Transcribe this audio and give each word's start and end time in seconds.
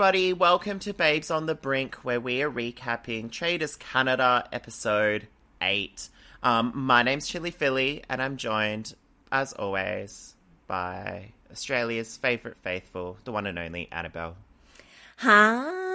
everybody. 0.00 0.32
Welcome 0.32 0.78
to 0.78 0.94
Babes 0.94 1.30
on 1.30 1.44
the 1.44 1.54
Brink, 1.54 1.96
where 1.96 2.18
we 2.18 2.40
are 2.40 2.50
recapping 2.50 3.30
Traitors 3.30 3.76
Canada 3.76 4.48
episode 4.50 5.28
8. 5.60 6.08
Um, 6.42 6.72
my 6.74 7.02
name's 7.02 7.28
Chili 7.28 7.50
Philly, 7.50 8.02
and 8.08 8.22
I'm 8.22 8.38
joined, 8.38 8.94
as 9.30 9.52
always, 9.52 10.36
by 10.66 11.32
Australia's 11.52 12.16
favourite 12.16 12.56
faithful, 12.56 13.18
the 13.24 13.32
one 13.32 13.46
and 13.46 13.58
only 13.58 13.90
Annabel. 13.92 14.36
Hi. 15.18 15.90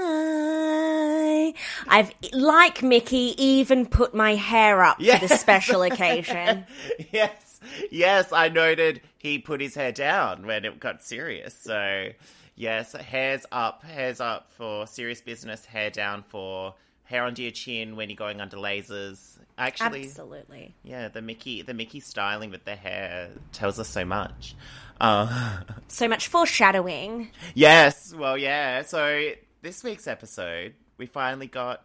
I've, 1.88 2.12
like 2.32 2.84
Mickey, 2.84 3.34
even 3.44 3.88
put 3.88 4.14
my 4.14 4.36
hair 4.36 4.84
up 4.84 4.98
Yes. 5.00 5.20
for 5.20 5.28
the 5.30 5.36
special 5.36 5.82
occasion. 5.92 6.68
yes, 7.12 7.60
yes, 7.90 8.32
I 8.32 8.50
noted 8.50 9.02
he 9.18 9.40
put 9.40 9.62
his 9.62 9.74
hair 9.74 9.92
down 9.92 10.46
when 10.46 10.64
it 10.64 10.80
got 10.80 11.04
serious. 11.04 11.56
So, 11.60 12.10
yes, 12.56 12.94
hairs 12.94 13.46
up, 13.52 13.84
hairs 13.84 14.20
up 14.20 14.52
for 14.54 14.88
serious 14.88 15.22
business, 15.22 15.66
hair 15.66 15.90
down 15.90 16.24
for 16.24 16.76
hair 17.04 17.24
under 17.24 17.42
your 17.42 17.52
chin 17.52 17.96
when 17.96 18.10
you're 18.10 18.16
going 18.16 18.42
under 18.42 18.58
lasers. 18.58 19.38
Actually, 19.58 20.04
Absolutely. 20.06 20.76
yeah, 20.84 21.08
the 21.08 21.22
Mickey, 21.22 21.62
the 21.62 21.74
Mickey 21.74 22.00
styling 22.00 22.50
with 22.52 22.66
the 22.66 22.76
hair 22.76 23.30
tells 23.54 23.80
us 23.80 23.88
so 23.88 24.04
much. 24.06 24.56
Uh, 25.00 25.60
So 25.88 26.08
much 26.08 26.28
foreshadowing. 26.28 27.30
yes, 27.54 28.14
well, 28.14 28.38
yeah. 28.38 28.82
So 28.84 29.30
this 29.62 29.84
week's 29.84 30.08
episode, 30.08 30.74
we 30.98 31.06
finally 31.06 31.48
got 31.48 31.84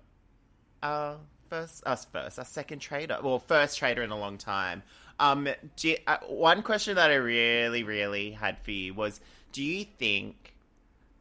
our 0.82 1.18
first, 1.48 1.82
us 1.86 2.06
first, 2.12 2.38
our 2.38 2.44
second 2.44 2.78
trader, 2.78 3.18
well, 3.22 3.38
first 3.38 3.78
trader 3.78 4.02
in 4.02 4.10
a 4.10 4.18
long 4.18 4.38
time. 4.38 4.82
Um, 5.18 5.48
you- 5.80 5.98
uh, 6.06 6.16
one 6.28 6.62
question 6.62 6.94
that 6.96 7.10
I 7.10 7.14
really, 7.16 7.82
really 7.82 8.30
had 8.30 8.58
for 8.64 8.70
you 8.70 8.94
was, 8.94 9.20
do 9.52 9.62
you 9.62 9.84
think, 9.98 10.49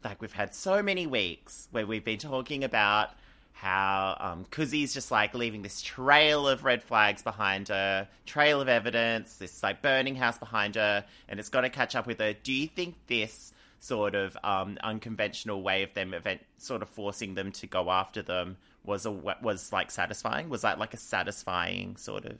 like, 0.03 0.21
we've 0.21 0.31
had 0.31 0.53
so 0.55 0.81
many 0.81 1.07
weeks 1.07 1.67
where 1.71 1.85
we've 1.85 2.05
been 2.05 2.19
talking 2.19 2.63
about 2.63 3.11
how 3.59 4.15
um, 4.21 4.45
Kuzi's 4.51 4.93
just 4.93 5.11
like 5.11 5.33
leaving 5.33 5.61
this 5.63 5.81
trail 5.81 6.47
of 6.47 6.63
red 6.63 6.81
flags 6.81 7.21
behind 7.21 7.67
her, 7.67 8.07
trail 8.25 8.61
of 8.61 8.69
evidence, 8.69 9.35
this 9.35 9.61
like 9.61 9.81
burning 9.81 10.15
house 10.15 10.37
behind 10.37 10.75
her, 10.75 11.03
and 11.27 11.39
it's 11.39 11.49
got 11.49 11.61
to 11.61 11.69
catch 11.69 11.93
up 11.93 12.07
with 12.07 12.19
her. 12.19 12.33
Do 12.33 12.53
you 12.53 12.67
think 12.67 12.95
this 13.07 13.53
sort 13.79 14.15
of 14.15 14.37
um, 14.45 14.77
unconventional 14.81 15.61
way 15.61 15.83
of 15.83 15.93
them 15.93 16.13
event 16.13 16.41
sort 16.57 16.81
of 16.81 16.89
forcing 16.89 17.35
them 17.35 17.51
to 17.51 17.67
go 17.67 17.91
after 17.91 18.21
them 18.21 18.55
was 18.85 19.05
a 19.05 19.11
was 19.11 19.73
like 19.73 19.91
satisfying? 19.91 20.47
Was 20.47 20.61
that 20.61 20.79
like 20.79 20.93
a 20.93 20.97
satisfying 20.97 21.97
sort 21.97 22.25
of? 22.25 22.37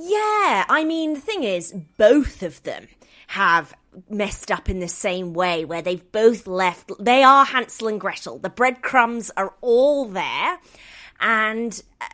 Yeah, 0.00 0.64
I 0.68 0.84
mean, 0.84 1.14
the 1.14 1.20
thing 1.20 1.42
is, 1.42 1.72
both 1.96 2.44
of 2.44 2.62
them 2.62 2.86
have 3.28 3.74
messed 4.08 4.50
up 4.52 4.68
in 4.68 4.78
the 4.78 4.88
same 4.88 5.34
way, 5.34 5.64
where 5.64 5.82
they've 5.82 6.12
both 6.12 6.46
left. 6.46 6.92
They 7.00 7.24
are 7.24 7.44
Hansel 7.44 7.88
and 7.88 8.00
Gretel. 8.00 8.38
The 8.38 8.48
breadcrumbs 8.48 9.32
are 9.36 9.54
all 9.60 10.04
there, 10.06 10.60
and 11.20 11.82
uh, 12.00 12.06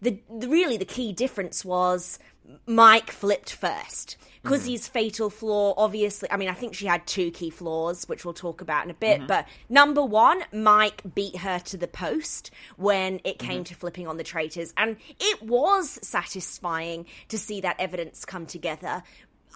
the, 0.00 0.20
the 0.38 0.48
really 0.48 0.78
the 0.78 0.86
key 0.86 1.12
difference 1.12 1.66
was 1.66 2.18
Mike 2.66 3.10
flipped 3.10 3.52
first. 3.52 4.16
Kuzi's 4.44 4.88
mm. 4.88 4.90
fatal 4.90 5.30
flaw, 5.30 5.74
obviously, 5.76 6.30
I 6.30 6.36
mean, 6.36 6.48
I 6.48 6.54
think 6.54 6.74
she 6.74 6.86
had 6.86 7.06
two 7.06 7.30
key 7.30 7.50
flaws, 7.50 8.08
which 8.08 8.24
we'll 8.24 8.34
talk 8.34 8.60
about 8.60 8.84
in 8.84 8.90
a 8.90 8.94
bit. 8.94 9.18
Mm-hmm. 9.18 9.26
But 9.26 9.46
number 9.68 10.04
one, 10.04 10.42
Mike 10.52 11.02
beat 11.14 11.36
her 11.38 11.58
to 11.60 11.76
the 11.76 11.88
post 11.88 12.50
when 12.76 13.20
it 13.24 13.38
mm-hmm. 13.38 13.46
came 13.46 13.64
to 13.64 13.74
flipping 13.74 14.06
on 14.06 14.16
the 14.16 14.24
traitors. 14.24 14.72
And 14.76 14.96
it 15.18 15.42
was 15.42 15.98
satisfying 16.06 17.06
to 17.28 17.38
see 17.38 17.60
that 17.62 17.76
evidence 17.78 18.24
come 18.24 18.46
together. 18.46 19.02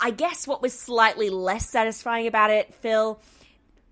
I 0.00 0.10
guess 0.10 0.46
what 0.46 0.62
was 0.62 0.72
slightly 0.72 1.30
less 1.30 1.68
satisfying 1.68 2.26
about 2.26 2.50
it, 2.50 2.74
Phil, 2.74 3.20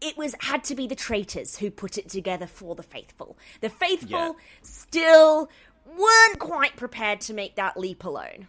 it 0.01 0.17
was 0.17 0.35
had 0.41 0.65
to 0.65 0.75
be 0.75 0.87
the 0.87 0.95
traitors 0.95 1.57
who 1.57 1.71
put 1.71 1.99
it 1.99 2.09
together 2.09 2.47
for 2.47 2.75
the 2.75 2.83
faithful. 2.83 3.37
The 3.61 3.69
faithful 3.69 4.09
Yeah. 4.11 4.33
still 4.63 5.51
weren't 5.87 6.39
quite 6.39 6.77
prepared 6.77 7.21
to 7.23 7.35
make 7.35 7.57
that 7.57 7.77
leap 7.77 8.05
alone. 8.05 8.49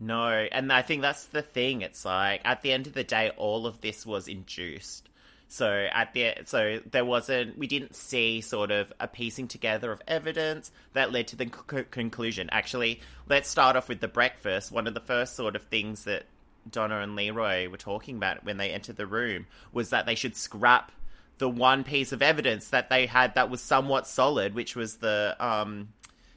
No, 0.00 0.28
and 0.28 0.72
I 0.72 0.82
think 0.82 1.02
that's 1.02 1.24
the 1.26 1.42
thing. 1.42 1.82
It's 1.82 2.04
like 2.04 2.40
at 2.44 2.62
the 2.62 2.72
end 2.72 2.86
of 2.86 2.92
the 2.92 3.04
day, 3.04 3.30
all 3.36 3.66
of 3.66 3.80
this 3.80 4.06
was 4.06 4.28
induced. 4.28 5.08
So 5.48 5.88
at 5.92 6.12
the 6.12 6.34
so 6.44 6.80
there 6.90 7.06
wasn't 7.06 7.56
we 7.58 7.66
didn't 7.66 7.96
see 7.96 8.42
sort 8.42 8.70
of 8.70 8.92
a 9.00 9.08
piecing 9.08 9.48
together 9.48 9.90
of 9.90 10.02
evidence 10.06 10.70
that 10.92 11.10
led 11.10 11.28
to 11.28 11.36
the 11.36 11.46
c- 11.46 11.84
conclusion. 11.90 12.48
Actually, 12.52 13.00
let's 13.28 13.48
start 13.48 13.74
off 13.74 13.88
with 13.88 14.00
the 14.00 14.08
breakfast. 14.08 14.70
One 14.70 14.86
of 14.86 14.94
the 14.94 15.00
first 15.00 15.34
sort 15.34 15.56
of 15.56 15.62
things 15.62 16.04
that 16.04 16.26
Donna 16.70 17.00
and 17.00 17.16
Leroy 17.16 17.68
were 17.68 17.78
talking 17.78 18.16
about 18.16 18.44
when 18.44 18.58
they 18.58 18.70
entered 18.70 18.96
the 18.96 19.06
room 19.06 19.46
was 19.72 19.90
that 19.90 20.04
they 20.04 20.14
should 20.14 20.36
scrap 20.36 20.92
the 21.38 21.48
one 21.48 21.82
piece 21.82 22.12
of 22.12 22.20
evidence 22.20 22.68
that 22.68 22.90
they 22.90 23.06
had 23.06 23.34
that 23.34 23.48
was 23.48 23.62
somewhat 23.62 24.06
solid, 24.06 24.54
which 24.54 24.76
was 24.76 24.96
the 24.96 25.34
um, 25.40 25.88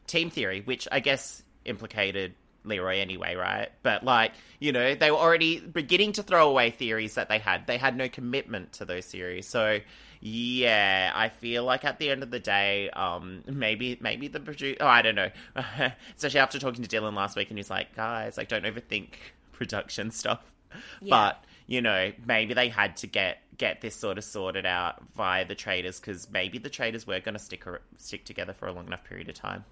team 0.07 0.29
theory, 0.29 0.61
which 0.61 0.87
I 0.91 0.99
guess 1.01 1.43
implicated 1.65 2.33
Leroy 2.63 2.99
anyway, 2.99 3.35
right? 3.35 3.69
But 3.83 4.03
like, 4.03 4.33
you 4.59 4.71
know, 4.71 4.95
they 4.95 5.11
were 5.11 5.17
already 5.17 5.59
beginning 5.59 6.13
to 6.13 6.23
throw 6.23 6.49
away 6.49 6.71
theories 6.71 7.15
that 7.15 7.29
they 7.29 7.39
had. 7.39 7.67
They 7.67 7.77
had 7.77 7.95
no 7.95 8.07
commitment 8.07 8.73
to 8.73 8.85
those 8.85 9.05
theories. 9.05 9.47
So 9.47 9.79
yeah, 10.21 11.11
I 11.15 11.29
feel 11.29 11.63
like 11.63 11.83
at 11.83 11.97
the 11.97 12.11
end 12.11 12.21
of 12.21 12.29
the 12.29 12.39
day, 12.39 12.89
um, 12.91 13.43
maybe 13.47 13.97
maybe 14.01 14.27
the 14.27 14.39
producer. 14.39 14.77
Oh, 14.79 14.87
I 14.87 15.01
don't 15.01 15.15
know. 15.15 15.29
Especially 16.15 16.39
after 16.39 16.59
talking 16.59 16.83
to 16.83 16.89
Dylan 16.89 17.15
last 17.15 17.35
week, 17.35 17.49
and 17.49 17.57
he's 17.57 17.71
like, 17.71 17.95
guys, 17.95 18.37
like, 18.37 18.47
don't 18.47 18.63
overthink 18.63 19.13
production 19.51 20.11
stuff. 20.11 20.39
But 21.01 21.43
you 21.65 21.81
know, 21.81 22.11
maybe 22.25 22.53
they 22.53 22.69
had 22.69 22.97
to 22.97 23.07
get 23.07 23.39
get 23.57 23.81
this 23.81 23.95
sort 23.95 24.17
of 24.17 24.23
sorted 24.23 24.65
out 24.65 25.01
via 25.15 25.45
the 25.45 25.55
traitors 25.55 25.99
because 25.99 26.29
maybe 26.31 26.57
the 26.57 26.69
traitors 26.69 27.05
were 27.07 27.19
going 27.19 27.33
to 27.33 27.39
stick 27.39 27.65
stick 27.97 28.25
together 28.25 28.53
for 28.53 28.67
a 28.67 28.71
long 28.71 28.87
enough 28.87 29.03
period 29.03 29.29
of 29.29 29.35
time. 29.35 29.65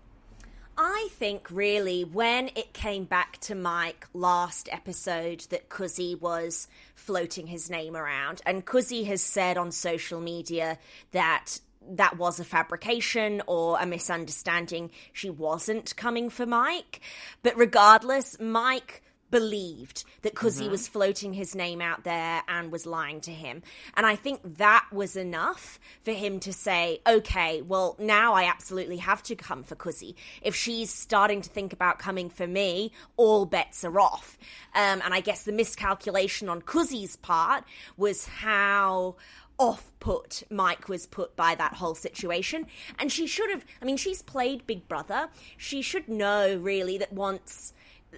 I 0.81 1.09
think 1.11 1.51
really 1.51 2.05
when 2.05 2.51
it 2.55 2.71
came 2.71 3.03
back 3.03 3.37
to 3.41 3.53
Mike 3.53 4.07
last 4.13 4.69
episode 4.71 5.41
that 5.49 5.67
Cuzzy 5.67 6.17
was 6.17 6.69
floating 6.95 7.47
his 7.47 7.69
name 7.69 7.97
around, 7.97 8.41
and 8.45 8.65
Cuzzy 8.65 9.05
has 9.07 9.21
said 9.21 9.57
on 9.57 9.73
social 9.73 10.21
media 10.21 10.77
that 11.11 11.59
that 11.81 12.17
was 12.17 12.39
a 12.39 12.45
fabrication 12.45 13.41
or 13.45 13.77
a 13.77 13.85
misunderstanding. 13.85 14.91
She 15.11 15.29
wasn't 15.29 15.97
coming 15.97 16.29
for 16.29 16.45
Mike. 16.45 17.01
But 17.43 17.57
regardless, 17.57 18.39
Mike 18.39 19.03
believed 19.31 20.03
that 20.21 20.35
Cuzzy 20.35 20.69
was 20.69 20.87
floating 20.87 21.33
his 21.33 21.55
name 21.55 21.81
out 21.81 22.03
there 22.03 22.41
and 22.47 22.71
was 22.71 22.85
lying 22.85 23.21
to 23.21 23.31
him. 23.31 23.61
And 23.95 24.05
I 24.05 24.15
think 24.15 24.57
that 24.57 24.87
was 24.91 25.15
enough 25.15 25.79
for 26.01 26.11
him 26.11 26.39
to 26.41 26.53
say, 26.53 27.01
okay, 27.07 27.61
well, 27.61 27.95
now 27.99 28.33
I 28.33 28.43
absolutely 28.43 28.97
have 28.97 29.23
to 29.23 29.35
come 29.35 29.63
for 29.63 29.75
Cuzzy. 29.75 30.15
If 30.41 30.55
she's 30.55 30.93
starting 30.93 31.41
to 31.41 31.49
think 31.49 31.73
about 31.73 31.99
coming 31.99 32.29
for 32.29 32.47
me, 32.47 32.91
all 33.17 33.45
bets 33.45 33.83
are 33.83 33.99
off. 33.99 34.37
Um, 34.75 35.01
and 35.03 35.13
I 35.13 35.19
guess 35.21 35.43
the 35.43 35.51
miscalculation 35.51 36.49
on 36.49 36.61
Cuzzy's 36.61 37.15
part 37.15 37.63
was 37.97 38.25
how 38.25 39.15
off 39.59 39.91
put 39.99 40.43
Mike 40.49 40.87
was 40.87 41.05
put 41.05 41.35
by 41.35 41.53
that 41.55 41.73
whole 41.73 41.93
situation. 41.93 42.65
And 42.97 43.11
she 43.11 43.27
should 43.27 43.49
have, 43.49 43.65
I 43.81 43.85
mean, 43.85 43.97
she's 43.97 44.21
played 44.21 44.65
Big 44.65 44.87
Brother. 44.87 45.29
She 45.57 45.81
should 45.81 46.07
know 46.07 46.55
really 46.55 46.97
that 46.97 47.11
once 47.11 47.73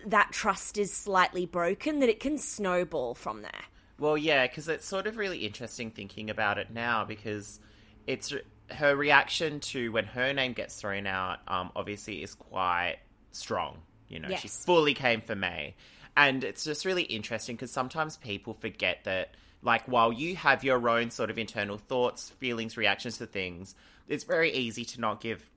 that 0.06 0.32
trust 0.32 0.78
is 0.78 0.94
slightly 0.94 1.46
broken, 1.46 2.00
that 2.00 2.10
it 2.10 2.20
can 2.20 2.38
snowball 2.38 3.14
from 3.14 3.42
there. 3.42 3.64
Well, 4.00 4.18
yeah, 4.18 4.48
because 4.48 4.68
it's 4.68 4.86
sort 4.86 5.06
of 5.06 5.18
really 5.18 5.40
interesting 5.46 5.92
thinking 5.92 6.30
about 6.30 6.58
it 6.58 6.72
now 6.72 7.06
because 7.06 7.60
it's 8.08 8.34
her 8.72 8.96
reaction 8.96 9.60
to 9.60 9.92
when 9.92 10.06
her 10.06 10.34
name 10.34 10.54
gets 10.54 10.76
thrown 10.76 11.06
out. 11.06 11.40
Um, 11.48 11.72
obviously, 11.76 12.24
is 12.24 12.34
quite 12.34 12.98
strong. 13.32 13.78
You 14.08 14.20
know, 14.20 14.36
she 14.36 14.48
fully 14.48 14.94
came 14.94 15.22
for 15.22 15.36
May, 15.36 15.76
and 16.18 16.44
it's 16.44 16.64
just 16.64 16.84
really 16.84 17.04
interesting 17.04 17.56
because 17.56 17.72
sometimes 17.72 18.18
people 18.18 18.54
forget 18.54 19.04
that, 19.06 19.36
like, 19.62 19.88
while 19.88 20.12
you 20.12 20.36
have 20.36 20.64
your 20.64 20.90
own 20.90 21.12
sort 21.12 21.30
of 21.30 21.38
internal 21.38 21.78
thoughts, 21.78 22.30
feelings, 22.30 22.76
reactions 22.76 23.20
to 23.20 23.26
things, 23.26 23.76
it's 24.10 24.24
very 24.26 24.52
easy 24.52 24.84
to 24.84 25.00
not 25.00 25.22
give 25.22 25.50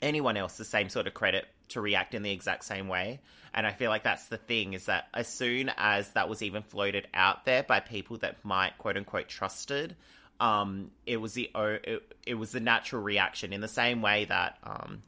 anyone 0.00 0.36
else 0.36 0.56
the 0.56 0.64
same 0.64 0.88
sort 0.88 1.06
of 1.06 1.14
credit 1.14 1.46
to 1.68 1.80
react 1.80 2.14
in 2.14 2.22
the 2.22 2.30
exact 2.30 2.64
same 2.64 2.86
way. 2.88 3.20
And 3.56 3.66
I 3.66 3.72
feel 3.72 3.88
like 3.88 4.04
that's 4.04 4.26
the 4.26 4.36
thing 4.36 4.74
is 4.74 4.84
that 4.84 5.08
as 5.14 5.26
soon 5.26 5.72
as 5.78 6.10
that 6.10 6.28
was 6.28 6.42
even 6.42 6.62
floated 6.62 7.08
out 7.14 7.46
there 7.46 7.62
by 7.62 7.80
people 7.80 8.18
that 8.18 8.44
might 8.44 8.76
quote 8.76 8.98
unquote 8.98 9.28
trusted, 9.28 9.96
um, 10.38 10.90
it 11.06 11.16
was 11.16 11.32
the 11.32 11.50
it, 11.54 12.02
it 12.26 12.34
was 12.34 12.52
the 12.52 12.60
natural 12.60 13.02
reaction 13.02 13.54
in 13.54 13.62
the 13.62 13.68
same 13.68 14.02
way 14.02 14.26
that 14.26 14.58
um, 14.62 15.02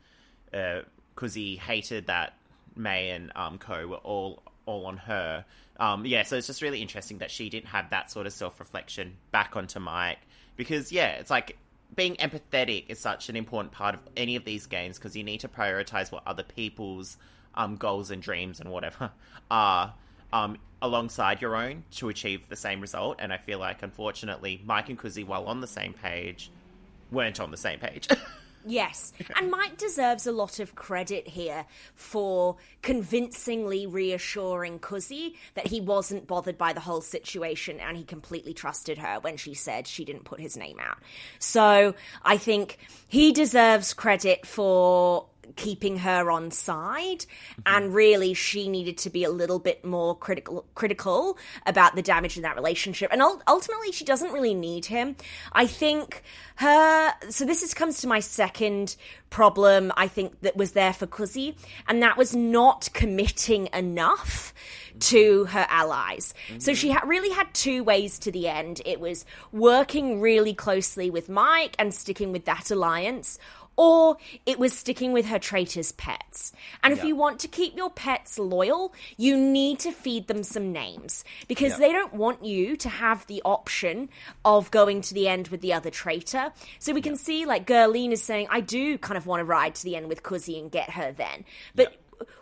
because 1.14 1.34
he 1.34 1.56
hated 1.56 2.06
that 2.06 2.38
May 2.74 3.10
and 3.10 3.30
um, 3.36 3.58
Co 3.58 3.86
were 3.86 3.96
all 3.96 4.42
all 4.64 4.86
on 4.86 4.96
her. 4.96 5.44
Um, 5.78 6.06
yeah, 6.06 6.22
so 6.22 6.36
it's 6.36 6.46
just 6.46 6.62
really 6.62 6.80
interesting 6.80 7.18
that 7.18 7.30
she 7.30 7.50
didn't 7.50 7.68
have 7.68 7.90
that 7.90 8.10
sort 8.10 8.26
of 8.26 8.32
self 8.32 8.58
reflection 8.60 9.16
back 9.30 9.56
onto 9.56 9.78
Mike 9.78 10.18
because 10.56 10.90
yeah, 10.90 11.10
it's 11.12 11.30
like 11.30 11.58
being 11.94 12.16
empathetic 12.16 12.84
is 12.88 12.98
such 12.98 13.28
an 13.28 13.36
important 13.36 13.72
part 13.72 13.94
of 13.94 14.00
any 14.16 14.36
of 14.36 14.44
these 14.44 14.66
games 14.66 14.98
because 14.98 15.16
you 15.16 15.24
need 15.24 15.40
to 15.40 15.48
prioritize 15.48 16.10
what 16.10 16.22
other 16.26 16.42
people's 16.42 17.16
um, 17.58 17.76
goals 17.76 18.10
and 18.10 18.22
dreams 18.22 18.60
and 18.60 18.70
whatever 18.70 19.10
are 19.50 19.92
um, 20.32 20.56
alongside 20.80 21.42
your 21.42 21.56
own 21.56 21.84
to 21.90 22.08
achieve 22.08 22.48
the 22.48 22.56
same 22.56 22.80
result. 22.80 23.16
And 23.18 23.32
I 23.32 23.36
feel 23.36 23.58
like, 23.58 23.82
unfortunately, 23.82 24.62
Mike 24.64 24.88
and 24.88 24.98
Kuzi, 24.98 25.26
while 25.26 25.44
on 25.44 25.60
the 25.60 25.66
same 25.66 25.92
page, 25.92 26.50
weren't 27.10 27.40
on 27.40 27.50
the 27.50 27.56
same 27.56 27.80
page. 27.80 28.08
Yes. 28.68 29.12
And 29.36 29.50
Mike 29.50 29.78
deserves 29.78 30.26
a 30.26 30.32
lot 30.32 30.60
of 30.60 30.74
credit 30.74 31.26
here 31.26 31.64
for 31.94 32.56
convincingly 32.82 33.86
reassuring 33.86 34.78
Kuzi 34.80 35.36
that 35.54 35.68
he 35.68 35.80
wasn't 35.80 36.26
bothered 36.26 36.58
by 36.58 36.74
the 36.74 36.80
whole 36.80 37.00
situation 37.00 37.80
and 37.80 37.96
he 37.96 38.04
completely 38.04 38.52
trusted 38.52 38.98
her 38.98 39.20
when 39.20 39.38
she 39.38 39.54
said 39.54 39.86
she 39.86 40.04
didn't 40.04 40.24
put 40.24 40.38
his 40.38 40.56
name 40.56 40.78
out. 40.80 40.98
So 41.38 41.94
I 42.22 42.36
think 42.36 42.78
he 43.06 43.32
deserves 43.32 43.94
credit 43.94 44.44
for 44.44 45.26
keeping 45.56 45.98
her 45.98 46.30
on 46.30 46.50
side 46.50 47.20
mm-hmm. 47.20 47.62
and 47.66 47.94
really 47.94 48.34
she 48.34 48.68
needed 48.68 48.98
to 48.98 49.10
be 49.10 49.24
a 49.24 49.30
little 49.30 49.58
bit 49.58 49.84
more 49.84 50.16
critical 50.16 50.64
critical 50.74 51.36
about 51.66 51.94
the 51.94 52.02
damage 52.02 52.36
in 52.36 52.42
that 52.42 52.56
relationship 52.56 53.10
and 53.12 53.22
ultimately 53.46 53.92
she 53.92 54.04
doesn't 54.04 54.32
really 54.32 54.54
need 54.54 54.86
him 54.86 55.16
i 55.52 55.66
think 55.66 56.22
her 56.56 57.12
so 57.28 57.44
this 57.44 57.62
is 57.62 57.74
comes 57.74 58.00
to 58.00 58.06
my 58.06 58.20
second 58.20 58.96
problem 59.30 59.92
i 59.96 60.06
think 60.08 60.40
that 60.40 60.56
was 60.56 60.72
there 60.72 60.92
for 60.92 61.06
Kuzi 61.06 61.54
and 61.86 62.02
that 62.02 62.16
was 62.16 62.34
not 62.34 62.88
committing 62.92 63.68
enough 63.72 64.54
to 65.00 65.44
her 65.46 65.66
allies. 65.68 66.34
Mm-hmm. 66.48 66.60
So 66.60 66.74
she 66.74 66.90
ha- 66.90 67.06
really 67.06 67.30
had 67.30 67.52
two 67.54 67.84
ways 67.84 68.18
to 68.20 68.32
the 68.32 68.48
end. 68.48 68.80
It 68.84 69.00
was 69.00 69.24
working 69.52 70.20
really 70.20 70.54
closely 70.54 71.10
with 71.10 71.28
Mike 71.28 71.76
and 71.78 71.94
sticking 71.94 72.32
with 72.32 72.44
that 72.46 72.70
alliance, 72.70 73.38
or 73.78 74.16
it 74.44 74.58
was 74.58 74.76
sticking 74.76 75.12
with 75.12 75.26
her 75.26 75.38
traitor's 75.38 75.92
pets. 75.92 76.52
And 76.82 76.92
if 76.92 76.98
yeah. 76.98 77.06
you 77.06 77.16
want 77.16 77.38
to 77.40 77.48
keep 77.48 77.76
your 77.76 77.90
pets 77.90 78.36
loyal, 78.36 78.92
you 79.16 79.36
need 79.36 79.78
to 79.78 79.92
feed 79.92 80.26
them 80.26 80.42
some 80.42 80.72
names 80.72 81.24
because 81.46 81.72
yeah. 81.72 81.78
they 81.78 81.92
don't 81.92 82.12
want 82.12 82.44
you 82.44 82.76
to 82.76 82.88
have 82.88 83.24
the 83.28 83.40
option 83.44 84.08
of 84.44 84.70
going 84.72 85.00
to 85.02 85.14
the 85.14 85.28
end 85.28 85.48
with 85.48 85.60
the 85.60 85.72
other 85.72 85.90
traitor. 85.90 86.52
So 86.80 86.92
we 86.92 87.00
can 87.00 87.12
yeah. 87.12 87.18
see, 87.18 87.46
like, 87.46 87.68
Gerline 87.68 88.10
is 88.10 88.22
saying, 88.22 88.48
I 88.50 88.60
do 88.60 88.98
kind 88.98 89.16
of 89.16 89.26
want 89.26 89.40
to 89.40 89.44
ride 89.44 89.76
to 89.76 89.84
the 89.84 89.94
end 89.94 90.08
with 90.08 90.24
Kuzi 90.24 90.58
and 90.58 90.72
get 90.72 90.90
her 90.90 91.12
then. 91.12 91.44
But 91.76 91.94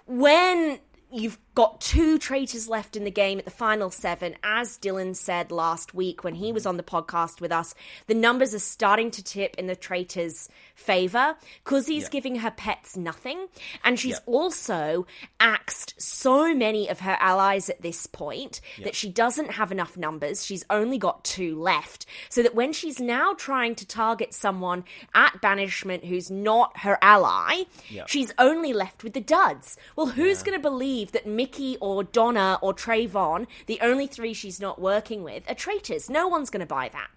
when 0.06 0.78
you've 1.12 1.38
got 1.56 1.80
two 1.80 2.18
traitors 2.18 2.68
left 2.68 2.96
in 2.96 3.04
the 3.04 3.10
game 3.10 3.38
at 3.38 3.46
the 3.46 3.50
final 3.50 3.90
seven. 3.90 4.36
As 4.42 4.76
Dylan 4.76 5.16
said 5.16 5.50
last 5.50 5.94
week 5.94 6.22
when 6.22 6.34
he 6.34 6.52
was 6.52 6.66
on 6.66 6.76
the 6.76 6.82
podcast 6.82 7.40
with 7.40 7.50
us, 7.50 7.74
the 8.06 8.14
numbers 8.14 8.54
are 8.54 8.58
starting 8.58 9.10
to 9.12 9.24
tip 9.24 9.56
in 9.56 9.66
the 9.66 9.74
traitors' 9.74 10.50
favor. 10.74 11.34
Kuzi's 11.64 12.02
yeah. 12.02 12.08
giving 12.10 12.36
her 12.36 12.50
pets 12.50 12.94
nothing, 12.94 13.46
and 13.82 13.98
she's 13.98 14.20
yeah. 14.26 14.34
also 14.34 15.06
axed 15.40 15.94
so 16.00 16.54
many 16.54 16.88
of 16.90 17.00
her 17.00 17.16
allies 17.20 17.70
at 17.70 17.80
this 17.80 18.06
point 18.06 18.60
yeah. 18.76 18.84
that 18.84 18.94
she 18.94 19.08
doesn't 19.08 19.52
have 19.52 19.72
enough 19.72 19.96
numbers. 19.96 20.44
She's 20.44 20.64
only 20.68 20.98
got 20.98 21.24
two 21.24 21.58
left, 21.58 22.04
so 22.28 22.42
that 22.42 22.54
when 22.54 22.74
she's 22.74 23.00
now 23.00 23.32
trying 23.32 23.74
to 23.76 23.86
target 23.86 24.34
someone 24.34 24.84
at 25.14 25.40
banishment 25.40 26.04
who's 26.04 26.30
not 26.30 26.80
her 26.80 26.98
ally, 27.00 27.62
she's 28.06 28.34
only 28.38 28.74
left 28.74 29.02
with 29.02 29.14
the 29.14 29.22
duds. 29.22 29.78
Well, 29.96 30.08
who's 30.08 30.42
going 30.42 30.58
to 30.58 30.62
believe 30.62 31.12
that 31.12 31.26
Mickey 31.46 31.76
or 31.80 32.02
Donna 32.02 32.58
or 32.60 32.74
Trayvon, 32.74 33.46
the 33.66 33.78
only 33.80 34.08
three 34.08 34.34
she's 34.34 34.58
not 34.58 34.80
working 34.80 35.22
with, 35.22 35.48
are 35.48 35.54
traitors? 35.54 36.10
No 36.10 36.26
one's 36.26 36.50
going 36.50 36.58
to 36.60 36.66
buy 36.66 36.88
that. 36.88 37.08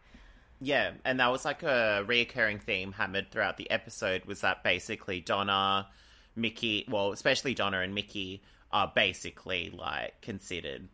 Yeah, 0.61 0.91
and 1.03 1.19
that 1.19 1.31
was 1.31 1.45
like 1.45 1.63
a 1.63 2.05
reoccurring 2.07 2.61
theme 2.61 2.91
hammered 2.91 3.31
throughout 3.31 3.57
the 3.57 3.71
episode 3.71 4.25
was 4.25 4.41
that 4.41 4.63
basically 4.63 5.19
Donna, 5.19 5.87
Mickey, 6.35 6.85
well, 6.87 7.11
especially 7.11 7.55
Donna 7.55 7.79
and 7.79 7.95
Mickey 7.95 8.43
are 8.71 8.91
basically 8.93 9.71
like 9.75 10.21
considered 10.21 10.89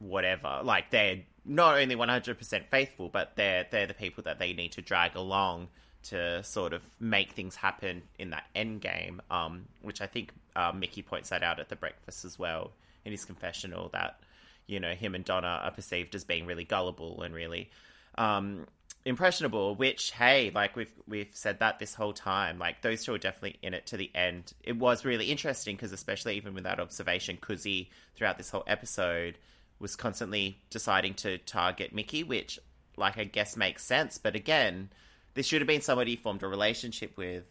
whatever. 0.00 0.60
Like 0.64 0.90
they're 0.90 1.20
not 1.44 1.78
only 1.78 1.94
100% 1.94 2.66
faithful, 2.72 3.08
but 3.08 3.36
they're 3.36 3.68
they're 3.70 3.86
the 3.86 3.94
people 3.94 4.24
that 4.24 4.40
they 4.40 4.52
need 4.52 4.72
to 4.72 4.82
drag 4.82 5.14
along 5.14 5.68
to 6.04 6.42
sort 6.42 6.72
of 6.72 6.82
make 7.00 7.32
things 7.32 7.56
happen 7.56 8.02
in 8.18 8.30
that 8.30 8.44
end 8.54 8.80
game, 8.80 9.20
um, 9.30 9.66
which 9.82 10.00
I 10.00 10.06
think 10.06 10.32
uh, 10.56 10.72
Mickey 10.74 11.02
points 11.02 11.30
that 11.30 11.42
out 11.42 11.60
at 11.60 11.68
the 11.68 11.76
breakfast 11.76 12.24
as 12.24 12.38
well 12.38 12.72
in 13.04 13.12
his 13.12 13.24
confessional 13.24 13.88
that 13.92 14.20
you 14.66 14.80
know 14.80 14.92
him 14.92 15.14
and 15.14 15.24
Donna 15.24 15.60
are 15.62 15.70
perceived 15.70 16.14
as 16.14 16.24
being 16.24 16.46
really 16.46 16.64
gullible 16.64 17.22
and 17.22 17.34
really 17.34 17.70
um, 18.16 18.66
impressionable, 19.04 19.74
which 19.74 20.10
hey, 20.12 20.50
like 20.54 20.76
we've 20.76 20.92
we've 21.06 21.30
said 21.32 21.60
that 21.60 21.78
this 21.78 21.94
whole 21.94 22.12
time. 22.12 22.58
Like 22.58 22.82
those 22.82 23.04
two 23.04 23.14
are 23.14 23.18
definitely 23.18 23.58
in 23.62 23.74
it 23.74 23.86
to 23.86 23.96
the 23.96 24.10
end. 24.14 24.52
It 24.62 24.76
was 24.76 25.04
really 25.04 25.26
interesting 25.26 25.76
because 25.76 25.92
especially 25.92 26.36
even 26.36 26.54
with 26.54 26.64
that 26.64 26.80
observation, 26.80 27.38
Kuzi 27.40 27.88
throughout 28.14 28.38
this 28.38 28.50
whole 28.50 28.64
episode 28.66 29.38
was 29.78 29.96
constantly 29.96 30.58
deciding 30.70 31.14
to 31.14 31.38
target 31.38 31.94
Mickey, 31.94 32.22
which 32.22 32.58
like 32.96 33.18
I 33.18 33.24
guess 33.24 33.56
makes 33.56 33.84
sense. 33.84 34.18
But 34.18 34.34
again, 34.34 34.90
this 35.38 35.46
should 35.46 35.60
have 35.60 35.68
been 35.68 35.80
somebody 35.80 36.12
he 36.12 36.16
formed 36.16 36.42
a 36.42 36.48
relationship 36.48 37.16
with 37.16 37.44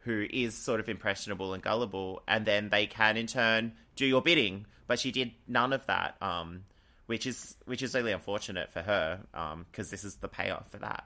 who 0.00 0.26
is 0.28 0.54
sort 0.54 0.80
of 0.80 0.88
impressionable 0.88 1.54
and 1.54 1.62
gullible, 1.62 2.22
and 2.26 2.44
then 2.44 2.68
they 2.68 2.86
can 2.86 3.16
in 3.16 3.26
turn 3.26 3.72
do 3.94 4.04
your 4.04 4.20
bidding. 4.20 4.66
But 4.88 4.98
she 4.98 5.12
did 5.12 5.30
none 5.46 5.72
of 5.72 5.86
that. 5.86 6.16
Um, 6.20 6.64
which 7.06 7.26
is 7.26 7.56
which 7.66 7.82
is 7.82 7.94
really 7.94 8.12
unfortunate 8.12 8.72
for 8.72 8.80
her 8.80 9.20
because 9.32 9.86
um, 9.86 9.90
this 9.90 10.02
is 10.02 10.16
the 10.16 10.28
payoff 10.28 10.70
for 10.70 10.78
that. 10.78 11.04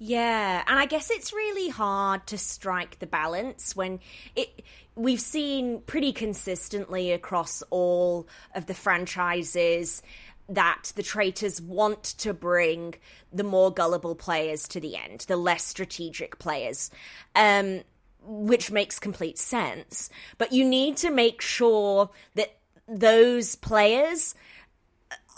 Yeah, 0.00 0.62
and 0.64 0.78
I 0.78 0.86
guess 0.86 1.10
it's 1.10 1.32
really 1.32 1.68
hard 1.68 2.24
to 2.28 2.38
strike 2.38 3.00
the 3.00 3.06
balance 3.06 3.74
when 3.74 3.98
it 4.36 4.64
we've 4.94 5.20
seen 5.20 5.80
pretty 5.80 6.12
consistently 6.12 7.10
across 7.10 7.62
all 7.70 8.28
of 8.54 8.66
the 8.66 8.74
franchises 8.74 10.02
that 10.48 10.92
the 10.96 11.02
traitors 11.02 11.60
want 11.60 12.02
to 12.02 12.32
bring 12.32 12.94
the 13.32 13.44
more 13.44 13.72
gullible 13.72 14.14
players 14.14 14.66
to 14.68 14.80
the 14.80 14.96
end, 14.96 15.24
the 15.28 15.36
less 15.36 15.64
strategic 15.64 16.38
players. 16.38 16.90
Um, 17.34 17.82
which 18.24 18.70
makes 18.70 18.98
complete 18.98 19.38
sense, 19.38 20.10
but 20.36 20.52
you 20.52 20.64
need 20.64 20.96
to 20.98 21.10
make 21.10 21.40
sure 21.40 22.10
that 22.34 22.58
those 22.86 23.54
players 23.54 24.34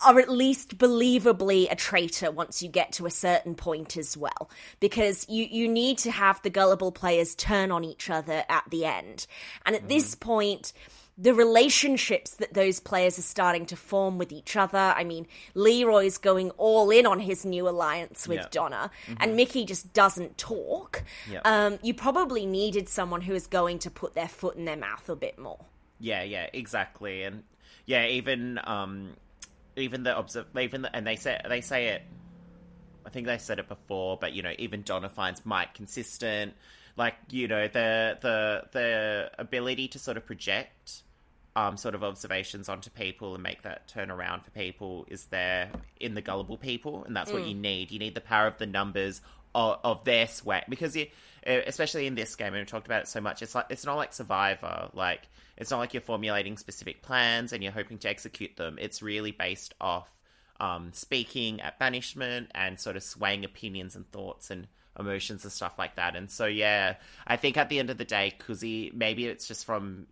are 0.05 0.19
at 0.19 0.31
least 0.31 0.79
believably 0.79 1.71
a 1.71 1.77
traitor 1.77 2.31
once 2.31 2.63
you 2.63 2.69
get 2.69 2.93
to 2.93 3.07
a 3.07 3.11
certain 3.11 3.55
point 3.55 3.97
as 3.97 4.17
well 4.17 4.51
because 4.81 5.27
you 5.29 5.45
you 5.45 5.69
need 5.69 5.99
to 5.99 6.11
have 6.11 6.41
the 6.43 6.51
gullible 6.51 6.91
players 6.91 7.35
turn 7.35 7.71
on 7.71 7.85
each 7.85 8.09
other 8.09 8.45
at 8.49 8.65
the 8.71 8.85
end 8.85 9.27
and 9.67 9.77
at 9.77 9.85
mm. 9.85 9.89
this 9.89 10.15
point 10.15 10.73
the 11.21 11.35
relationships 11.35 12.31
that 12.37 12.55
those 12.55 12.81
players 12.81 13.19
are 13.19 13.23
starting 13.23 13.67
to 13.67 13.77
form 13.77 14.17
with 14.17 14.33
each 14.33 14.57
other. 14.57 14.79
I 14.79 15.05
mean, 15.05 15.27
Leroy's 15.55 16.17
going 16.17 16.51
all 16.53 16.91
in 16.91 17.05
on 17.05 17.21
his 17.21 17.45
new 17.45 17.69
alliance 17.69 18.27
with 18.27 18.51
Donna, 18.51 18.91
mm-hmm. 19.07 19.15
and 19.21 19.37
Mickey 19.37 19.67
just 19.67 19.93
doesn't 19.93 20.39
talk. 20.39 21.05
Um, 21.45 21.79
you 21.83 21.93
probably 21.93 22.47
needed 22.47 22.89
someone 22.89 23.21
who 23.21 23.35
is 23.35 23.47
going 23.47 23.81
to 23.81 23.91
put 23.91 24.15
their 24.15 24.29
foot 24.29 24.57
in 24.57 24.65
their 24.65 24.77
mouth 24.77 25.09
a 25.11 25.17
bit 25.17 25.39
more. 25.39 25.59
Yeah, 25.99 26.23
yeah, 26.23 26.47
exactly, 26.55 27.23
and 27.25 27.43
yeah, 27.85 28.07
even 28.07 28.59
um, 28.65 29.11
even 29.77 30.03
the 30.05 30.17
observe, 30.17 30.47
even 30.59 30.83
the, 30.83 30.97
and 30.97 31.07
they 31.07 31.17
say 31.17 31.39
they 31.47 31.61
say 31.61 31.89
it. 31.89 32.03
I 33.05 33.11
think 33.11 33.27
they 33.27 33.39
said 33.39 33.59
it 33.59 33.69
before, 33.69 34.17
but 34.19 34.33
you 34.33 34.43
know, 34.43 34.53
even 34.59 34.83
Donna 34.83 35.11
finds 35.11 35.45
Mike 35.45 35.75
consistent. 35.75 36.55
Like 36.97 37.15
you 37.31 37.47
know, 37.47 37.69
the 37.69 38.19
the 38.23 38.63
the 38.73 39.31
ability 39.39 39.89
to 39.89 39.99
sort 39.99 40.17
of 40.17 40.25
project 40.25 41.03
um, 41.57 41.77
sort 41.77 41.95
of 41.95 42.05
observations 42.05 42.69
onto 42.69 42.91
people 42.91 43.35
and 43.35 43.43
make 43.43 43.63
that 43.63 43.89
turn 43.89 44.11
around 44.11 44.45
for 44.45 44.51
people 44.51 45.07
is 45.09 45.27
there 45.27 45.71
in 45.99 46.15
the 46.15 46.23
gullible 46.23 46.57
people, 46.57 47.05
and 47.05 47.17
that's 47.17 47.31
mm. 47.31 47.35
what 47.35 47.47
you 47.47 47.55
need. 47.55 47.91
You 47.91 47.99
need 47.99 48.15
the 48.15 48.21
power 48.21 48.47
of 48.47 48.59
the 48.59 48.67
numbers 48.67 49.21
of, 49.55 49.79
of 49.83 50.05
their 50.05 50.29
sweat 50.29 50.71
because 50.71 50.97
you, 50.97 51.07
especially 51.45 52.07
in 52.07 52.15
this 52.15 52.37
game, 52.37 52.49
and 52.49 52.57
we've 52.57 52.67
talked 52.67 52.87
about 52.87 53.03
it 53.03 53.09
so 53.09 53.21
much. 53.21 53.43
It's 53.43 53.55
like 53.55 53.67
it's 53.71 53.85
not 53.85 53.97
like 53.97 54.13
Survivor, 54.13 54.91
like 54.95 55.29
it's 55.57 55.71
not 55.71 55.79
like 55.79 55.93
you're 55.93 56.01
formulating 56.01 56.57
specific 56.57 57.03
plans 57.03 57.53
and 57.53 57.63
you're 57.63 57.73
hoping 57.73 57.99
to 57.99 58.09
execute 58.09 58.57
them. 58.57 58.79
It's 58.81 59.03
really 59.03 59.33
based 59.33 59.75
off 59.81 60.09
um, 60.61 60.93
speaking 60.93 61.61
at 61.61 61.79
banishment 61.79 62.51
and 62.55 62.79
sort 62.79 62.97
of 62.97 63.03
swaying 63.03 63.45
opinions 63.45 63.97
and 63.97 64.11
thoughts 64.13 64.51
and 64.51 64.69
emotions 64.99 65.45
and 65.45 65.53
stuff 65.53 65.79
like 65.79 65.97
that. 65.97 66.17
And 66.17 66.31
so, 66.31 66.47
yeah, 66.47 66.97
I 67.27 67.37
think 67.37 67.57
at 67.57 67.69
the 67.69 67.79
end 67.79 67.91
of 67.91 67.99
the 67.99 68.05
day, 68.05 68.35
Kuzi, 68.39 68.93
maybe 68.95 69.27
it's 69.27 69.49
just 69.49 69.65
from 69.65 70.07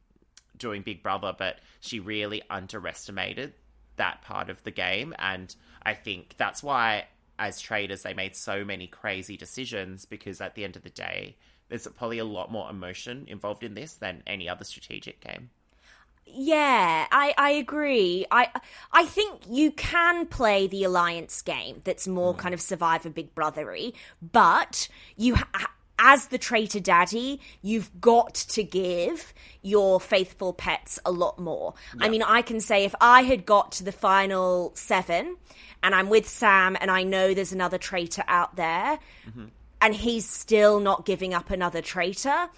doing 0.59 0.83
Big 0.83 1.03
Brother, 1.03 1.35
but 1.37 1.59
she 1.81 2.01
really 2.01 2.43
underestimated 2.51 3.55
that 3.97 4.23
part 4.23 4.51
of 4.51 4.63
the 4.65 4.71
game. 4.71 5.15
And 5.19 5.55
I 5.83 5.95
think 5.95 6.35
that's 6.37 6.63
why, 6.63 7.07
as 7.39 7.61
traitors, 7.61 8.03
they 8.03 8.15
made 8.15 8.37
so 8.37 8.65
many 8.65 8.87
crazy 8.87 9.37
decisions 9.37 10.05
because 10.05 10.41
at 10.41 10.55
the 10.55 10.65
end 10.65 10.77
of 10.77 10.83
the 10.83 10.91
day, 10.91 11.37
there's 11.69 11.87
probably 11.89 12.19
a 12.19 12.25
lot 12.25 12.51
more 12.51 12.71
emotion 12.71 13.25
involved 13.29 13.63
in 13.63 13.75
this 13.75 13.95
than 13.95 14.23
any 14.27 14.49
other 14.49 14.65
strategic 14.65 15.21
game. 15.21 15.51
Yeah, 16.31 17.07
I, 17.11 17.35
I 17.39 17.51
agree. 17.53 18.27
I 18.31 18.51
I 18.93 19.07
think 19.07 19.41
you 19.49 19.71
can 19.71 20.27
play 20.27 20.67
the 20.67 20.85
alliance 20.85 21.41
game 21.41 21.81
that's 21.85 22.07
more 22.07 22.35
mm. 22.35 22.39
kind 22.39 22.53
of 22.53 22.61
survivor 22.61 23.09
big 23.09 23.35
brothery, 23.35 23.95
but 24.21 24.89
you 25.17 25.37
ha- 25.37 25.71
as 25.99 26.29
the 26.29 26.39
traitor 26.39 26.81
daddy, 26.81 27.41
you've 27.63 27.91
got 28.01 28.35
to 28.35 28.63
give 28.63 29.35
your 29.63 30.01
faithful 30.01 30.53
pets 30.53 30.99
a 31.05 31.11
lot 31.11 31.39
more. 31.39 31.75
Yeah. 31.97 32.07
I 32.07 32.09
mean, 32.09 32.23
I 32.23 32.43
can 32.43 32.61
say 32.61 32.85
if 32.85 32.95
I 33.01 33.23
had 33.23 33.45
got 33.45 33.73
to 33.73 33.85
the 33.85 33.93
final 33.93 34.73
seven 34.75 35.37
and 35.83 35.95
I'm 35.95 36.09
with 36.09 36.29
Sam 36.29 36.77
and 36.81 36.91
I 36.91 37.03
know 37.03 37.35
there's 37.35 37.53
another 37.53 37.79
traitor 37.79 38.25
out 38.29 38.57
there, 38.57 38.99
mm-hmm. 39.29 39.47
and 39.81 39.95
he's 39.95 40.29
still 40.29 40.81
not 40.81 41.05
giving 41.05 41.35
up 41.35 41.51
another 41.51 41.83
traitor, 41.83 42.49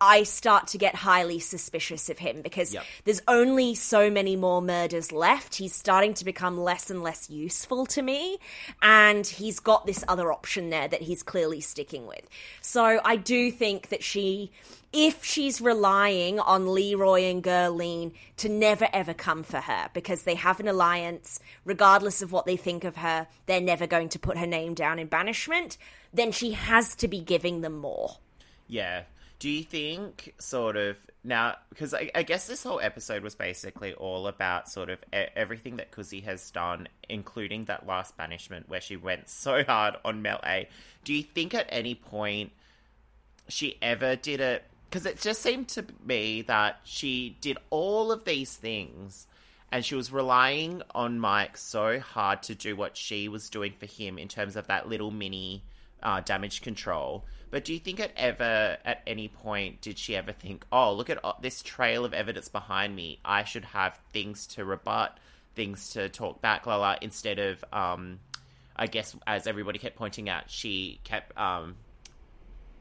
I 0.00 0.24
start 0.24 0.66
to 0.68 0.78
get 0.78 0.94
highly 0.94 1.38
suspicious 1.38 2.10
of 2.10 2.18
him 2.18 2.42
because 2.42 2.74
Yep. 2.74 2.84
there's 3.04 3.22
only 3.26 3.74
so 3.74 4.10
many 4.10 4.36
more 4.36 4.60
murders 4.60 5.10
left. 5.10 5.54
He's 5.54 5.74
starting 5.74 6.12
to 6.14 6.24
become 6.24 6.58
less 6.60 6.90
and 6.90 7.02
less 7.02 7.30
useful 7.30 7.86
to 7.86 8.02
me, 8.02 8.38
and 8.82 9.26
he's 9.26 9.58
got 9.58 9.86
this 9.86 10.04
other 10.06 10.30
option 10.32 10.68
there 10.68 10.86
that 10.88 11.02
he's 11.02 11.22
clearly 11.22 11.60
sticking 11.60 12.06
with. 12.06 12.28
So 12.60 13.00
I 13.04 13.16
do 13.16 13.50
think 13.50 13.88
that 13.88 14.04
she, 14.04 14.50
if 14.92 15.24
she's 15.24 15.62
relying 15.62 16.40
on 16.40 16.74
Leroy 16.74 17.22
and 17.22 17.42
Gerline 17.42 18.12
to 18.36 18.50
never 18.50 18.88
ever 18.92 19.14
come 19.14 19.42
for 19.42 19.60
her 19.60 19.88
because 19.94 20.24
they 20.24 20.34
have 20.34 20.60
an 20.60 20.68
alliance, 20.68 21.40
regardless 21.64 22.20
of 22.20 22.32
what 22.32 22.44
they 22.44 22.56
think 22.56 22.84
of 22.84 22.96
her, 22.96 23.26
they're 23.46 23.60
never 23.62 23.86
going 23.86 24.10
to 24.10 24.18
put 24.18 24.36
her 24.36 24.46
name 24.46 24.74
down 24.74 24.98
in 24.98 25.06
banishment, 25.06 25.78
then 26.12 26.32
she 26.32 26.52
has 26.52 26.94
to 26.96 27.08
be 27.08 27.20
giving 27.20 27.62
them 27.62 27.78
more. 27.78 28.18
Yeah. 28.68 29.02
Do 29.38 29.50
you 29.50 29.64
think, 29.64 30.34
sort 30.38 30.76
of, 30.76 30.96
now, 31.22 31.56
because 31.68 31.92
I, 31.92 32.10
I 32.14 32.22
guess 32.22 32.46
this 32.46 32.62
whole 32.62 32.80
episode 32.80 33.22
was 33.22 33.34
basically 33.34 33.92
all 33.94 34.28
about 34.28 34.70
sort 34.70 34.88
of 34.88 34.98
everything 35.12 35.76
that 35.76 35.90
Kuzi 35.90 36.22
has 36.24 36.50
done, 36.50 36.88
including 37.08 37.66
that 37.66 37.86
last 37.86 38.16
banishment 38.16 38.68
where 38.68 38.80
she 38.80 38.96
went 38.96 39.28
so 39.28 39.62
hard 39.62 39.96
on 40.04 40.22
Mel 40.22 40.40
A. 40.44 40.68
Do 41.04 41.12
you 41.12 41.22
think 41.22 41.52
at 41.52 41.66
any 41.68 41.94
point 41.94 42.52
she 43.48 43.76
ever 43.82 44.16
did 44.16 44.40
it? 44.40 44.64
Because 44.88 45.04
it 45.04 45.20
just 45.20 45.42
seemed 45.42 45.68
to 45.68 45.84
me 46.04 46.42
that 46.42 46.80
she 46.84 47.36
did 47.40 47.58
all 47.70 48.12
of 48.12 48.24
these 48.24 48.56
things 48.56 49.26
and 49.72 49.84
she 49.84 49.94
was 49.94 50.12
relying 50.12 50.82
on 50.94 51.18
Mike 51.18 51.56
so 51.56 51.98
hard 51.98 52.42
to 52.44 52.54
do 52.54 52.76
what 52.76 52.96
she 52.96 53.28
was 53.28 53.50
doing 53.50 53.72
for 53.72 53.86
him 53.86 54.18
in 54.18 54.28
terms 54.28 54.56
of 54.56 54.68
that 54.68 54.88
little 54.88 55.10
mini 55.10 55.62
uh, 56.02 56.20
damage 56.20 56.62
control. 56.62 57.24
But 57.50 57.64
do 57.64 57.72
you 57.72 57.78
think 57.78 58.00
at 58.00 58.10
ever, 58.16 58.76
at 58.84 59.02
any 59.06 59.28
point, 59.28 59.80
did 59.80 59.98
she 59.98 60.16
ever 60.16 60.32
think, 60.32 60.66
oh, 60.72 60.92
look 60.92 61.08
at 61.08 61.24
uh, 61.24 61.34
this 61.40 61.62
trail 61.62 62.04
of 62.04 62.12
evidence 62.12 62.48
behind 62.48 62.94
me. 62.96 63.20
I 63.24 63.44
should 63.44 63.64
have 63.66 63.98
things 64.12 64.46
to 64.48 64.64
rebut, 64.64 65.16
things 65.54 65.90
to 65.90 66.08
talk 66.08 66.42
back, 66.42 66.66
la 66.66 66.76
la, 66.76 66.96
instead 67.00 67.38
of, 67.38 67.64
um, 67.72 68.18
I 68.74 68.88
guess, 68.88 69.14
as 69.26 69.46
everybody 69.46 69.78
kept 69.78 69.96
pointing 69.96 70.28
out, 70.28 70.50
she 70.50 71.00
kept 71.04 71.38
um, 71.38 71.76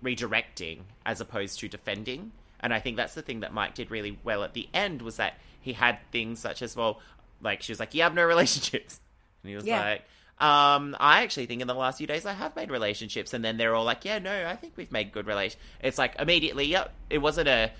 redirecting 0.04 0.80
as 1.06 1.22
opposed 1.22 1.60
to 1.60 1.68
defending. 1.68 2.32
And 2.60 2.74
I 2.74 2.80
think 2.80 2.98
that's 2.98 3.14
the 3.14 3.22
thing 3.22 3.42
that 3.42 3.54
Mike 3.54 3.76
did 3.76 3.92
really 3.92 4.18
well 4.24 4.44
at 4.44 4.54
the 4.54 4.68
end 4.74 5.02
was 5.02 5.18
that 5.18 5.36
he 5.62 5.74
had 5.74 6.00
things 6.12 6.40
such 6.40 6.62
as, 6.62 6.76
well, 6.76 7.00
like 7.42 7.62
she 7.62 7.72
was 7.72 7.80
like, 7.80 7.94
you 7.94 8.02
have 8.02 8.14
no 8.16 8.24
relationships. 8.26 9.00
And 9.44 9.50
he 9.52 9.56
was 9.56 9.66
Yeah. 9.66 9.82
like, 9.82 10.06
um, 10.40 10.98
I 11.00 11.24
actually 11.24 11.46
think 11.46 11.62
in 11.62 11.68
the 11.68 11.74
last 11.74 11.98
few 11.98 12.08
days 12.08 12.26
I 12.26 12.34
have 12.34 12.56
made 12.56 12.70
relationships. 12.70 13.34
And 13.34 13.44
then 13.44 13.58
they're 13.58 13.74
all 13.74 13.86
like, 13.86 14.04
yeah, 14.06 14.20
no, 14.20 14.48
I 14.48 14.56
think 14.56 14.74
we've 14.76 14.92
made 14.92 15.12
good 15.12 15.28
relations. 15.28 15.62
It's 15.82 15.98
like 15.98 16.16
immediately, 16.20 16.66
yep, 16.66 16.94
it 17.10 17.20
wasn't 17.20 17.48
a, 17.48 17.72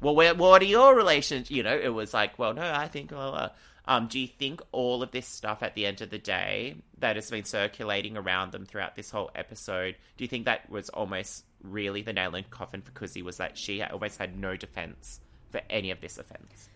well, 0.00 0.14
where, 0.14 0.34
what 0.34 0.62
are 0.62 0.66
your 0.66 0.94
relations? 0.94 1.50
You 1.50 1.62
know, 1.62 1.76
it 1.76 1.88
was 1.88 2.14
like, 2.14 2.38
well, 2.38 2.54
no, 2.54 2.62
I 2.62 2.88
think, 2.88 3.10
well, 3.10 3.34
uh, 3.34 3.48
um, 3.86 4.06
do 4.06 4.18
you 4.18 4.28
think 4.28 4.62
all 4.72 5.02
of 5.02 5.10
this 5.10 5.26
stuff 5.26 5.62
at 5.62 5.74
the 5.74 5.86
end 5.86 6.00
of 6.00 6.10
the 6.10 6.18
day 6.18 6.76
that 6.98 7.16
has 7.16 7.30
been 7.30 7.44
circulating 7.44 8.16
around 8.16 8.52
them 8.52 8.64
throughout 8.64 8.96
this 8.96 9.10
whole 9.10 9.30
episode, 9.34 9.96
do 10.16 10.24
you 10.24 10.28
think 10.28 10.46
that 10.46 10.70
was 10.70 10.88
almost 10.90 11.44
really 11.62 12.02
the 12.02 12.12
nail 12.12 12.34
in 12.34 12.44
the 12.44 12.48
coffin 12.48 12.80
for 12.80 12.92
Kuzi 12.92 13.22
was 13.22 13.38
that 13.38 13.58
she 13.58 13.82
almost 13.82 14.18
had 14.18 14.38
no 14.38 14.56
defense 14.56 15.20
for 15.50 15.60
any 15.68 15.90
of 15.90 16.00
this 16.00 16.18
offense? 16.18 16.68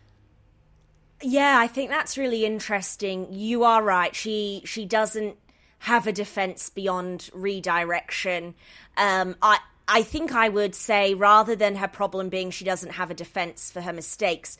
Yeah, 1.22 1.56
I 1.58 1.66
think 1.66 1.90
that's 1.90 2.16
really 2.16 2.44
interesting. 2.44 3.32
You 3.32 3.64
are 3.64 3.82
right. 3.82 4.14
She 4.14 4.62
she 4.64 4.86
doesn't 4.86 5.36
have 5.80 6.06
a 6.06 6.12
defense 6.12 6.70
beyond 6.70 7.30
redirection. 7.32 8.54
Um, 8.96 9.36
I 9.42 9.58
I 9.86 10.02
think 10.02 10.34
I 10.34 10.48
would 10.48 10.74
say 10.74 11.14
rather 11.14 11.56
than 11.56 11.76
her 11.76 11.88
problem 11.88 12.28
being 12.28 12.50
she 12.50 12.64
doesn't 12.64 12.92
have 12.92 13.10
a 13.10 13.14
defense 13.14 13.70
for 13.70 13.80
her 13.80 13.92
mistakes, 13.92 14.58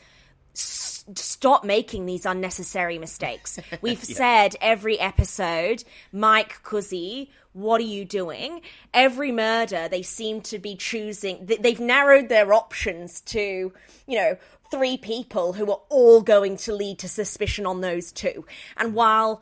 s- 0.55 1.05
stop 1.15 1.65
making 1.65 2.07
these 2.07 2.27
unnecessary 2.27 2.99
mistakes. 2.99 3.59
We've 3.81 4.03
said 4.03 4.57
every 4.61 4.99
episode, 4.99 5.85
Mike 6.12 6.61
Cuzzy, 6.65 7.29
what 7.59 7.81
are 7.81 7.85
you 7.85 8.05
doing? 8.05 8.61
Every 8.95 9.33
murder, 9.33 9.88
they 9.88 10.03
seem 10.03 10.41
to 10.43 10.59
be 10.59 10.77
choosing, 10.77 11.47
they've 11.47 11.81
narrowed 11.81 12.29
their 12.29 12.53
options 12.53 13.21
to, 13.23 13.73
you 14.07 14.17
know, 14.17 14.37
three 14.71 14.97
people 14.99 15.55
who 15.55 15.71
are 15.71 15.81
all 15.88 16.21
going 16.21 16.57
to 16.57 16.75
lead 16.75 16.99
to 16.99 17.09
suspicion 17.09 17.65
on 17.67 17.81
those 17.81 18.12
two. 18.12 18.45
And 18.77 18.95
while 18.95 19.41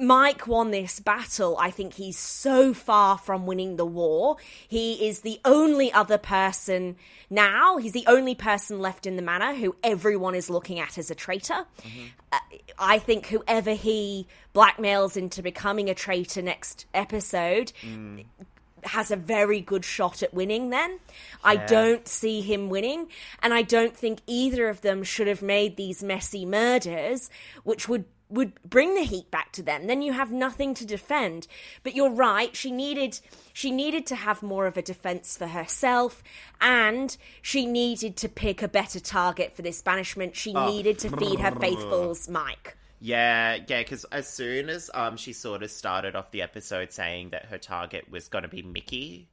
Mike 0.00 0.46
won 0.46 0.70
this 0.70 1.00
battle, 1.00 1.56
I 1.58 1.70
think 1.70 1.94
he's 1.94 2.18
so 2.18 2.72
far 2.72 3.18
from 3.18 3.46
winning 3.46 3.76
the 3.76 3.86
war. 3.86 4.36
He 4.68 5.08
is 5.08 5.20
the 5.20 5.40
only 5.44 5.92
other 5.92 6.18
person 6.18 6.96
now, 7.30 7.76
he's 7.76 7.92
the 7.92 8.04
only 8.06 8.34
person 8.34 8.78
left 8.78 9.06
in 9.06 9.16
the 9.16 9.22
manor 9.22 9.54
who 9.54 9.76
everyone 9.84 10.34
is 10.34 10.48
looking 10.48 10.78
at 10.80 10.96
as 10.96 11.10
a 11.10 11.14
traitor. 11.14 11.66
Uh, 12.27 12.27
I 12.78 12.98
think 12.98 13.26
whoever 13.26 13.72
he 13.72 14.26
blackmails 14.54 15.16
into 15.16 15.42
becoming 15.42 15.88
a 15.88 15.94
traitor 15.94 16.42
next 16.42 16.86
episode 16.92 17.72
mm. 17.82 18.24
has 18.84 19.10
a 19.10 19.16
very 19.16 19.60
good 19.60 19.84
shot 19.84 20.22
at 20.22 20.34
winning 20.34 20.70
then. 20.70 20.98
I 21.42 21.56
don't 21.56 22.06
see 22.06 22.40
him 22.40 22.68
winning, 22.68 23.08
and 23.42 23.54
I 23.54 23.62
don't 23.62 23.96
think 23.96 24.20
either 24.26 24.68
of 24.68 24.82
them 24.82 25.02
should 25.02 25.26
have 25.26 25.42
made 25.42 25.76
these 25.76 26.02
messy 26.02 26.44
murders, 26.44 27.30
which 27.64 27.88
would 27.88 28.04
would 28.30 28.62
bring 28.62 28.94
the 28.94 29.02
heat 29.02 29.30
back 29.30 29.52
to 29.52 29.62
them. 29.62 29.86
Then 29.86 30.02
you 30.02 30.12
have 30.12 30.32
nothing 30.32 30.74
to 30.74 30.86
defend. 30.86 31.46
But 31.82 31.94
you're 31.94 32.10
right, 32.10 32.54
she 32.54 32.70
needed 32.70 33.20
she 33.52 33.70
needed 33.70 34.06
to 34.06 34.16
have 34.16 34.42
more 34.42 34.66
of 34.66 34.76
a 34.76 34.82
defense 34.82 35.36
for 35.36 35.48
herself 35.48 36.22
and 36.60 37.16
she 37.42 37.66
needed 37.66 38.16
to 38.18 38.28
pick 38.28 38.62
a 38.62 38.68
better 38.68 39.00
target 39.00 39.54
for 39.54 39.62
this 39.62 39.82
banishment. 39.82 40.36
She 40.36 40.52
needed 40.52 40.98
to 41.00 41.16
feed 41.16 41.40
her 41.40 41.52
faithfuls 41.52 42.28
Mike. 42.28 42.76
Yeah, 43.00 43.58
yeah, 43.68 43.78
because 43.78 44.04
as 44.06 44.28
soon 44.28 44.68
as 44.68 44.90
um 44.94 45.16
she 45.16 45.32
sort 45.32 45.62
of 45.62 45.70
started 45.70 46.16
off 46.16 46.30
the 46.30 46.42
episode 46.42 46.92
saying 46.92 47.30
that 47.30 47.46
her 47.46 47.58
target 47.58 48.10
was 48.10 48.28
going 48.28 48.42
to 48.42 48.48
be 48.48 48.62
Mickey, 48.62 49.28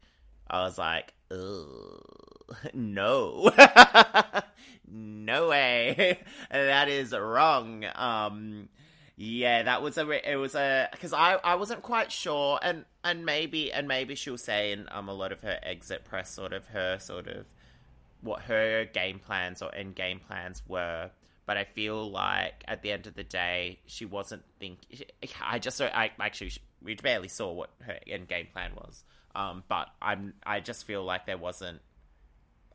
I 0.48 0.62
was 0.62 0.78
like, 0.78 1.14
no, 2.74 3.52
no 4.92 5.50
way, 5.50 6.20
that 6.52 6.88
is 6.88 7.14
wrong. 7.14 7.86
Um, 7.96 8.70
yeah, 9.18 9.64
that 9.64 9.82
was 9.82 9.98
a 9.98 10.32
it 10.32 10.36
was 10.36 10.56
a 10.56 10.90
because 10.92 11.14
I 11.14 11.36
I 11.44 11.56
wasn't 11.56 11.82
quite 11.82 12.12
sure, 12.12 12.60
and 12.62 12.86
and 13.04 13.26
maybe 13.26 13.72
and 13.72 13.88
maybe 13.88 14.16
she'll 14.16 14.38
say 14.38 14.72
in 14.74 14.88
um 14.92 15.08
a 15.08 15.14
lot 15.14 15.32
of 15.32 15.42
her 15.42 15.58
exit 15.64 16.04
press, 16.04 16.34
sort 16.34 16.52
of 16.52 16.68
her 16.68 17.00
sort 17.00 17.28
of 17.28 17.46
what 18.22 18.42
her 18.44 18.86
game 18.86 19.20
plans 19.20 19.62
or 19.62 19.74
end 19.74 19.96
game 19.96 20.20
plans 20.20 20.64
were. 20.68 21.12
But 21.46 21.58
I 21.58 21.64
feel 21.64 22.10
like 22.10 22.64
at 22.68 22.82
the 22.82 22.92
end 22.92 23.08
of 23.08 23.14
the 23.14 23.24
day, 23.24 23.80
she 23.86 24.04
wasn't 24.04 24.44
think. 24.60 24.80
I 25.42 25.60
just 25.60 25.80
I 25.80 26.12
actually 26.20 26.52
we 26.82 26.96
barely 26.96 27.28
saw 27.30 27.52
what 27.54 27.70
her 27.84 28.00
end 28.08 28.28
game 28.28 28.48
plan 28.52 28.72
was. 28.76 29.04
Um, 29.34 29.64
but 29.70 29.90
I'm 30.02 30.34
I 30.46 30.60
just 30.60 30.86
feel 30.86 31.04
like 31.04 31.26
there 31.26 31.38
wasn't. 31.38 31.80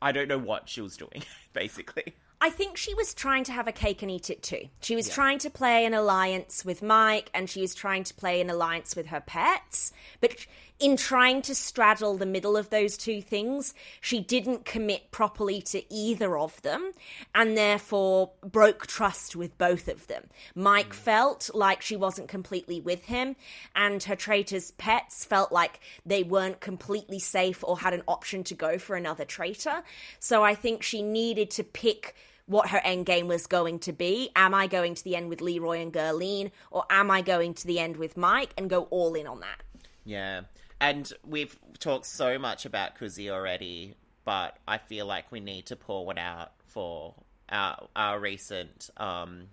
I 0.01 0.11
don't 0.11 0.27
know 0.27 0.39
what 0.39 0.69
she 0.69 0.81
was 0.81 0.97
doing, 0.97 1.23
basically. 1.53 2.15
I 2.43 2.49
think 2.49 2.75
she 2.75 2.95
was 2.95 3.13
trying 3.13 3.43
to 3.45 3.51
have 3.51 3.67
a 3.67 3.71
cake 3.71 4.01
and 4.01 4.09
eat 4.09 4.31
it 4.31 4.41
too. 4.41 4.67
She 4.81 4.95
was 4.95 5.07
trying 5.07 5.37
to 5.39 5.49
play 5.51 5.85
an 5.85 5.93
alliance 5.93 6.65
with 6.65 6.81
Mike 6.81 7.29
and 7.35 7.47
she 7.47 7.61
was 7.61 7.75
trying 7.75 8.03
to 8.05 8.15
play 8.15 8.41
an 8.41 8.49
alliance 8.49 8.95
with 8.95 9.07
her 9.07 9.21
pets. 9.21 9.93
But 10.21 10.47
in 10.79 10.97
trying 10.97 11.43
to 11.43 11.53
straddle 11.53 12.17
the 12.17 12.25
middle 12.25 12.57
of 12.57 12.71
those 12.71 12.97
two 12.97 13.21
things, 13.21 13.75
she 14.01 14.19
didn't 14.19 14.65
commit 14.65 15.11
properly 15.11 15.61
to 15.61 15.93
either 15.93 16.35
of 16.35 16.59
them 16.63 16.93
and 17.35 17.55
therefore 17.55 18.31
broke 18.43 18.87
trust 18.87 19.35
with 19.35 19.55
both 19.59 19.87
of 19.87 20.07
them. 20.07 20.23
Mike 20.55 20.89
mm. 20.89 20.95
felt 20.95 21.51
like 21.53 21.83
she 21.83 21.95
wasn't 21.95 22.27
completely 22.27 22.81
with 22.81 23.05
him 23.05 23.35
and 23.75 24.01
her 24.01 24.15
traitor's 24.15 24.71
pets 24.71 25.23
felt 25.23 25.51
like 25.51 25.79
they 26.07 26.23
weren't 26.23 26.59
completely 26.59 27.19
safe 27.19 27.63
or 27.63 27.77
had 27.77 27.93
an 27.93 28.01
option 28.07 28.43
to 28.45 28.55
go 28.55 28.79
for 28.79 28.95
another 28.95 29.25
traitor. 29.25 29.83
So 30.19 30.43
I 30.43 30.55
think 30.55 30.81
she 30.81 31.03
needed 31.03 31.51
to 31.51 31.63
pick 31.63 32.15
what 32.45 32.69
her 32.69 32.81
end 32.83 33.05
game 33.05 33.27
was 33.27 33.47
going 33.47 33.79
to 33.79 33.93
be. 33.93 34.29
Am 34.35 34.53
I 34.53 34.67
going 34.67 34.95
to 34.95 35.03
the 35.03 35.15
end 35.15 35.29
with 35.29 35.41
Leroy 35.41 35.81
and 35.81 35.93
Gerline, 35.93 36.51
or 36.69 36.85
am 36.89 37.11
I 37.11 37.21
going 37.21 37.53
to 37.55 37.67
the 37.67 37.79
end 37.79 37.97
with 37.97 38.17
Mike 38.17 38.53
and 38.57 38.69
go 38.69 38.83
all 38.83 39.13
in 39.13 39.27
on 39.27 39.39
that? 39.41 39.63
Yeah. 40.05 40.41
And 40.79 41.11
we've 41.25 41.57
talked 41.79 42.07
so 42.07 42.39
much 42.39 42.65
about 42.65 42.97
Kuzi 42.97 43.29
already, 43.29 43.95
but 44.25 44.57
I 44.67 44.79
feel 44.79 45.05
like 45.05 45.31
we 45.31 45.39
need 45.39 45.67
to 45.67 45.75
pour 45.75 46.05
one 46.05 46.17
out 46.17 46.51
for 46.67 47.13
our 47.49 47.87
our 47.95 48.19
recent 48.19 48.89
um, 48.97 49.49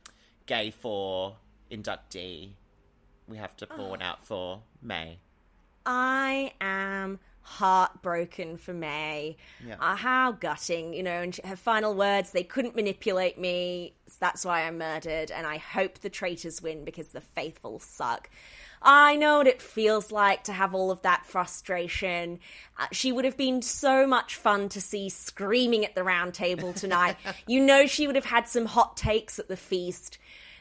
gay 0.47 0.71
four 0.71 1.37
inductee. 1.71 2.51
We 3.29 3.37
have 3.37 3.57
to 3.59 3.67
pour 3.67 3.91
one 3.91 4.03
out 4.03 4.25
for 4.25 4.63
May. 4.81 5.19
I 5.85 6.53
am 6.61 7.19
heartbroken 7.49 8.59
for 8.59 8.75
May. 8.75 9.37
Yeah. 9.67 9.77
Uh, 9.81 9.97
how 9.97 10.33
gutting, 10.33 10.93
you 10.93 11.03
know, 11.03 11.23
and 11.23 11.35
her 11.45 11.57
final 11.57 11.95
words, 11.95 12.33
they 12.33 12.45
couldn't 12.45 12.77
manipulate 12.77 13.39
me. 13.39 13.95
That's 14.21 14.45
why 14.45 14.63
I'm 14.67 14.79
murdered. 14.79 15.31
And 15.31 15.47
I 15.47 15.57
hope 15.57 15.99
the 16.01 16.11
traitors 16.11 16.61
win 16.61 16.85
because 16.85 17.09
the 17.09 17.23
faithful 17.23 17.81
suck. 17.81 18.29
I 18.83 19.17
know 19.17 19.39
what 19.39 19.47
it 19.47 19.63
feels 19.63 20.13
like 20.13 20.45
to 20.45 20.53
have 20.53 20.75
all 20.75 20.91
of 20.91 21.03
that 21.03 21.27
frustration. 21.27 22.39
Uh, 22.79 22.87
she 22.93 23.11
would 23.11 23.25
have 23.25 23.37
been 23.37 23.63
so 23.63 24.07
much 24.07 24.37
fun 24.37 24.69
to 24.69 24.81
see 24.81 25.09
screaming 25.09 25.85
at 25.85 25.95
the 25.95 26.05
round 26.05 26.35
table 26.35 26.73
tonight. 26.75 27.17
you 27.47 27.61
know, 27.61 27.87
she 27.87 28.07
would 28.07 28.15
have 28.15 28.27
had 28.27 28.47
some 28.47 28.67
hot 28.67 28.97
takes 28.97 29.39
at 29.39 29.49
the 29.49 29.57
feast. 29.57 30.19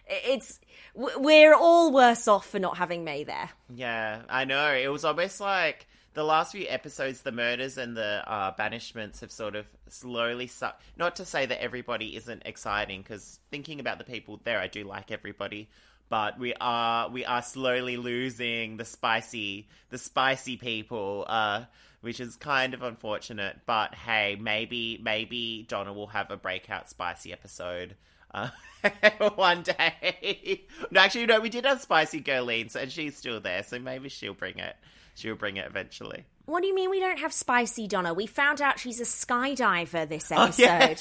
It's 0.08 0.60
we're 0.96 1.53
all 1.53 1.91
worse 1.91 2.27
off 2.27 2.50
for 2.50 2.60
not 2.60 2.77
having 2.77 3.03
May 3.03 3.24
there. 3.25 3.50
Yeah, 3.75 4.22
I 4.29 4.46
know. 4.46 4.74
It 4.74 4.88
was 4.88 5.06
almost 5.06 5.39
like 5.39 5.86
the 6.17 6.24
last 6.24 6.51
few 6.51 6.65
episodes, 6.67 7.21
the 7.21 7.31
murders 7.31 7.77
and 7.77 7.95
the 7.95 8.24
uh, 8.25 8.51
banishments 8.55 9.21
have 9.21 9.31
sort 9.31 9.55
of 9.55 9.67
slowly 9.88 10.47
sucked. 10.47 10.81
Not 10.97 11.15
to 11.17 11.25
say 11.25 11.45
that 11.45 11.62
everybody 11.62 12.15
isn't 12.15 12.41
exciting, 12.43 13.03
because 13.03 13.39
thinking 13.51 13.79
about 13.79 14.00
the 14.00 14.03
people 14.03 14.41
there, 14.43 14.59
I 14.59 14.67
do 14.67 14.83
like 14.83 15.12
everybody 15.12 15.69
but 16.09 16.39
we 16.39 16.53
are 16.62 17.09
we 17.09 17.25
are 17.25 17.41
slowly 17.41 17.97
losing 17.97 18.77
the 18.77 18.86
spicy 18.86 19.67
the 19.89 19.97
spicy 19.97 20.55
people 20.55 21.25
uh 21.27 21.65
which 22.01 22.19
is 22.19 22.36
kind 22.38 22.74
of 22.74 22.81
unfortunate 22.81 23.59
but 23.65 23.93
hey 23.93 24.38
maybe 24.39 25.00
maybe 25.03 25.65
donna 25.67 25.91
will 25.91 26.07
have 26.07 26.31
a 26.31 26.38
breakout 26.38 26.89
spicy 26.89 27.33
episode 27.33 27.95
uh, 28.33 28.50
one 29.36 29.63
day 29.63 30.62
no 30.91 31.01
actually 31.01 31.25
no 31.25 31.39
we 31.39 31.50
did 31.50 31.65
have 31.65 31.81
spicy 31.81 32.21
girlene 32.21 32.74
and 32.75 32.91
she's 32.91 33.17
still 33.17 33.39
there 33.39 33.63
so 33.63 33.79
maybe 33.79 34.09
she'll 34.09 34.33
bring 34.33 34.59
it 34.59 34.75
she'll 35.17 35.36
bring 35.36 35.57
it 35.57 35.65
eventually 35.65 36.25
what 36.47 36.62
do 36.62 36.67
you 36.67 36.74
mean 36.74 36.89
we 36.89 37.01
don't 37.01 37.19
have 37.19 37.33
spicy 37.33 37.89
Donna? 37.89 38.13
We 38.13 38.25
found 38.25 38.62
out 38.62 38.79
she's 38.79 39.01
a 39.01 39.03
skydiver 39.03 40.07
this 40.07 40.31
episode. 40.31 40.97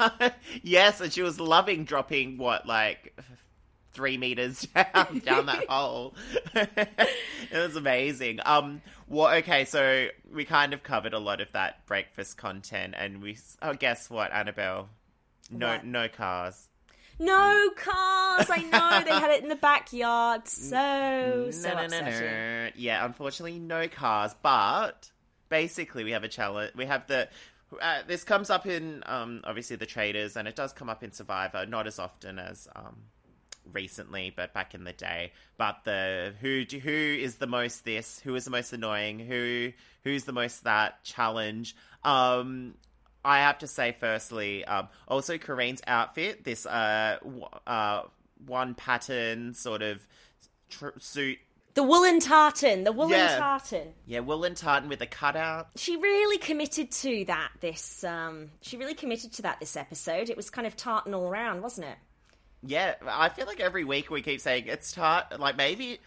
Oh, 0.00 0.10
yeah. 0.18 0.30
yes, 0.64 1.00
and 1.00 1.12
she 1.12 1.22
was 1.22 1.38
loving 1.38 1.84
dropping 1.84 2.38
what 2.38 2.66
like 2.66 3.16
three 3.92 4.18
meters 4.18 4.62
down, 4.94 5.20
down 5.24 5.46
that 5.46 5.64
hole. 5.68 6.16
it 6.56 6.88
was 7.52 7.76
amazing. 7.76 8.40
Um, 8.44 8.82
well, 9.06 9.32
okay, 9.36 9.64
so 9.64 10.08
we 10.32 10.44
kind 10.44 10.74
of 10.74 10.82
covered 10.82 11.14
a 11.14 11.20
lot 11.20 11.40
of 11.40 11.52
that 11.52 11.86
breakfast 11.86 12.36
content, 12.36 12.94
and 12.98 13.22
we. 13.22 13.38
Oh, 13.62 13.74
guess 13.74 14.10
what, 14.10 14.32
Annabel? 14.32 14.88
No, 15.52 15.68
What? 15.68 15.84
no 15.86 16.08
cars. 16.08 16.68
No 17.22 17.70
cars. 17.76 18.50
I 18.50 18.62
know 18.70 19.04
they 19.04 19.10
had 19.10 19.30
it 19.30 19.42
in 19.42 19.48
the 19.48 19.56
backyard. 19.56 20.42
So 20.48 21.48
so 21.50 21.74
no, 21.74 21.86
no, 21.86 22.00
no, 22.00 22.68
Yeah, 22.76 23.04
unfortunately, 23.04 23.58
no 23.58 23.88
cars. 23.88 24.34
But 24.42 25.10
basically, 25.48 26.04
we 26.04 26.12
have 26.12 26.24
a 26.24 26.28
challenge. 26.28 26.72
We 26.74 26.86
have 26.86 27.06
the. 27.06 27.28
Uh, 27.80 28.00
this 28.06 28.22
comes 28.24 28.50
up 28.50 28.66
in 28.66 29.02
um, 29.06 29.40
obviously 29.44 29.76
the 29.76 29.86
traitors, 29.86 30.36
and 30.36 30.46
it 30.46 30.56
does 30.56 30.72
come 30.72 30.90
up 30.90 31.02
in 31.02 31.12
Survivor, 31.12 31.64
not 31.66 31.86
as 31.86 31.98
often 31.98 32.38
as 32.38 32.68
um, 32.76 32.96
recently, 33.72 34.32
but 34.34 34.52
back 34.52 34.74
in 34.74 34.84
the 34.84 34.92
day. 34.92 35.32
But 35.56 35.84
the 35.84 36.34
who 36.40 36.64
do, 36.64 36.78
who 36.78 36.90
is 36.90 37.36
the 37.36 37.46
most 37.46 37.84
this? 37.84 38.20
Who 38.20 38.34
is 38.34 38.44
the 38.44 38.50
most 38.50 38.72
annoying? 38.72 39.18
Who 39.20 39.72
who's 40.04 40.24
the 40.24 40.32
most 40.32 40.64
that 40.64 41.02
challenge? 41.04 41.76
Um, 42.04 42.74
I 43.24 43.38
have 43.40 43.58
to 43.58 43.66
say, 43.66 43.94
firstly, 43.98 44.64
um, 44.64 44.88
also 45.06 45.38
Karine's 45.38 45.80
outfit, 45.86 46.44
this 46.44 46.66
uh, 46.66 47.18
w- 47.22 47.44
uh, 47.66 48.02
one 48.46 48.74
pattern 48.74 49.54
sort 49.54 49.82
of 49.82 50.06
tr- 50.70 50.98
suit. 50.98 51.38
The 51.74 51.82
woolen 51.82 52.20
tartan. 52.20 52.84
The 52.84 52.92
woolen 52.92 53.12
Yeah. 53.12 53.38
tartan. 53.38 53.94
Yeah, 54.06 54.20
woolen 54.20 54.54
tartan 54.54 54.88
with 54.88 55.00
a 55.00 55.06
cutout. 55.06 55.68
She 55.76 55.96
really 55.96 56.36
committed 56.38 56.90
to 56.90 57.24
that. 57.26 57.50
This. 57.60 58.04
Um. 58.04 58.50
She 58.60 58.76
really 58.76 58.94
committed 58.94 59.32
to 59.34 59.42
that 59.42 59.58
this 59.60 59.76
episode. 59.76 60.28
It 60.28 60.36
was 60.36 60.50
kind 60.50 60.66
of 60.66 60.76
tartan 60.76 61.14
all 61.14 61.28
around, 61.28 61.62
wasn't 61.62 61.86
it? 61.86 61.96
Yeah, 62.64 62.94
I 63.08 63.28
feel 63.30 63.46
like 63.46 63.60
every 63.60 63.84
week 63.84 64.10
we 64.10 64.20
keep 64.22 64.40
saying 64.40 64.64
it's 64.66 64.92
tart. 64.92 65.40
Like 65.40 65.56
maybe, 65.56 65.98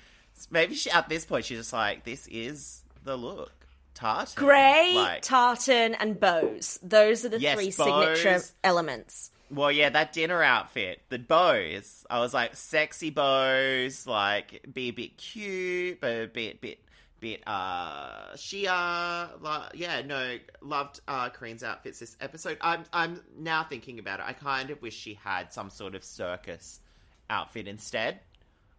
maybe 0.51 0.75
she, 0.75 0.89
at 0.91 1.09
this 1.09 1.25
point 1.25 1.45
she's 1.45 1.57
just 1.57 1.73
like, 1.73 2.03
this 2.05 2.27
is 2.27 2.83
the 3.03 3.17
look. 3.17 3.51
Tartan. 3.95 4.33
Grey, 4.35 4.91
Like, 4.93 5.21
tartan, 5.23 5.95
and 5.95 6.19
bows. 6.19 6.79
Those 6.83 7.25
are 7.25 7.29
the 7.29 7.39
Yes, 7.39 7.55
three 7.55 7.71
bows. 7.71 8.19
signature 8.19 8.43
elements. 8.63 9.31
Well, 9.49 9.71
yeah, 9.71 9.89
that 9.89 10.11
dinner 10.13 10.43
outfit, 10.43 11.01
the 11.09 11.17
bows. 11.19 12.05
I 12.09 12.19
was 12.19 12.33
like, 12.33 12.55
sexy 12.55 13.09
bows, 13.09 14.05
like 14.05 14.65
be 14.71 14.89
a 14.89 14.91
bit 14.91 15.17
cute, 15.17 16.01
but 16.01 16.23
a 16.23 16.27
bit, 16.27 16.61
bit, 16.61 16.79
bit, 17.19 17.41
uh, 17.47 18.33
Shia. 18.33 19.29
Like, 19.41 19.71
yeah, 19.75 20.01
no, 20.01 20.37
loved 20.61 20.99
uh, 21.07 21.29
Karine's 21.29 21.63
outfits 21.63 21.99
this 21.99 22.17
episode. 22.19 22.57
I'm, 22.61 22.83
I'm 22.91 23.21
now 23.37 23.63
thinking 23.63 23.99
about 23.99 24.19
it. 24.19 24.25
I 24.27 24.33
kind 24.33 24.71
of 24.71 24.81
wish 24.81 24.95
she 24.95 25.13
had 25.13 25.53
some 25.53 25.69
sort 25.69 25.95
of 25.95 26.03
circus 26.03 26.79
outfit 27.29 27.67
instead, 27.67 28.19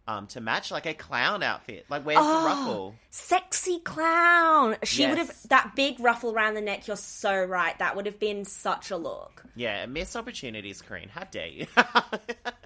um, 0.07 0.27
to 0.27 0.41
match 0.41 0.71
like 0.71 0.85
a 0.85 0.93
clown 0.93 1.43
outfit. 1.43 1.85
Like, 1.89 2.03
where's 2.03 2.19
Oh. 2.21 2.41
the 2.41 2.45
ruffle? 2.47 2.95
Sexy 3.09 3.79
clown. 3.79 4.77
She 4.83 5.05
would 5.07 5.17
have 5.17 5.35
that 5.49 5.75
big 5.75 5.99
ruffle 5.99 6.31
around 6.33 6.53
the 6.53 6.61
neck. 6.61 6.87
You're 6.87 6.95
so 6.97 7.43
right. 7.43 7.77
That 7.79 7.95
would 7.95 8.05
have 8.05 8.19
been 8.19 8.45
such 8.45 8.91
a 8.91 8.97
look. 8.97 9.43
Yeah, 9.55 9.85
missed 9.87 10.15
opportunities, 10.15 10.81
Karine. 10.81 11.09
How 11.09 11.23
dare 11.25 11.47
you? 11.47 11.67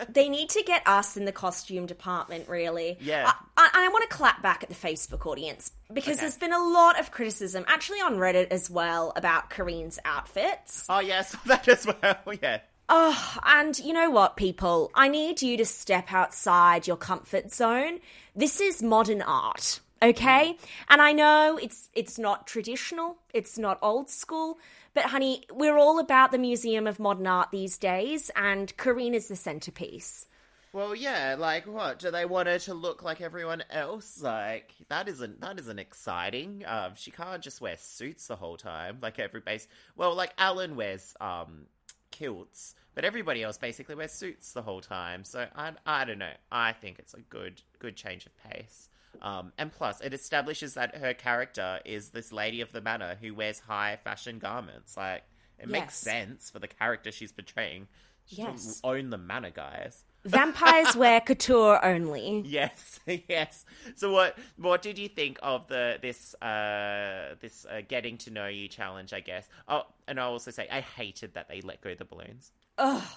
They 0.10 0.27
need 0.30 0.49
to 0.49 0.63
get 0.63 0.86
us 0.88 1.15
in 1.15 1.23
the 1.25 1.32
costume 1.32 1.86
department, 1.86 2.49
really. 2.49 2.97
Yeah. 2.99 3.32
I, 3.56 3.69
I, 3.73 3.86
I 3.86 3.88
want 3.89 4.10
to 4.10 4.13
clap 4.15 4.41
back 4.41 4.62
at 4.63 4.67
the 4.69 4.75
Facebook 4.75 5.25
audience 5.25 5.71
because 5.93 6.15
Okay. 6.17 6.21
there's 6.21 6.38
been 6.38 6.51
a 6.51 6.60
lot 6.62 6.99
of 6.99 7.12
criticism, 7.12 7.63
actually 7.67 7.99
on 8.01 8.15
Reddit 8.17 8.47
as 8.47 8.69
well, 8.69 9.13
about 9.15 9.49
Karine's 9.49 9.99
outfits. 10.04 10.86
oh, 10.89 10.99
yes, 10.99 11.34
that 11.45 11.67
as 11.69 11.86
well. 11.88 12.17
Yeah. 12.41 12.60
Oh, 12.93 13.38
and 13.45 13.80
you 13.80 13.93
know 13.93 14.10
what, 14.10 14.36
people? 14.36 14.91
I 14.93 15.08
need 15.08 15.41
you 15.41 15.56
to 15.56 15.65
step 15.65 16.12
outside 16.12 16.88
your 16.88 16.97
comfort 16.97 17.49
zone. 17.54 18.01
This 18.36 18.60
is 18.60 18.84
modern 18.84 19.21
art, 19.21 19.80
okay? 20.04 20.58
And 20.89 21.01
I 21.01 21.13
know 21.13 21.58
it's 21.63 21.88
it's 21.93 22.19
not 22.19 22.47
traditional, 22.47 23.15
it's 23.34 23.58
not 23.58 23.80
old 23.82 24.10
school, 24.10 24.60
but 24.93 25.06
honey, 25.06 25.45
we're 25.54 25.77
all 25.77 25.99
about 25.99 26.34
the 26.34 26.38
Museum 26.38 26.86
of 26.86 26.99
Modern 26.99 27.27
Art 27.27 27.47
these 27.49 27.77
days, 27.77 28.30
and 28.36 28.75
Karine 28.75 29.13
is 29.13 29.30
the 29.30 29.38
centerpiece. 29.38 30.25
Well, 30.73 30.93
yeah, 30.93 31.38
like 31.39 31.67
what? 31.67 31.97
Do 31.97 32.12
they 32.12 32.25
want 32.25 32.49
her 32.49 32.60
to 32.60 32.73
look 32.73 33.04
like 33.04 33.21
everyone 33.21 33.63
else? 33.69 34.21
Like 34.21 34.73
that 34.89 35.08
isn't 35.08 35.39
that 35.39 35.58
isn't 35.60 35.80
exciting. 35.80 36.65
Um, 36.67 36.91
she 36.95 37.12
can't 37.12 37.41
just 37.41 37.62
wear 37.62 37.77
suits 37.77 38.27
the 38.27 38.36
whole 38.36 38.58
time, 38.58 38.97
like 39.01 39.17
everybody's. 39.17 39.69
Well, 39.95 40.13
like 40.13 40.34
Alan 40.38 40.75
wears 40.75 41.15
um 41.21 41.67
kilts, 42.12 42.75
but 42.95 43.06
everybody 43.06 43.43
else 43.43 43.58
basically 43.58 43.95
wears 43.95 44.12
suits 44.12 44.54
the 44.54 44.62
whole 44.62 44.82
time. 44.82 45.23
So 45.23 45.47
I 45.56 45.71
I 45.86 46.06
don't 46.06 46.19
know. 46.19 46.34
I 46.51 46.73
think 46.73 46.99
it's 46.99 47.13
a 47.13 47.21
good 47.21 47.62
good 47.80 47.95
change 47.95 48.25
of 48.25 48.32
pace. 48.49 48.89
Um, 49.21 49.51
and 49.58 49.71
plus, 49.71 50.01
it 50.01 50.13
establishes 50.13 50.73
that 50.75 50.95
her 50.95 51.13
character 51.13 51.80
is 51.86 52.10
this 52.10 52.32
lady 52.32 52.62
of 52.62 52.71
the 52.71 52.82
manor 52.82 53.17
who 53.21 53.34
wears 53.36 53.60
high 53.60 53.97
fashion 54.04 54.39
garments. 54.39 54.97
Like 54.97 55.23
it 55.60 55.69
makes 55.69 55.95
sense 55.97 56.49
for 56.49 56.60
the 56.60 56.67
character 56.67 57.12
she's 57.12 57.32
portraying. 57.32 57.88
She 58.25 58.38
Yes. 58.38 58.80
own 58.84 59.10
the 59.10 59.17
manor, 59.17 59.49
guys. 59.51 60.04
Vampires 60.25 60.95
wear 60.95 61.19
couture 61.19 61.84
only. 61.84 62.41
Yes, 62.45 62.99
yes. 63.27 63.65
So 63.95 64.12
what 64.12 64.38
what 64.58 64.82
did 64.82 64.97
you 64.99 65.10
think 65.10 65.39
of 65.41 65.67
the 65.67 65.97
this 66.01 66.36
uh 66.36 67.36
this 67.41 67.65
uh, 67.65 67.82
getting 67.88 68.17
to 68.19 68.30
know 68.32 68.47
you 68.47 68.67
challenge, 68.67 69.13
I 69.13 69.19
guess? 69.19 69.49
Oh, 69.67 69.84
and 70.08 70.19
I'll 70.19 70.32
also 70.32 70.51
say 70.51 70.67
I 70.71 70.82
hated 70.82 71.34
that 71.34 71.49
they 71.49 71.62
let 71.62 71.82
go 71.82 71.89
of 71.89 71.97
the 71.97 72.06
balloons. 72.06 72.51
Oh, 72.84 73.08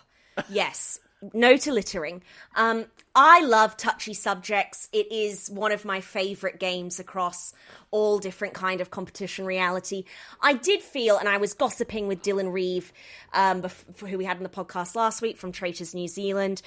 yes. 0.50 1.00
No 1.32 1.56
to 1.56 1.72
littering. 1.72 2.22
Um, 2.54 2.84
I 3.14 3.40
love 3.40 3.78
touchy 3.78 4.12
subjects. 4.12 4.90
It 4.92 5.10
is 5.10 5.48
one 5.48 5.72
of 5.72 5.86
my 5.86 6.02
favorite 6.02 6.60
games 6.60 7.00
across 7.00 7.54
all 7.90 8.18
different 8.18 8.52
kind 8.52 8.82
of 8.82 8.90
competition 8.90 9.46
reality. 9.46 10.04
I 10.42 10.52
did 10.52 10.82
feel, 10.82 11.16
and 11.16 11.26
I 11.26 11.38
was 11.38 11.54
gossiping 11.54 12.08
with 12.08 12.22
Dylan 12.22 12.52
Reeve, 12.52 12.92
um, 13.32 13.62
bef- 13.62 14.06
who 14.06 14.18
we 14.18 14.26
had 14.26 14.36
in 14.36 14.42
the 14.42 14.50
podcast 14.50 14.96
last 14.96 15.22
week 15.22 15.38
from 15.38 15.50
Traitors 15.50 15.94
New 15.94 16.08
Zealand. 16.08 16.60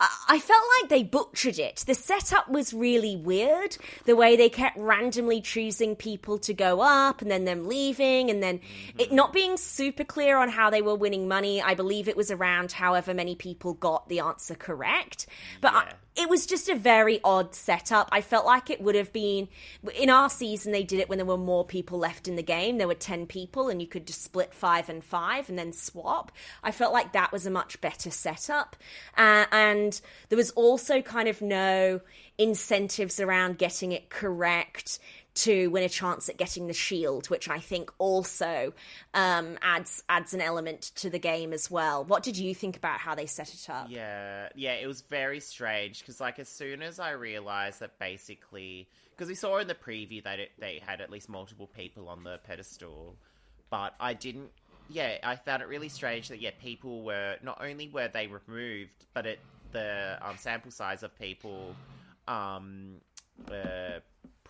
I- 0.00 0.08
I 0.28 0.38
felt 0.38 0.62
like 0.80 0.88
they 0.88 1.02
butchered 1.02 1.58
it. 1.58 1.84
The 1.86 1.94
setup 1.94 2.48
was 2.48 2.72
really 2.72 3.16
weird. 3.16 3.76
The 4.06 4.16
way 4.16 4.34
they 4.34 4.48
kept 4.48 4.78
randomly 4.78 5.40
choosing 5.40 5.94
people 5.94 6.38
to 6.38 6.54
go 6.54 6.80
up 6.80 7.20
and 7.20 7.30
then 7.30 7.44
them 7.44 7.66
leaving 7.66 8.30
and 8.30 8.42
then 8.42 8.60
it 8.98 9.08
mm-hmm. 9.08 9.14
not 9.14 9.32
being 9.32 9.56
super 9.56 10.04
clear 10.04 10.38
on 10.38 10.48
how 10.48 10.70
they 10.70 10.82
were 10.82 10.94
winning 10.94 11.28
money. 11.28 11.60
I 11.60 11.74
believe 11.74 12.08
it 12.08 12.16
was 12.16 12.30
around 12.30 12.72
however 12.72 13.12
many 13.12 13.34
people 13.34 13.74
got 13.74 14.08
the 14.08 14.20
answer 14.20 14.54
correct. 14.54 15.26
But 15.60 15.74
I- 15.74 15.84
Yeah. 15.84 15.92
It 16.20 16.28
was 16.28 16.44
just 16.44 16.68
a 16.68 16.74
very 16.74 17.18
odd 17.24 17.54
setup. 17.54 18.10
I 18.12 18.20
felt 18.20 18.44
like 18.44 18.68
it 18.68 18.82
would 18.82 18.94
have 18.94 19.10
been 19.10 19.48
in 19.94 20.10
our 20.10 20.28
season. 20.28 20.70
They 20.70 20.82
did 20.82 21.00
it 21.00 21.08
when 21.08 21.16
there 21.16 21.24
were 21.24 21.38
more 21.38 21.64
people 21.64 21.98
left 21.98 22.28
in 22.28 22.36
the 22.36 22.42
game. 22.42 22.76
There 22.76 22.86
were 22.86 22.94
ten 22.94 23.26
people, 23.26 23.70
and 23.70 23.80
you 23.80 23.88
could 23.88 24.06
just 24.06 24.22
split 24.22 24.52
five 24.52 24.90
and 24.90 25.02
five 25.02 25.48
and 25.48 25.58
then 25.58 25.72
swap. 25.72 26.30
I 26.62 26.72
felt 26.72 26.92
like 26.92 27.14
that 27.14 27.32
was 27.32 27.46
a 27.46 27.50
much 27.50 27.80
better 27.80 28.10
setup, 28.10 28.76
uh, 29.16 29.46
and 29.50 29.98
there 30.28 30.36
was 30.36 30.50
also 30.50 31.00
kind 31.00 31.26
of 31.26 31.40
no 31.40 32.00
incentives 32.36 33.18
around 33.18 33.58
getting 33.58 33.92
it 33.92 34.10
correct 34.10 34.98
to 35.44 35.68
win 35.68 35.82
a 35.82 35.88
chance 35.88 36.28
at 36.28 36.36
getting 36.36 36.66
the 36.66 36.74
shield, 36.74 37.28
which 37.30 37.48
I 37.48 37.58
think 37.58 37.92
also 37.98 38.72
um, 39.14 39.58
adds 39.62 40.02
adds 40.08 40.34
an 40.34 40.40
element 40.40 40.92
to 40.96 41.10
the 41.10 41.18
game 41.18 41.52
as 41.52 41.70
well. 41.70 42.04
What 42.04 42.22
did 42.22 42.36
you 42.36 42.54
think 42.54 42.76
about 42.76 43.00
how 43.00 43.14
they 43.14 43.26
set 43.26 43.52
it 43.54 43.70
up? 43.70 43.86
Yeah, 43.88 44.48
yeah, 44.54 44.74
it 44.74 44.86
was 44.86 45.02
very 45.02 45.40
strange 45.40 46.00
because 46.00 46.20
like 46.20 46.38
as 46.38 46.48
soon 46.48 46.82
as 46.82 46.98
I 46.98 47.12
realized 47.12 47.80
that 47.80 47.98
basically 47.98 48.88
because 49.10 49.28
we 49.28 49.34
saw 49.34 49.58
in 49.58 49.68
the 49.68 49.74
preview 49.74 50.22
that 50.24 50.38
it, 50.38 50.50
they 50.58 50.80
had 50.84 51.00
at 51.00 51.10
least 51.10 51.28
multiple 51.28 51.68
people 51.76 52.08
on 52.08 52.24
the 52.24 52.38
pedestal, 52.46 53.16
but 53.68 53.94
I 54.00 54.14
didn't. 54.14 54.50
Yeah, 54.88 55.18
I 55.22 55.36
found 55.36 55.62
it 55.62 55.68
really 55.68 55.88
strange 55.88 56.28
that 56.28 56.40
yeah, 56.40 56.50
people 56.60 57.02
were 57.02 57.36
not 57.42 57.62
only 57.62 57.88
were 57.88 58.08
they 58.08 58.26
removed, 58.26 59.06
but 59.14 59.26
it 59.26 59.38
the 59.72 60.18
um, 60.22 60.36
sample 60.36 60.70
size 60.70 61.02
of 61.02 61.16
people 61.18 61.74
um, 62.26 62.94
were 63.48 64.00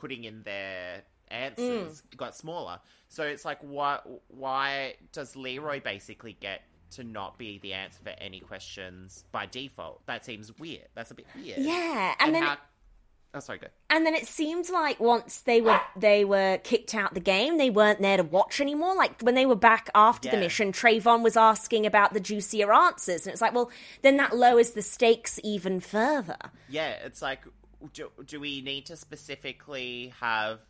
putting 0.00 0.24
in 0.24 0.42
their 0.42 1.02
answers 1.28 2.02
Mm. 2.02 2.16
got 2.16 2.34
smaller. 2.34 2.80
So 3.08 3.22
it's 3.24 3.44
like, 3.44 3.58
why? 3.60 4.00
Why 4.28 4.94
does 5.12 5.36
Leroy 5.36 5.80
basically 5.80 6.36
get 6.40 6.62
to 6.92 7.04
not 7.04 7.38
be 7.38 7.58
the 7.58 7.72
answer 7.72 8.00
for 8.02 8.14
any 8.18 8.40
questions 8.40 9.24
by 9.30 9.46
default? 9.46 10.04
That 10.06 10.24
seems 10.24 10.58
weird. 10.58 10.88
That's 10.94 11.10
a 11.10 11.14
bit 11.14 11.26
weird. 11.36 11.58
Yeah, 11.58 12.14
and, 12.18 12.34
then 12.34 12.42
how? 12.42 12.56
Oh, 13.32 13.38
sorry, 13.38 13.58
go. 13.58 13.68
and 13.90 14.04
then 14.04 14.16
it 14.16 14.26
seemed 14.26 14.68
like 14.70 14.98
once 14.98 15.42
they 15.42 15.60
were 15.60 15.80
they 15.94 16.24
were 16.24 16.58
kicked 16.64 16.96
out 16.96 17.14
the 17.14 17.20
game, 17.20 17.58
they 17.58 17.70
weren't 17.70 18.00
there 18.00 18.16
to 18.16 18.24
watch 18.24 18.60
anymore. 18.60 18.96
Like 18.96 19.20
when 19.22 19.36
they 19.36 19.46
were 19.46 19.54
back 19.54 19.88
after 19.94 20.28
the 20.28 20.36
mission, 20.36 20.72
Trayvon 20.72 21.22
was 21.22 21.36
asking 21.36 21.86
about 21.86 22.12
the 22.12 22.18
juicier 22.18 22.72
answers, 22.72 23.26
and 23.26 23.32
it's 23.32 23.40
like, 23.40 23.54
well, 23.54 23.70
then 24.02 24.16
that 24.16 24.36
lowers 24.36 24.70
the 24.70 24.82
stakes 24.82 25.38
even 25.44 25.78
further. 25.78 26.38
Yeah, 26.68 26.90
it's 27.04 27.22
like, 27.22 27.44
do, 27.92 28.10
do 28.26 28.40
we 28.40 28.60
need 28.60 28.86
to 28.86 28.96
specifically 28.96 30.12
have 30.20 30.60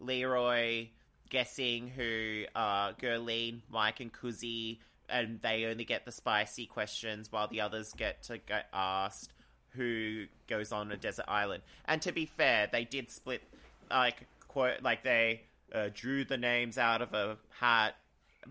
Leroy 0.00 0.88
guessing 1.30 1.88
who 1.88 2.44
uh, 2.54 2.92
Gurleen, 2.92 3.60
Mike, 3.70 4.00
and 4.00 4.12
Kuzi, 4.12 4.78
and 5.08 5.40
they 5.42 5.64
only 5.66 5.84
get 5.84 6.04
the 6.04 6.12
spicy 6.12 6.66
questions 6.66 7.30
while 7.30 7.48
the 7.48 7.60
others 7.60 7.92
get 7.96 8.22
to 8.24 8.38
get 8.38 8.68
asked 8.72 9.32
who 9.70 10.26
goes 10.48 10.72
on 10.72 10.92
a 10.92 10.96
desert 10.96 11.26
island? 11.28 11.62
And 11.86 12.00
to 12.02 12.12
be 12.12 12.26
fair, 12.26 12.68
they 12.70 12.84
did 12.84 13.10
split, 13.10 13.42
like, 13.90 14.26
quote, 14.48 14.82
like 14.82 15.02
they 15.02 15.42
uh, 15.72 15.88
drew 15.92 16.24
the 16.24 16.36
names 16.36 16.78
out 16.78 17.02
of 17.02 17.12
a 17.12 17.36
hat, 17.58 17.96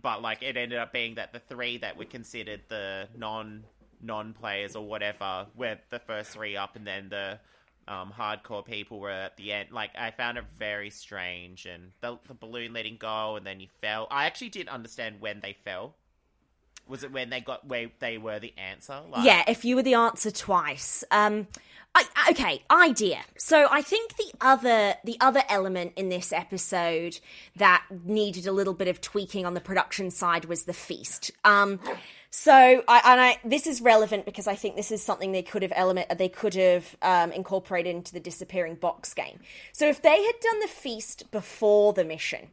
but 0.02 0.21
like 0.21 0.43
it 0.43 0.58
ended 0.58 0.78
up 0.78 0.91
being 0.91 1.15
that 1.15 1.34
the 1.34 1.39
three 1.39 1.78
that 1.78 1.97
were 1.97 2.06
considered 2.06 2.62
the 2.67 3.08
non 3.15 3.63
non 4.02 4.34
players 4.34 4.76
or 4.76 4.86
whatever 4.86 5.47
were 5.56 5.78
the 5.89 5.99
first 5.99 6.32
three 6.32 6.58
up, 6.58 6.76
and 6.76 6.86
then 6.86 7.10
the 7.10 7.39
um, 7.87 8.13
hardcore 8.17 8.65
people 8.65 8.99
were 8.99 9.09
at 9.09 9.37
the 9.37 9.51
end. 9.53 9.71
Like 9.71 9.91
I 9.97 10.11
found 10.11 10.37
it 10.37 10.45
very 10.57 10.89
strange, 10.89 11.65
and 11.65 11.91
the, 12.01 12.17
the 12.27 12.33
balloon 12.33 12.73
letting 12.73 12.97
go, 12.97 13.35
and 13.35 13.45
then 13.45 13.59
you 13.59 13.67
fell. 13.81 14.07
I 14.11 14.25
actually 14.25 14.49
didn't 14.49 14.69
understand 14.69 15.17
when 15.19 15.39
they 15.41 15.53
fell. 15.53 15.95
Was 16.87 17.03
it 17.03 17.11
when 17.13 17.29
they 17.29 17.39
got 17.39 17.65
where 17.65 17.89
they 17.99 18.17
were 18.17 18.39
the 18.39 18.53
answer? 18.57 18.99
Like, 19.09 19.25
Yeah, 19.25 19.43
if 19.47 19.63
you 19.63 19.75
were 19.77 19.83
the 19.83 19.93
answer 19.93 20.31
twice. 20.31 21.03
Um 21.11 21.47
I, 21.95 22.31
okay, 22.31 22.63
idea. 22.71 23.19
So 23.37 23.67
I 23.69 23.83
think 23.83 24.17
the 24.17 24.31
other 24.41 24.95
the 25.03 25.15
other 25.21 25.43
element 25.47 25.93
in 25.95 26.09
this 26.09 26.33
episode 26.33 27.19
that 27.55 27.85
needed 28.03 28.47
a 28.47 28.51
little 28.51 28.73
bit 28.73 28.87
of 28.87 28.99
tweaking 28.99 29.45
on 29.45 29.53
the 29.53 29.61
production 29.61 30.09
side 30.11 30.45
was 30.45 30.63
the 30.63 30.73
feast. 30.73 31.31
Um 31.45 31.79
so 32.35 32.51
I 32.51 33.01
and 33.05 33.21
I 33.21 33.37
this 33.45 33.67
is 33.67 33.79
relevant 33.79 34.25
because 34.25 34.47
I 34.47 34.55
think 34.55 34.75
this 34.75 34.91
is 34.91 35.03
something 35.03 35.33
they 35.33 35.43
could 35.43 35.61
have 35.61 35.71
element 35.75 36.17
they 36.17 36.29
could 36.29 36.55
have 36.55 36.97
um, 37.03 37.31
incorporated 37.31 37.95
into 37.95 38.11
the 38.11 38.19
disappearing 38.19 38.73
box 38.73 39.13
game. 39.13 39.39
So 39.71 39.87
if 39.87 40.01
they 40.01 40.23
had 40.23 40.39
done 40.41 40.59
the 40.61 40.67
feast 40.67 41.29
before 41.29 41.93
the 41.93 42.03
mission, 42.03 42.47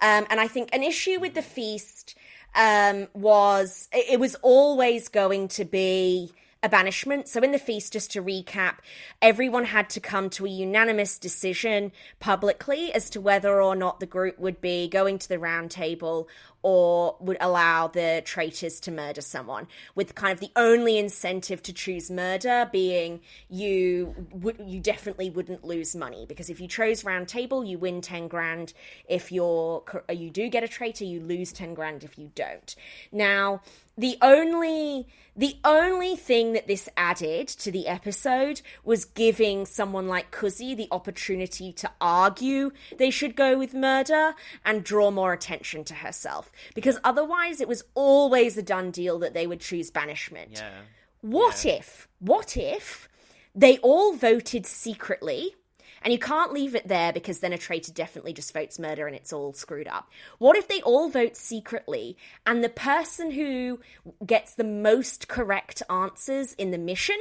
um, 0.00 0.26
and 0.30 0.40
I 0.40 0.48
think 0.48 0.70
an 0.72 0.82
issue 0.82 1.20
with 1.20 1.34
the 1.34 1.42
feast 1.42 2.14
um, 2.54 3.08
was 3.12 3.90
it 3.92 4.14
it 4.14 4.18
was 4.18 4.34
always 4.36 5.10
going 5.10 5.48
to 5.48 5.66
be 5.66 6.32
a 6.62 6.68
banishment. 6.68 7.28
So 7.28 7.40
in 7.40 7.52
the 7.52 7.58
feast, 7.58 7.92
just 7.92 8.10
to 8.12 8.22
recap, 8.22 8.76
everyone 9.22 9.64
had 9.64 9.88
to 9.90 10.00
come 10.00 10.28
to 10.30 10.46
a 10.46 10.48
unanimous 10.48 11.18
decision 11.18 11.92
publicly 12.18 12.92
as 12.92 13.10
to 13.10 13.20
whether 13.20 13.62
or 13.62 13.76
not 13.76 14.00
the 14.00 14.06
group 14.06 14.38
would 14.38 14.60
be 14.60 14.88
going 14.88 15.18
to 15.18 15.28
the 15.28 15.38
round 15.38 15.70
table 15.70 16.28
or 16.68 17.16
would 17.18 17.38
allow 17.40 17.88
the 17.88 18.20
traitors 18.26 18.78
to 18.78 18.90
murder 18.90 19.22
someone 19.22 19.66
with 19.94 20.14
kind 20.14 20.34
of 20.34 20.40
the 20.40 20.50
only 20.54 20.98
incentive 20.98 21.62
to 21.62 21.72
choose 21.72 22.10
murder 22.10 22.68
being 22.70 23.20
you 23.48 24.14
would 24.32 24.60
you 24.66 24.78
definitely 24.78 25.30
wouldn't 25.30 25.64
lose 25.64 25.96
money 25.96 26.26
because 26.26 26.50
if 26.50 26.60
you 26.60 26.68
chose 26.68 27.04
round 27.04 27.26
table 27.26 27.64
you 27.64 27.78
win 27.78 28.02
10 28.02 28.28
grand. 28.28 28.74
If 29.08 29.32
you're 29.32 29.82
you 30.10 30.28
do 30.28 30.50
get 30.50 30.62
a 30.62 30.68
traitor 30.68 31.04
you 31.04 31.20
lose 31.20 31.52
10 31.52 31.72
grand 31.72 32.04
if 32.04 32.18
you 32.18 32.30
don't. 32.34 32.74
Now 33.10 33.62
the 33.98 34.16
only 34.22 35.06
the 35.36 35.56
only 35.64 36.16
thing 36.16 36.52
that 36.52 36.66
this 36.66 36.88
added 36.96 37.46
to 37.46 37.70
the 37.70 37.86
episode 37.86 38.60
was 38.82 39.04
giving 39.04 39.66
someone 39.66 40.08
like 40.08 40.32
Kuzi 40.32 40.76
the 40.76 40.88
opportunity 40.90 41.72
to 41.74 41.90
argue 42.00 42.72
they 42.96 43.10
should 43.10 43.36
go 43.36 43.56
with 43.56 43.72
murder 43.72 44.34
and 44.64 44.82
draw 44.82 45.12
more 45.12 45.32
attention 45.32 45.84
to 45.84 45.94
herself 45.94 46.50
because 46.74 46.98
otherwise 47.04 47.60
it 47.60 47.68
was 47.68 47.84
always 47.94 48.58
a 48.58 48.62
done 48.62 48.90
deal 48.90 49.18
that 49.20 49.34
they 49.34 49.46
would 49.46 49.60
choose 49.60 49.90
banishment. 49.90 50.54
yeah. 50.54 50.80
What 51.20 51.66
if, 51.66 52.08
what 52.20 52.56
if 52.56 53.08
they 53.54 53.78
all 53.78 54.14
voted 54.14 54.66
secretly? 54.66 55.54
And 56.02 56.12
you 56.12 56.18
can't 56.18 56.52
leave 56.52 56.74
it 56.74 56.88
there 56.88 57.12
because 57.12 57.40
then 57.40 57.52
a 57.52 57.58
traitor 57.58 57.92
definitely 57.92 58.32
just 58.32 58.52
votes 58.52 58.78
murder 58.78 59.06
and 59.06 59.16
it's 59.16 59.32
all 59.32 59.52
screwed 59.52 59.88
up. 59.88 60.10
What 60.38 60.56
if 60.56 60.68
they 60.68 60.80
all 60.82 61.08
vote 61.08 61.36
secretly 61.36 62.16
and 62.46 62.62
the 62.62 62.68
person 62.68 63.30
who 63.30 63.80
gets 64.24 64.54
the 64.54 64.64
most 64.64 65.28
correct 65.28 65.82
answers 65.90 66.54
in 66.54 66.70
the 66.70 66.78
mission 66.78 67.18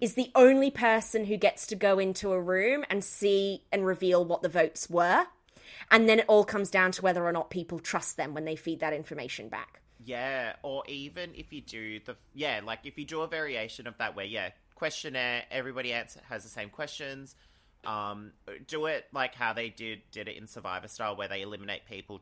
is 0.00 0.14
the 0.14 0.30
only 0.34 0.70
person 0.70 1.24
who 1.24 1.36
gets 1.36 1.66
to 1.68 1.76
go 1.76 1.98
into 1.98 2.32
a 2.32 2.40
room 2.40 2.84
and 2.90 3.02
see 3.02 3.62
and 3.72 3.86
reveal 3.86 4.24
what 4.24 4.42
the 4.42 4.48
votes 4.48 4.90
were? 4.90 5.26
And 5.90 6.08
then 6.08 6.18
it 6.18 6.26
all 6.28 6.44
comes 6.44 6.70
down 6.70 6.92
to 6.92 7.02
whether 7.02 7.24
or 7.24 7.32
not 7.32 7.50
people 7.50 7.78
trust 7.78 8.16
them 8.16 8.34
when 8.34 8.44
they 8.44 8.56
feed 8.56 8.80
that 8.80 8.92
information 8.92 9.48
back. 9.48 9.80
Yeah, 10.04 10.54
or 10.62 10.84
even 10.86 11.30
if 11.34 11.52
you 11.52 11.60
do 11.60 12.00
the 12.00 12.16
yeah, 12.34 12.60
like 12.64 12.80
if 12.84 12.96
you 12.98 13.04
do 13.04 13.22
a 13.22 13.26
variation 13.26 13.86
of 13.86 13.98
that 13.98 14.14
where 14.14 14.24
yeah, 14.24 14.50
questionnaire, 14.74 15.44
everybody 15.50 15.92
answer, 15.92 16.20
has 16.28 16.42
the 16.42 16.48
same 16.48 16.68
questions. 16.68 17.34
Um, 17.86 18.32
do 18.66 18.86
it 18.86 19.06
like 19.12 19.34
how 19.34 19.52
they 19.52 19.68
did 19.68 20.02
did 20.10 20.28
it 20.28 20.36
in 20.36 20.46
Survivor 20.46 20.88
Style, 20.88 21.16
where 21.16 21.28
they 21.28 21.42
eliminate 21.42 21.86
people. 21.86 22.20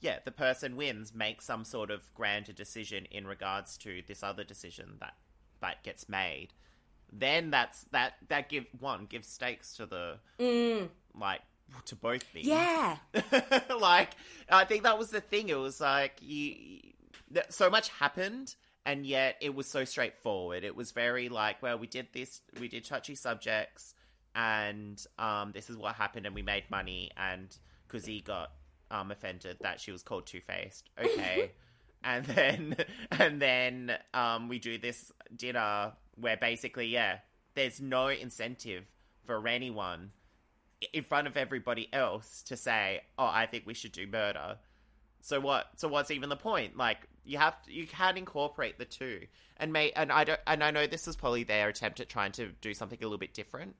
Yeah, 0.00 0.18
the 0.24 0.32
person 0.32 0.76
wins, 0.76 1.14
Make 1.14 1.40
some 1.40 1.64
sort 1.64 1.90
of 1.90 2.12
grander 2.14 2.52
decision 2.52 3.06
in 3.10 3.26
regards 3.26 3.78
to 3.78 4.02
this 4.06 4.22
other 4.22 4.44
decision 4.44 4.96
that 5.00 5.14
that 5.60 5.82
gets 5.84 6.08
made. 6.08 6.48
Then 7.12 7.50
that's 7.50 7.84
that 7.92 8.14
that 8.28 8.48
give 8.48 8.66
one 8.80 9.06
gives 9.06 9.28
stakes 9.28 9.76
to 9.76 9.86
the 9.86 10.18
like 11.18 11.40
to 11.86 11.96
both 11.96 12.22
things. 12.22 12.46
Yeah. 12.46 12.96
like 13.80 14.10
I 14.50 14.64
think 14.64 14.82
that 14.82 14.98
was 14.98 15.10
the 15.10 15.20
thing. 15.20 15.48
It 15.48 15.58
was 15.58 15.80
like 15.80 16.18
you, 16.20 16.80
so 17.48 17.70
much 17.70 17.88
happened, 17.88 18.54
and 18.84 19.04
yet 19.04 19.36
it 19.40 19.54
was 19.54 19.66
so 19.66 19.84
straightforward. 19.84 20.64
It 20.64 20.76
was 20.76 20.92
very 20.92 21.28
like, 21.28 21.62
well, 21.62 21.78
we 21.78 21.86
did 21.86 22.08
this, 22.12 22.40
we 22.60 22.68
did 22.68 22.84
touchy 22.84 23.14
subjects, 23.14 23.94
and 24.36 25.04
um, 25.18 25.50
this 25.52 25.70
is 25.70 25.76
what 25.76 25.96
happened, 25.96 26.26
and 26.26 26.34
we 26.34 26.42
made 26.42 26.64
money, 26.70 27.10
and 27.16 27.56
Kuzi 27.88 28.22
got 28.22 28.52
um 28.90 29.10
offended 29.10 29.56
that 29.62 29.80
she 29.80 29.90
was 29.90 30.02
called 30.02 30.26
two 30.26 30.40
faced. 30.40 30.90
Okay. 31.02 31.50
And 32.04 32.24
then, 32.24 32.76
and 33.10 33.42
then, 33.42 33.98
um, 34.14 34.46
we 34.48 34.60
do 34.60 34.78
this 34.78 35.10
dinner 35.34 35.92
where 36.14 36.36
basically, 36.36 36.86
yeah, 36.86 37.18
there's 37.54 37.80
no 37.80 38.06
incentive 38.06 38.84
for 39.24 39.48
anyone 39.48 40.12
in 40.92 41.02
front 41.02 41.26
of 41.26 41.36
everybody 41.36 41.88
else 41.92 42.42
to 42.44 42.56
say, 42.56 43.00
"Oh, 43.18 43.26
I 43.26 43.46
think 43.46 43.66
we 43.66 43.74
should 43.74 43.92
do 43.92 44.06
murder." 44.06 44.58
So 45.26 45.40
what? 45.40 45.66
So 45.74 45.88
what's 45.88 46.12
even 46.12 46.28
the 46.28 46.36
point? 46.36 46.76
Like 46.76 46.98
you 47.24 47.38
have 47.38 47.60
to, 47.64 47.72
you 47.72 47.88
can 47.88 48.16
incorporate 48.16 48.78
the 48.78 48.84
two, 48.84 49.22
and 49.56 49.72
may 49.72 49.90
and 49.90 50.12
I 50.12 50.22
don't 50.22 50.38
and 50.46 50.62
I 50.62 50.70
know 50.70 50.86
this 50.86 51.08
is 51.08 51.16
probably 51.16 51.42
their 51.42 51.68
attempt 51.68 51.98
at 51.98 52.08
trying 52.08 52.30
to 52.32 52.50
do 52.60 52.72
something 52.72 52.96
a 53.00 53.02
little 53.02 53.18
bit 53.18 53.34
different, 53.34 53.74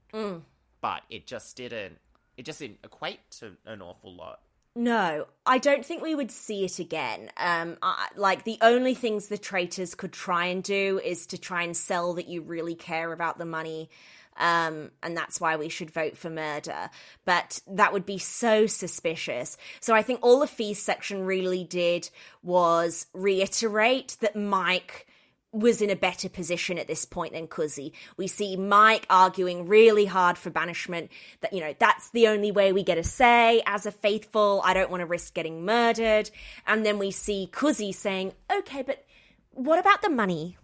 but 0.81 1.03
it 1.09 1.25
just 1.25 1.55
didn't. 1.55 1.99
It 2.35 2.43
just 2.43 2.59
didn't 2.59 2.79
equate 2.83 3.31
to 3.39 3.53
an 3.65 3.81
awful 3.81 4.13
lot. 4.13 4.41
No, 4.75 5.25
I 5.45 5.57
don't 5.57 5.85
think 5.85 6.03
we 6.03 6.15
would 6.15 6.31
see 6.31 6.65
it 6.65 6.79
again. 6.79 7.31
Um, 7.37 7.77
I, 7.81 8.09
like 8.17 8.43
the 8.43 8.57
only 8.59 8.93
things 8.93 9.29
the 9.29 9.37
traitors 9.37 9.95
could 9.95 10.11
try 10.11 10.47
and 10.47 10.61
do 10.61 10.99
is 11.01 11.27
to 11.27 11.37
try 11.37 11.63
and 11.63 11.77
sell 11.77 12.15
that 12.15 12.27
you 12.27 12.41
really 12.41 12.75
care 12.75 13.13
about 13.13 13.37
the 13.37 13.45
money, 13.45 13.89
um, 14.37 14.91
and 15.03 15.15
that's 15.15 15.39
why 15.41 15.55
we 15.55 15.69
should 15.69 15.91
vote 15.91 16.17
for 16.17 16.29
murder. 16.29 16.89
But 17.25 17.59
that 17.67 17.93
would 17.93 18.05
be 18.05 18.17
so 18.17 18.67
suspicious. 18.67 19.57
So 19.79 19.93
I 19.93 20.01
think 20.01 20.19
all 20.21 20.39
the 20.39 20.47
feast 20.47 20.83
section 20.83 21.23
really 21.23 21.63
did 21.63 22.09
was 22.43 23.07
reiterate 23.13 24.17
that 24.21 24.35
Mike 24.35 25.07
was 25.51 25.81
in 25.81 25.89
a 25.89 25.95
better 25.95 26.29
position 26.29 26.77
at 26.77 26.87
this 26.87 27.05
point 27.05 27.33
than 27.33 27.47
Cuzzy. 27.47 27.93
We 28.17 28.27
see 28.27 28.55
Mike 28.57 29.05
arguing 29.09 29.67
really 29.67 30.05
hard 30.05 30.37
for 30.37 30.49
banishment 30.49 31.09
that, 31.41 31.53
you 31.53 31.61
know, 31.61 31.73
that's 31.79 32.09
the 32.11 32.27
only 32.27 32.51
way 32.51 32.73
we 32.73 32.83
get 32.83 32.97
a 32.97 33.03
say 33.03 33.63
as 33.65 33.85
a 33.85 33.91
faithful. 33.91 34.61
I 34.63 34.73
don't 34.73 34.91
want 34.91 35.01
to 35.01 35.05
risk 35.05 35.33
getting 35.33 35.65
murdered. 35.65 36.29
And 36.65 36.85
then 36.85 36.99
we 36.99 37.11
see 37.11 37.49
Cuzzy 37.51 37.93
saying, 37.93 38.33
okay, 38.51 38.81
but 38.81 39.05
what 39.51 39.79
about 39.79 40.01
the 40.01 40.09
money? 40.09 40.57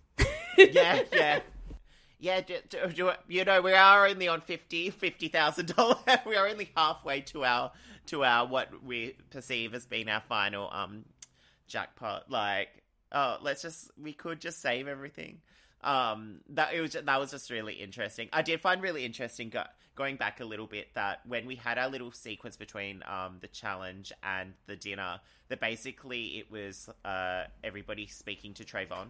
yeah, 0.58 1.02
yeah. 1.12 1.40
Yeah, 2.24 2.40
do, 2.40 2.56
do, 2.70 2.88
do, 2.88 3.12
you 3.28 3.44
know, 3.44 3.60
we 3.60 3.74
are 3.74 4.08
only 4.08 4.30
on 4.30 4.40
fifty, 4.40 4.90
fifty 4.92 5.28
thousand 5.28 5.76
dollars. 5.76 5.98
we 6.26 6.38
are 6.38 6.48
only 6.48 6.70
halfway 6.74 7.20
to 7.20 7.44
our 7.44 7.74
to 8.06 8.24
our 8.24 8.48
what 8.48 8.82
we 8.82 9.18
perceive 9.30 9.74
as 9.74 9.86
being 9.86 10.08
our 10.08 10.22
final 10.22 10.70
um 10.72 11.04
jackpot. 11.68 12.32
Like, 12.32 12.70
oh, 13.12 13.40
let's 13.42 13.62
just 13.62 13.92
we 14.02 14.14
could 14.14 14.40
just 14.40 14.62
save 14.62 14.88
everything. 14.88 15.42
Um, 15.82 16.40
that 16.52 16.74
it 16.74 16.80
was 16.80 16.94
that 16.94 17.20
was 17.20 17.32
just 17.32 17.50
really 17.50 17.74
interesting. 17.74 18.30
I 18.32 18.42
did 18.42 18.62
find 18.62 18.82
really 18.82 19.04
interesting 19.04 19.50
go, 19.50 19.64
going 19.94 20.16
back 20.16 20.40
a 20.40 20.46
little 20.46 20.68
bit 20.68 20.94
that 20.96 21.26
when 21.28 21.46
we 21.46 21.56
had 21.56 21.78
our 21.78 21.90
little 21.90 22.14
sequence 22.14 22.56
between 22.56 23.04
um 23.06 23.40
the 23.42 23.50
challenge 23.50 24.14
and 24.24 24.54
the 24.66 24.78
dinner, 24.78 25.20
that 25.50 25.60
basically 25.60 26.38
it 26.38 26.50
was 26.50 26.90
uh 27.04 27.44
everybody 27.66 28.08
speaking 28.08 28.54
to 28.54 28.64
Trayvon. 28.64 29.08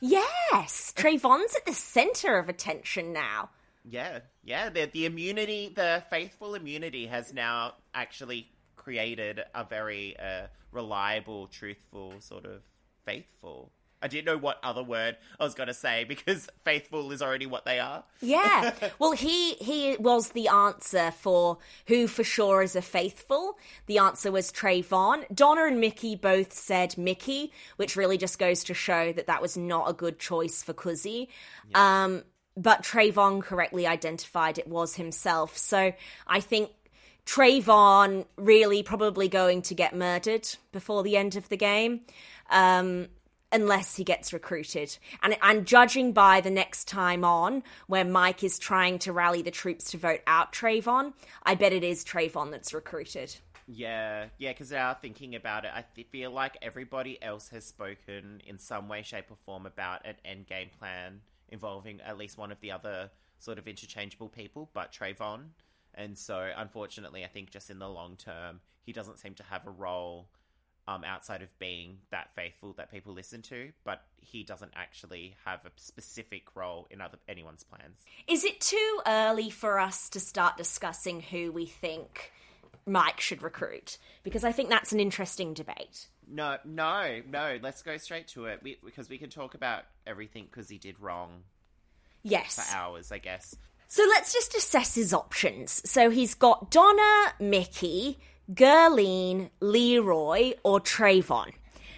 Yes, 0.00 0.92
Trayvon's 0.96 1.54
at 1.56 1.66
the 1.66 1.74
center 1.74 2.38
of 2.38 2.48
attention 2.48 3.12
now. 3.12 3.50
Yeah, 3.84 4.20
yeah. 4.44 4.68
The 4.68 4.86
the 4.86 5.06
immunity, 5.06 5.72
the 5.74 6.02
faithful 6.08 6.54
immunity, 6.54 7.06
has 7.06 7.32
now 7.34 7.74
actually 7.94 8.48
created 8.76 9.40
a 9.54 9.64
very 9.64 10.16
uh, 10.18 10.46
reliable, 10.70 11.46
truthful 11.48 12.14
sort 12.20 12.44
of 12.44 12.62
faithful. 13.04 13.72
I 14.02 14.08
didn't 14.08 14.26
know 14.26 14.36
what 14.36 14.58
other 14.62 14.82
word 14.82 15.16
I 15.38 15.44
was 15.44 15.54
going 15.54 15.68
to 15.68 15.74
say 15.74 16.04
because 16.04 16.48
faithful 16.64 17.10
is 17.12 17.22
already 17.22 17.46
what 17.46 17.64
they 17.64 17.78
are. 17.78 18.04
Yeah. 18.20 18.72
Well, 18.98 19.12
he 19.12 19.54
he 19.54 19.96
was 19.98 20.30
the 20.30 20.48
answer 20.48 21.10
for 21.10 21.58
who 21.86 22.06
for 22.06 22.22
sure 22.22 22.62
is 22.62 22.76
a 22.76 22.82
faithful. 22.82 23.58
The 23.86 23.98
answer 23.98 24.30
was 24.30 24.52
Trayvon. 24.52 25.24
Donna 25.34 25.66
and 25.66 25.80
Mickey 25.80 26.14
both 26.14 26.52
said 26.52 26.96
Mickey, 26.98 27.52
which 27.76 27.96
really 27.96 28.18
just 28.18 28.38
goes 28.38 28.64
to 28.64 28.74
show 28.74 29.12
that 29.12 29.26
that 29.26 29.42
was 29.42 29.56
not 29.56 29.90
a 29.90 29.92
good 29.92 30.18
choice 30.18 30.62
for 30.62 30.72
Cuzzy. 30.72 31.28
Yeah. 31.70 32.04
Um, 32.04 32.24
but 32.56 32.82
Trayvon 32.82 33.42
correctly 33.42 33.86
identified 33.86 34.58
it 34.58 34.68
was 34.68 34.96
himself. 34.96 35.56
So 35.56 35.92
I 36.26 36.40
think 36.40 36.70
Trayvon 37.26 38.26
really 38.36 38.82
probably 38.82 39.28
going 39.28 39.62
to 39.62 39.74
get 39.74 39.94
murdered 39.94 40.48
before 40.72 41.02
the 41.02 41.16
end 41.16 41.36
of 41.36 41.48
the 41.48 41.56
game. 41.56 42.00
Um, 42.50 43.08
unless 43.52 43.96
he 43.96 44.04
gets 44.04 44.32
recruited. 44.32 44.96
And 45.22 45.66
judging 45.66 46.12
by 46.12 46.40
the 46.40 46.50
next 46.50 46.88
time 46.88 47.24
on, 47.24 47.62
where 47.86 48.04
Mike 48.04 48.42
is 48.42 48.58
trying 48.58 48.98
to 49.00 49.12
rally 49.12 49.42
the 49.42 49.50
troops 49.50 49.90
to 49.92 49.98
vote 49.98 50.20
out 50.26 50.52
Trayvon, 50.52 51.12
I 51.42 51.54
bet 51.54 51.72
it 51.72 51.84
is 51.84 52.04
Trayvon 52.04 52.50
that's 52.50 52.72
recruited. 52.74 53.36
Yeah, 53.68 54.26
yeah, 54.38 54.50
because 54.50 54.72
now 54.72 54.92
thinking 54.94 55.34
about 55.34 55.64
it, 55.64 55.70
I 55.74 55.84
feel 56.10 56.30
like 56.30 56.56
everybody 56.62 57.22
else 57.22 57.48
has 57.50 57.64
spoken 57.64 58.42
in 58.46 58.58
some 58.58 58.88
way, 58.88 59.02
shape, 59.02 59.30
or 59.30 59.36
form 59.46 59.66
about 59.66 60.04
an 60.04 60.16
end 60.24 60.46
game 60.46 60.68
plan 60.78 61.20
involving 61.48 62.00
at 62.00 62.18
least 62.18 62.38
one 62.38 62.50
of 62.50 62.60
the 62.60 62.72
other 62.72 63.10
sort 63.38 63.58
of 63.58 63.68
interchangeable 63.68 64.28
people, 64.28 64.70
but 64.72 64.92
Trayvon. 64.92 65.50
And 65.94 66.16
so, 66.16 66.50
unfortunately, 66.56 67.24
I 67.24 67.28
think 67.28 67.50
just 67.50 67.70
in 67.70 67.78
the 67.78 67.88
long 67.88 68.16
term, 68.16 68.60
he 68.82 68.92
doesn't 68.92 69.18
seem 69.18 69.34
to 69.34 69.42
have 69.44 69.66
a 69.66 69.70
role 69.70 70.28
um, 70.88 71.04
outside 71.04 71.42
of 71.42 71.58
being 71.58 71.98
that 72.10 72.34
faithful 72.34 72.72
that 72.74 72.90
people 72.90 73.12
listen 73.12 73.42
to, 73.42 73.70
but 73.84 74.02
he 74.20 74.42
doesn't 74.42 74.72
actually 74.74 75.34
have 75.44 75.60
a 75.64 75.70
specific 75.76 76.44
role 76.54 76.88
in 76.90 77.00
other 77.00 77.18
anyone's 77.28 77.64
plans. 77.64 78.00
Is 78.26 78.44
it 78.44 78.60
too 78.60 79.00
early 79.06 79.50
for 79.50 79.78
us 79.78 80.08
to 80.10 80.20
start 80.20 80.56
discussing 80.56 81.20
who 81.20 81.52
we 81.52 81.66
think 81.66 82.32
Mike 82.86 83.20
should 83.20 83.42
recruit? 83.42 83.98
Because 84.22 84.44
I 84.44 84.52
think 84.52 84.68
that's 84.68 84.92
an 84.92 85.00
interesting 85.00 85.54
debate. 85.54 86.08
No, 86.28 86.56
no, 86.64 87.20
no. 87.28 87.58
Let's 87.62 87.82
go 87.82 87.96
straight 87.96 88.28
to 88.28 88.46
it 88.46 88.60
we, 88.62 88.78
because 88.84 89.08
we 89.08 89.18
can 89.18 89.30
talk 89.30 89.54
about 89.54 89.84
everything 90.06 90.46
because 90.50 90.68
he 90.68 90.78
did 90.78 90.98
wrong. 91.00 91.42
Yes, 92.24 92.54
for 92.54 92.76
hours, 92.76 93.10
I 93.10 93.18
guess. 93.18 93.56
So 93.88 94.04
let's 94.08 94.32
just 94.32 94.54
assess 94.54 94.94
his 94.94 95.12
options. 95.12 95.82
So 95.84 96.08
he's 96.08 96.34
got 96.34 96.70
Donna, 96.70 97.34
Mickey, 97.38 98.18
Gerline, 98.52 99.50
Leroy, 99.60 100.54
or 100.62 100.80
Trayvon. 100.80 101.52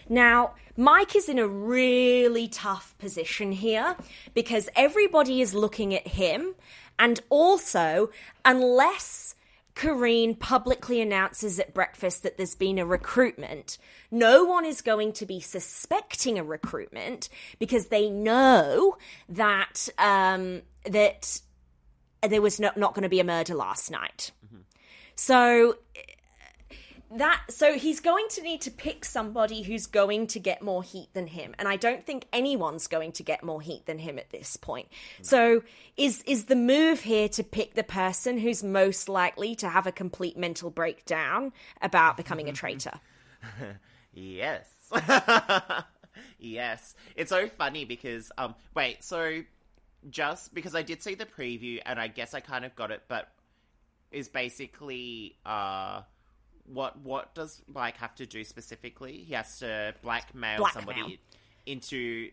Now, 0.09 0.55
Mike 0.77 1.15
is 1.15 1.29
in 1.29 1.39
a 1.39 1.47
really 1.47 2.49
tough 2.49 2.95
position 2.99 3.53
here 3.53 3.97
because 4.35 4.69
everybody 4.77 5.41
is 5.41 5.55
looking 5.55 5.95
at 5.95 6.07
him, 6.07 6.55
and 6.99 7.21
also, 7.31 8.11
unless 8.45 9.35
Karine 9.75 10.35
publicly 10.39 11.01
announces 11.01 11.59
at 11.59 11.75
breakfast 11.75 12.23
that 12.23 12.37
there's 12.37 12.55
been 12.55 12.79
a 12.79 12.87
recruitment, 12.87 13.79
no 14.11 14.45
one 14.45 14.65
is 14.65 14.83
going 14.83 15.13
to 15.15 15.27
be 15.27 15.41
suspecting 15.41 16.39
a 16.39 16.45
recruitment 16.45 17.29
because 17.59 17.87
they 17.87 18.09
know 18.09 18.97
that 19.29 19.89
um, 19.99 20.63
that 20.85 21.41
there 22.23 22.43
was 22.43 22.61
no, 22.61 22.71
not 22.77 22.95
going 22.95 23.03
to 23.03 23.09
be 23.09 23.21
a 23.21 23.25
murder 23.25 23.55
last 23.55 23.91
night. 23.91 24.31
Mm-hmm. 24.47 24.63
So 25.17 25.77
that 27.19 27.43
so 27.49 27.75
he's 27.75 28.01
going 28.01 28.27
to 28.31 28.43
need 28.43 28.61
to 28.61 28.71
pick 28.71 29.05
somebody 29.05 29.63
who's 29.63 29.87
going 29.87 30.27
to 30.27 30.39
get 30.41 30.63
more 30.63 30.83
heat 30.83 31.09
than 31.13 31.27
him 31.27 31.55
and 31.59 31.69
i 31.69 31.77
don't 31.77 32.05
think 32.05 32.27
anyone's 32.33 32.87
going 32.87 33.13
to 33.13 33.23
get 33.23 33.43
more 33.43 33.61
heat 33.61 33.87
than 33.87 33.99
him 33.99 34.19
at 34.19 34.31
this 34.31 34.57
point. 34.57 34.89
So 35.23 35.63
is 35.97 36.23
is 36.23 36.47
the 36.47 36.57
move 36.57 37.01
here 37.01 37.29
to 37.31 37.43
pick 37.43 37.75
the 37.75 37.85
person 37.85 38.39
who's 38.39 38.63
most 38.63 39.09
likely 39.09 39.55
to 39.57 39.69
have 39.69 39.87
a 39.87 39.93
complete 39.93 40.37
mental 40.37 40.71
breakdown 40.71 41.53
about 41.81 42.17
becoming 42.17 42.49
a 42.49 42.53
traitor? 42.63 43.01
Yes. 44.13 44.69
Yes. 46.39 46.95
It's 47.17 47.31
so 47.31 47.49
funny 47.49 47.85
because 47.85 48.31
um 48.39 48.55
wait 48.75 49.03
so 49.03 49.43
just 50.11 50.55
because 50.55 50.75
i 50.75 50.83
did 50.83 51.03
see 51.03 51.15
the 51.15 51.25
preview 51.25 51.81
and 51.87 51.99
i 51.99 52.09
guess 52.09 52.35
i 52.35 52.41
kind 52.41 52.67
of 52.67 52.77
got 52.77 52.91
it 52.91 53.03
but 53.09 53.31
is 54.13 54.29
basically 54.29 55.37
uh 55.47 56.03
what 56.67 56.99
what 57.01 57.35
does 57.35 57.63
Mike 57.73 57.97
have 57.99 58.15
to 58.17 58.27
do 58.27 58.45
specifically? 58.45 59.19
He 59.19 59.35
has 59.35 59.59
to 59.59 59.95
blackmail, 60.03 60.59
blackmail. 60.59 60.85
somebody 60.85 61.21
into 61.67 62.31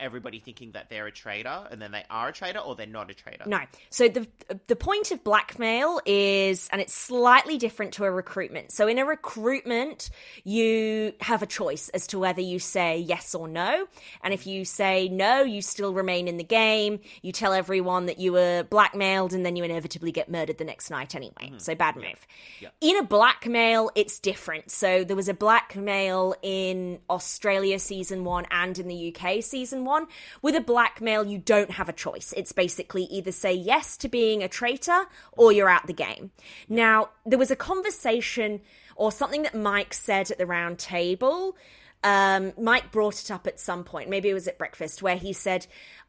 everybody 0.00 0.40
thinking 0.40 0.72
that 0.72 0.90
they're 0.90 1.06
a 1.06 1.12
traitor 1.12 1.66
and 1.70 1.80
then 1.80 1.92
they 1.92 2.04
are 2.10 2.28
a 2.28 2.32
traitor 2.32 2.58
or 2.58 2.74
they're 2.74 2.86
not 2.86 3.10
a 3.10 3.14
traitor. 3.14 3.44
No. 3.46 3.60
So 3.90 4.08
the 4.08 4.26
the 4.66 4.76
point 4.76 5.10
of 5.10 5.22
blackmail 5.22 6.00
is 6.04 6.68
and 6.72 6.80
it's 6.80 6.94
slightly 6.94 7.58
different 7.58 7.92
to 7.94 8.04
a 8.04 8.10
recruitment. 8.10 8.72
So 8.72 8.88
in 8.88 8.98
a 8.98 9.04
recruitment, 9.04 10.10
you 10.42 11.12
have 11.20 11.42
a 11.42 11.46
choice 11.46 11.88
as 11.90 12.06
to 12.08 12.18
whether 12.18 12.40
you 12.40 12.58
say 12.58 12.98
yes 12.98 13.34
or 13.34 13.46
no. 13.46 13.86
And 14.22 14.34
if 14.34 14.46
you 14.46 14.64
say 14.64 15.08
no, 15.08 15.42
you 15.42 15.62
still 15.62 15.94
remain 15.94 16.28
in 16.28 16.36
the 16.36 16.44
game. 16.44 17.00
You 17.22 17.32
tell 17.32 17.52
everyone 17.52 18.06
that 18.06 18.18
you 18.18 18.32
were 18.32 18.64
blackmailed 18.64 19.32
and 19.32 19.46
then 19.46 19.56
you 19.56 19.64
inevitably 19.64 20.12
get 20.12 20.28
murdered 20.28 20.58
the 20.58 20.64
next 20.64 20.90
night 20.90 21.14
anyway. 21.14 21.34
Mm-hmm. 21.40 21.58
So 21.58 21.74
bad 21.74 21.96
move. 21.96 22.26
Yeah. 22.60 22.70
In 22.80 22.96
a 22.98 23.04
blackmail, 23.04 23.90
it's 23.94 24.18
different. 24.18 24.70
So 24.70 25.04
there 25.04 25.16
was 25.16 25.28
a 25.28 25.34
blackmail 25.34 26.34
in 26.42 26.98
Australia 27.08 27.78
season 27.78 28.24
1 28.24 28.46
and 28.50 28.78
in 28.78 28.88
the 28.88 29.14
UK 29.14 29.42
season 29.42 29.83
one. 29.84 30.06
With 30.42 30.54
a 30.54 30.60
blackmail, 30.60 31.26
you 31.26 31.38
don't 31.38 31.72
have 31.72 31.88
a 31.88 31.92
choice. 31.92 32.32
It's 32.36 32.52
basically 32.52 33.04
either 33.04 33.32
say 33.32 33.52
yes 33.52 33.96
to 33.98 34.08
being 34.08 34.42
a 34.42 34.48
traitor 34.48 35.04
or 35.32 35.52
you're 35.52 35.68
out 35.68 35.86
the 35.86 35.92
game. 35.92 36.30
Now, 36.68 37.10
there 37.24 37.38
was 37.38 37.50
a 37.50 37.56
conversation 37.56 38.60
or 38.96 39.12
something 39.12 39.42
that 39.42 39.54
Mike 39.54 39.94
said 39.94 40.30
at 40.30 40.38
the 40.38 40.46
round 40.46 40.78
table. 40.78 41.56
Um, 42.02 42.52
Mike 42.58 42.92
brought 42.92 43.20
it 43.20 43.30
up 43.30 43.46
at 43.46 43.58
some 43.58 43.82
point, 43.82 44.10
maybe 44.10 44.28
it 44.28 44.34
was 44.34 44.46
at 44.46 44.58
breakfast, 44.58 45.02
where 45.02 45.16
he 45.16 45.32
said, 45.32 45.66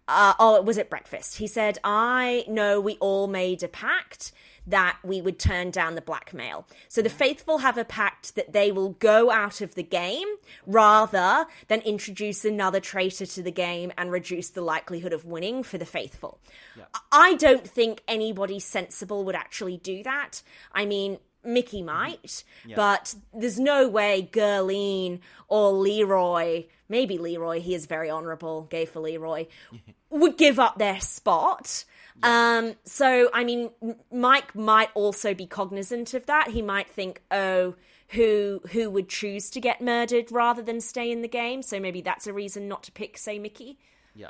uh, 0.08 0.34
oh, 0.40 0.56
it 0.56 0.66
was 0.66 0.78
at 0.78 0.90
breakfast. 0.90 1.38
He 1.38 1.48
said, 1.48 1.80
I 1.84 2.46
know 2.48 2.80
we 2.80 2.98
all 2.98 3.28
made 3.28 3.64
a 3.64 3.68
pact 3.68 4.32
that 4.68 4.98
we 5.04 5.22
would 5.22 5.40
turn 5.40 5.72
down 5.72 5.96
the 5.96 6.02
blackmail. 6.02 6.68
So 6.88 7.02
the 7.02 7.10
faithful 7.10 7.60
have 7.60 7.78
a 7.78 7.86
pact 7.86 8.36
that 8.36 8.54
they 8.54 8.72
will 8.72 8.90
go 8.90 9.32
out 9.32 9.62
of 9.62 9.76
the 9.76 9.84
game 9.84 10.28
rather 10.66 11.46
than 11.68 11.82
introduce 11.82 12.46
another 12.46 12.80
traitor 12.80 13.26
to 13.26 13.44
the 13.44 13.52
game 13.52 13.92
and 13.98 14.12
reduce 14.12 14.50
the 14.50 14.62
likelihood 14.62 15.14
of 15.14 15.26
winning 15.26 15.64
for 15.64 15.78
the 15.78 15.86
faithful. 15.86 16.40
Yeah. 16.76 16.86
I 17.12 17.36
don't 17.36 17.68
think 17.68 18.02
anybody 18.08 18.60
sensible 18.60 19.24
would 19.26 19.36
actually 19.36 19.78
do 19.78 20.04
that. 20.04 20.42
I 20.72 20.86
mean, 20.86 21.20
Mickey 21.44 21.78
mm-hmm. 21.78 21.86
might, 21.86 22.44
yeah. 22.66 22.76
but 22.76 23.16
there's 23.34 23.60
no 23.60 23.88
way 23.88 24.30
Gerline 24.32 25.20
or 25.48 25.72
Leroy, 25.72 26.66
maybe 26.90 27.18
Leroy, 27.18 27.62
he 27.62 27.76
is 27.76 27.86
very 27.86 28.10
honourable, 28.10 28.64
gay 28.64 28.86
for 28.86 29.00
Leroy, 29.00 29.46
would 30.10 30.38
give 30.38 30.60
up 30.60 30.78
their 30.78 31.00
spot 31.00 31.86
um, 32.24 32.76
so, 32.86 33.30
I 33.34 33.44
mean, 33.44 33.70
Mike 34.12 34.56
might 34.56 34.90
also 34.94 35.34
be 35.34 35.46
cognizant 35.46 36.14
of 36.14 36.26
that. 36.26 36.50
He 36.50 36.62
might 36.62 36.90
think, 36.90 37.22
oh, 37.32 37.76
who 38.10 38.62
who 38.72 38.90
would 38.90 39.10
choose 39.10 39.50
to 39.52 39.60
get 39.60 39.82
murdered 39.82 40.32
rather 40.32 40.62
than 40.62 40.80
stay 40.82 41.12
in 41.12 41.22
the 41.22 41.28
game? 41.28 41.62
So 41.62 41.80
maybe 41.80 42.02
that's 42.02 42.28
a 42.28 42.34
reason 42.34 42.68
not 42.68 42.84
to 42.84 42.92
pick, 42.92 43.18
say, 43.18 43.40
Mickey. 43.40 43.80
Yeah, 44.16 44.30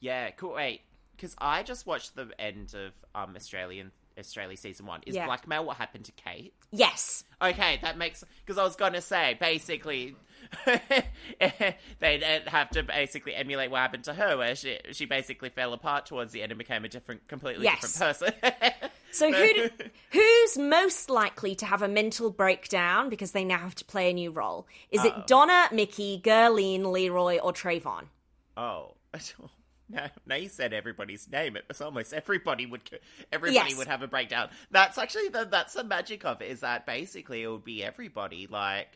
Yeah, 0.00 0.30
cool. 0.30 0.54
Wait, 0.54 0.82
because 1.16 1.34
I 1.38 1.62
just 1.62 1.86
watched 1.86 2.14
the 2.14 2.28
end 2.38 2.74
of 2.74 2.92
um 3.14 3.34
Australian 3.36 3.92
Australia 4.18 4.56
season 4.56 4.86
one. 4.86 5.00
Is 5.06 5.14
Yeah. 5.14 5.26
blackmail 5.26 5.64
what 5.64 5.78
happened 5.78 6.04
to 6.06 6.12
Kate? 6.12 6.52
Yes. 6.70 7.24
Okay, 7.42 7.78
that 7.82 7.96
makes 7.96 8.22
because 8.44 8.58
I 8.58 8.64
was 8.64 8.76
gonna 8.76 9.00
say 9.00 9.36
basically 9.40 10.14
they'd 12.00 12.22
have 12.48 12.70
to 12.70 12.82
basically 12.82 13.34
emulate 13.34 13.70
what 13.70 13.78
happened 13.80 14.04
to 14.04 14.14
her, 14.14 14.36
where 14.36 14.54
she 14.54 14.78
she 14.92 15.04
basically 15.06 15.48
fell 15.48 15.72
apart 15.72 16.06
towards 16.06 16.32
the 16.32 16.42
end 16.42 16.52
and 16.52 16.58
became 16.58 16.84
a 16.84 16.88
different, 16.88 17.26
completely 17.28 17.64
Yes. 17.64 17.80
different 17.92 18.18
person. 18.18 18.72
So 19.12 19.32
who 19.32 19.52
do, 19.54 19.68
who's 20.12 20.56
most 20.56 21.10
likely 21.10 21.56
to 21.56 21.66
have 21.66 21.82
a 21.82 21.88
mental 21.88 22.30
breakdown 22.30 23.08
because 23.08 23.32
they 23.32 23.42
now 23.44 23.58
have 23.58 23.74
to 23.74 23.84
play 23.84 24.08
a 24.10 24.12
new 24.12 24.30
role? 24.30 24.68
Is 24.92 25.00
Oh. 25.04 25.08
it 25.08 25.26
Donna, 25.26 25.68
Mickey, 25.72 26.20
Gerline, 26.22 26.92
Leroy, 26.92 27.38
or 27.38 27.52
Trayvon? 27.52 28.04
oh. 28.56 28.94
Now, 29.92 30.08
now 30.24 30.36
you 30.36 30.48
said 30.48 30.72
everybody's 30.72 31.28
name. 31.28 31.56
It 31.56 31.64
was 31.66 31.80
almost 31.80 32.12
everybody 32.12 32.64
would 32.64 32.82
everybody 33.32 33.70
Yes. 33.70 33.76
would 33.76 33.88
have 33.88 34.02
a 34.02 34.06
breakdown. 34.06 34.50
That's 34.70 34.96
actually 34.96 35.30
the 35.30 35.44
that's 35.50 35.74
the 35.74 35.82
magic 35.82 36.24
of 36.24 36.40
it. 36.40 36.48
Is 36.48 36.60
that 36.60 36.86
basically 36.86 37.42
it 37.42 37.48
would 37.48 37.64
be 37.64 37.82
everybody. 37.82 38.46
Like 38.48 38.86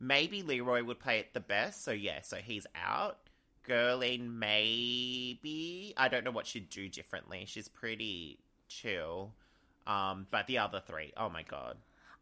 maybe 0.00 0.42
Leroy 0.42 0.82
would 0.82 1.00
play 1.00 1.18
it 1.18 1.32
the 1.34 1.40
best. 1.40 1.84
So 1.84 1.92
yeah, 1.92 2.20
so 2.22 2.36
he's 2.36 2.66
out. 2.74 3.18
Gerline 3.68 4.38
maybe 4.38 5.92
I 5.96 6.08
don't 6.08 6.24
know 6.24 6.30
what 6.30 6.46
she'd 6.46 6.70
do 6.70 6.88
differently. 6.88 7.44
She's 7.46 7.68
pretty 7.68 8.38
chill. 8.68 9.32
Um, 9.86 10.26
but 10.30 10.46
the 10.46 10.58
other 10.58 10.80
three, 10.80 11.12
oh 11.16 11.28
my 11.28 11.42
god. 11.42 11.76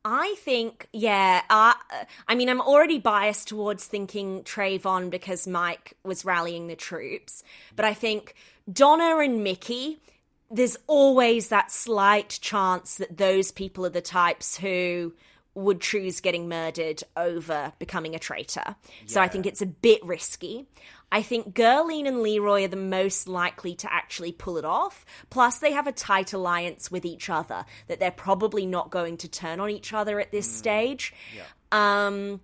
I 0.05 0.35
think, 0.41 0.87
yeah. 0.93 1.43
Uh, 1.49 1.73
I 2.29 2.35
mean, 2.35 2.51
I'm 2.51 2.61
already 2.61 2.99
biased 2.99 3.49
towards 3.49 3.87
thinking 3.87 4.43
Trayvon 4.43 5.09
because 5.09 5.47
Mike 5.47 5.95
was 6.05 6.27
rallying 6.27 6.67
the 6.67 6.77
troops, 6.77 7.43
but 7.75 7.87
I 7.87 7.95
think 7.95 8.35
Donna 8.71 9.19
and 9.19 9.43
Mickey. 9.43 10.01
There's 10.51 10.77
always 10.87 11.49
that 11.49 11.73
slight 11.73 12.39
chance 12.41 12.99
that 12.99 13.17
those 13.17 13.51
people 13.51 13.87
are 13.87 13.91
the 13.91 14.03
types 14.03 14.57
who 14.57 15.15
would 15.55 15.81
choose 15.81 16.21
getting 16.21 16.49
murdered 16.49 17.03
over 17.17 17.73
becoming 17.79 18.15
a 18.15 18.19
traitor. 18.19 18.77
So 19.07 19.21
I 19.21 19.29
think 19.29 19.47
it's 19.47 19.63
a 19.63 19.67
bit 19.67 20.05
risky. 20.05 20.67
I 21.13 21.23
think 21.23 21.55
Gerline 21.55 22.09
and 22.09 22.23
Leroy 22.23 22.65
are 22.65 22.69
the 22.69 22.77
most 22.77 23.29
likely 23.29 23.77
to 23.77 23.93
actually 23.93 24.33
pull 24.33 24.57
it 24.59 24.65
off. 24.65 25.07
Plus, 25.31 25.59
they 25.59 25.73
have 25.73 25.87
a 25.87 25.93
tight 25.93 26.33
alliance 26.33 26.91
with 26.91 27.05
each 27.05 27.31
other 27.31 27.65
that 27.87 28.01
they're 28.01 28.11
probably 28.11 28.67
not 28.67 28.91
going 28.91 29.17
to 29.19 29.29
turn 29.29 29.61
on 29.61 29.71
each 29.71 29.93
other 29.93 30.19
at 30.19 30.33
this 30.33 30.51
stage. 30.51 31.15
Um, 31.71 32.41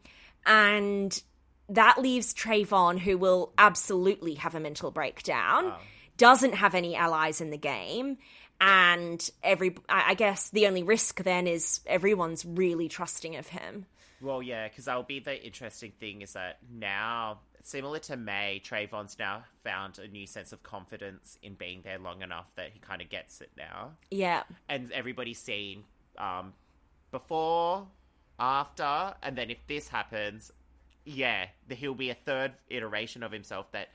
and 0.46 1.20
that 1.68 1.98
leaves 2.00 2.32
Trayvon, 2.32 2.98
who 3.00 3.18
will 3.18 3.52
absolutely 3.58 4.34
have 4.34 4.54
a 4.54 4.60
mental 4.60 4.90
breakdown, 4.92 5.72
doesn't 6.16 6.54
have 6.54 6.74
any 6.74 6.94
allies 6.94 7.40
in 7.40 7.50
the 7.50 7.58
game. 7.58 8.18
And 8.60 9.28
every, 9.42 9.74
I 9.88 10.14
guess 10.14 10.50
the 10.50 10.66
only 10.66 10.82
risk 10.82 11.22
then 11.22 11.46
is 11.46 11.80
everyone's 11.86 12.44
really 12.44 12.88
trusting 12.88 13.36
of 13.36 13.48
him. 13.48 13.86
Well, 14.20 14.42
yeah, 14.42 14.68
because 14.68 14.84
that'll 14.84 15.02
be 15.02 15.20
the 15.20 15.42
interesting 15.42 15.92
thing 15.98 16.20
is 16.20 16.34
that 16.34 16.58
now, 16.70 17.40
similar 17.62 18.00
to 18.00 18.18
May, 18.18 18.60
Trayvon's 18.62 19.18
now 19.18 19.44
found 19.64 19.98
a 19.98 20.08
new 20.08 20.26
sense 20.26 20.52
of 20.52 20.62
confidence 20.62 21.38
in 21.42 21.54
being 21.54 21.80
there 21.82 21.98
long 21.98 22.20
enough 22.20 22.54
that 22.56 22.70
he 22.72 22.80
kind 22.80 23.00
of 23.00 23.08
gets 23.08 23.40
it 23.40 23.50
now. 23.56 23.92
Yeah. 24.10 24.42
And 24.68 24.92
everybody's 24.92 25.38
seen 25.38 25.84
um, 26.18 26.52
before, 27.10 27.86
after, 28.38 29.14
and 29.22 29.36
then 29.36 29.48
if 29.48 29.66
this 29.66 29.88
happens, 29.88 30.52
yeah, 31.06 31.46
he'll 31.70 31.94
be 31.94 32.10
a 32.10 32.14
third 32.14 32.52
iteration 32.68 33.22
of 33.22 33.32
himself 33.32 33.72
that 33.72 33.88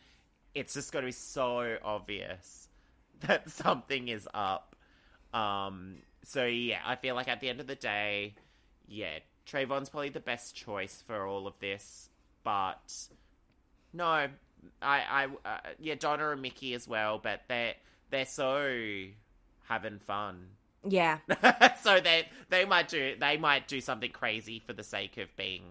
it's 0.56 0.73
just 0.73 0.91
going 0.91 1.04
to 1.04 1.08
be 1.08 1.12
so 1.12 1.78
obvious 1.84 2.69
that 3.28 3.50
something 3.50 4.08
is 4.08 4.28
up. 4.34 4.76
Um, 5.34 5.98
so 6.24 6.46
yeah, 6.46 6.80
I 6.86 6.96
feel 6.96 7.16
like 7.16 7.28
at 7.28 7.42
the 7.42 7.50
end 7.50 7.60
of 7.60 7.68
the 7.68 7.76
day, 7.76 8.36
yeah, 8.88 9.20
Trayvon's 9.48 9.90
probably 9.90 10.10
the 10.10 10.20
best 10.20 10.56
choice 10.56 11.04
for 11.06 11.28
all 11.28 11.48
of 11.48 11.54
this, 11.60 12.10
but 12.44 12.94
no, 13.94 14.06
I, 14.06 14.30
I, 14.82 15.28
uh, 15.46 15.58
yeah, 15.80 15.96
Donna 15.96 16.30
and 16.32 16.42
Mickey 16.42 16.74
as 16.74 16.88
well, 16.88 17.20
but 17.22 17.42
they're 17.48 17.76
they're 18.10 18.26
so 18.26 19.06
having 19.68 20.00
fun. 20.00 20.48
Yeah. 20.88 21.20
so 21.82 22.00
they 22.00 22.28
they 22.50 22.66
might 22.66 22.88
do 22.88 23.16
they 23.20 23.38
might 23.38 23.68
do 23.68 23.82
something 23.82 24.12
crazy 24.12 24.60
for 24.66 24.74
the 24.74 24.84
sake 24.84 25.18
of 25.18 25.36
being 25.36 25.64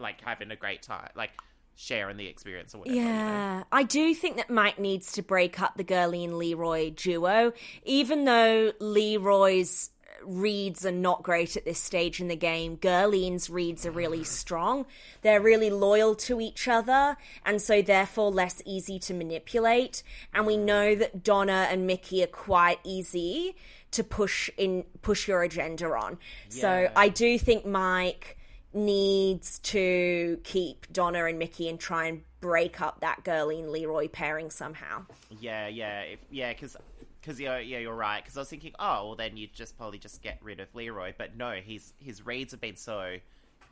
like 0.00 0.20
having 0.22 0.50
a 0.50 0.56
great 0.56 0.82
time, 0.82 1.10
like 1.14 1.30
sharing 1.76 2.16
the 2.16 2.26
experience 2.26 2.74
or 2.74 2.78
whatever. 2.78 2.96
you 2.96 3.04
know? 3.04 3.10
Yeah, 3.10 3.62
I 3.72 3.82
do 3.82 4.14
think 4.14 4.36
that 4.36 4.50
Mike 4.50 4.78
needs 4.78 5.12
to 5.12 5.22
break 5.22 5.60
up 5.60 5.76
the 5.76 5.84
Gerline 5.84 6.38
Leroy 6.38 6.90
duo, 6.90 7.52
even 7.84 8.24
though 8.24 8.72
Leroy's 8.80 9.90
reads 10.26 10.86
are 10.86 10.92
not 10.92 11.22
great 11.22 11.56
at 11.56 11.64
this 11.64 11.78
stage 11.78 12.20
in 12.20 12.28
the 12.28 12.36
game. 12.36 12.76
Gerline's 12.76 13.50
reads 13.50 13.84
are 13.86 13.90
really 13.90 14.20
mm. 14.20 14.26
strong. 14.26 14.86
They're 15.22 15.40
really 15.40 15.70
loyal 15.70 16.14
to 16.16 16.40
each 16.40 16.68
other, 16.68 17.16
and 17.44 17.60
so 17.60 17.82
therefore 17.82 18.30
less 18.30 18.62
easy 18.64 18.98
to 19.00 19.14
manipulate. 19.14 20.02
And 20.32 20.46
we 20.46 20.56
know 20.56 20.94
that 20.94 21.22
Donna 21.22 21.68
and 21.70 21.86
Mickey 21.86 22.22
are 22.22 22.28
quite 22.28 22.80
easy 22.84 23.56
to 23.90 24.02
push 24.02 24.50
in 24.56 24.84
push 25.02 25.28
your 25.28 25.42
agenda 25.42 25.86
on. 25.88 26.18
So 26.48 26.90
I 26.96 27.08
do 27.08 27.38
think 27.38 27.64
Mike 27.64 28.36
needs 28.74 29.58
to 29.60 30.38
keep 30.44 30.92
Donna 30.92 31.24
and 31.24 31.38
Mickey 31.38 31.68
and 31.68 31.78
try 31.78 32.06
and 32.06 32.22
break 32.40 32.80
up 32.80 33.00
that 33.00 33.24
Gerline 33.24 33.70
Leroy 33.70 34.08
pairing 34.08 34.50
somehow. 34.50 35.06
Yeah, 35.40 35.68
yeah, 35.68 36.00
if, 36.00 36.18
yeah, 36.30 36.52
because 36.52 36.76
because 37.20 37.40
you're 37.40 37.60
yeah 37.60 37.78
you're 37.78 37.94
right. 37.94 38.22
Because 38.22 38.36
I 38.36 38.40
was 38.40 38.48
thinking, 38.48 38.72
oh, 38.78 39.06
well 39.06 39.16
then 39.16 39.36
you'd 39.36 39.54
just 39.54 39.78
probably 39.78 39.98
just 39.98 40.22
get 40.22 40.38
rid 40.42 40.60
of 40.60 40.74
Leroy, 40.74 41.14
but 41.16 41.36
no, 41.36 41.52
his 41.52 41.92
his 41.98 42.24
reads 42.26 42.52
have 42.52 42.60
been 42.60 42.76
so 42.76 43.16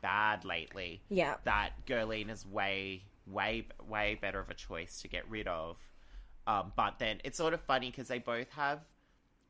bad 0.01 0.45
lately. 0.45 1.01
Yeah. 1.09 1.35
that 1.45 1.71
Gerline 1.85 2.29
is 2.29 2.45
way 2.45 3.03
way 3.27 3.67
way 3.87 4.17
better 4.21 4.39
of 4.39 4.49
a 4.49 4.53
choice 4.53 5.01
to 5.01 5.07
get 5.07 5.29
rid 5.29 5.47
of. 5.47 5.77
Um, 6.45 6.73
but 6.75 6.99
then 6.99 7.21
it's 7.23 7.37
sort 7.37 7.53
of 7.53 7.61
funny 7.61 7.89
because 7.89 8.09
they 8.09 8.19
both 8.19 8.49
have 8.51 8.79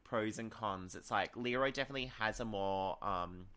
pros 0.04 0.38
and 0.38 0.52
cons. 0.52 0.96
It's 0.96 1.10
like 1.10 1.36
Leroy 1.36 1.72
definitely 1.72 2.12
has 2.20 2.40
a 2.40 2.46
more 2.46 2.98
um, 3.02 3.48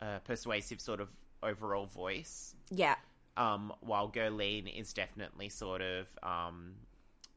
uh, 0.00 0.18
persuasive 0.20 0.80
sort 0.80 1.00
of 1.00 1.10
overall 1.42 1.86
voice 1.86 2.54
Yeah. 2.70 2.96
um, 3.36 3.72
while 3.80 4.10
Gerline 4.10 4.68
is 4.78 4.92
definitely 4.92 5.48
sort 5.48 5.82
of 5.82 6.06
um, 6.22 6.74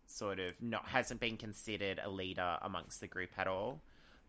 sort 0.08 0.39
of 0.39 0.54
not 0.62 0.86
hasn't 0.88 1.19
been 1.19 1.38
considered 1.38 2.00
a 2.04 2.10
leader 2.10 2.58
amongst 2.62 3.00
the 3.00 3.08
group 3.08 3.32
at 3.38 3.47
all. 3.47 3.82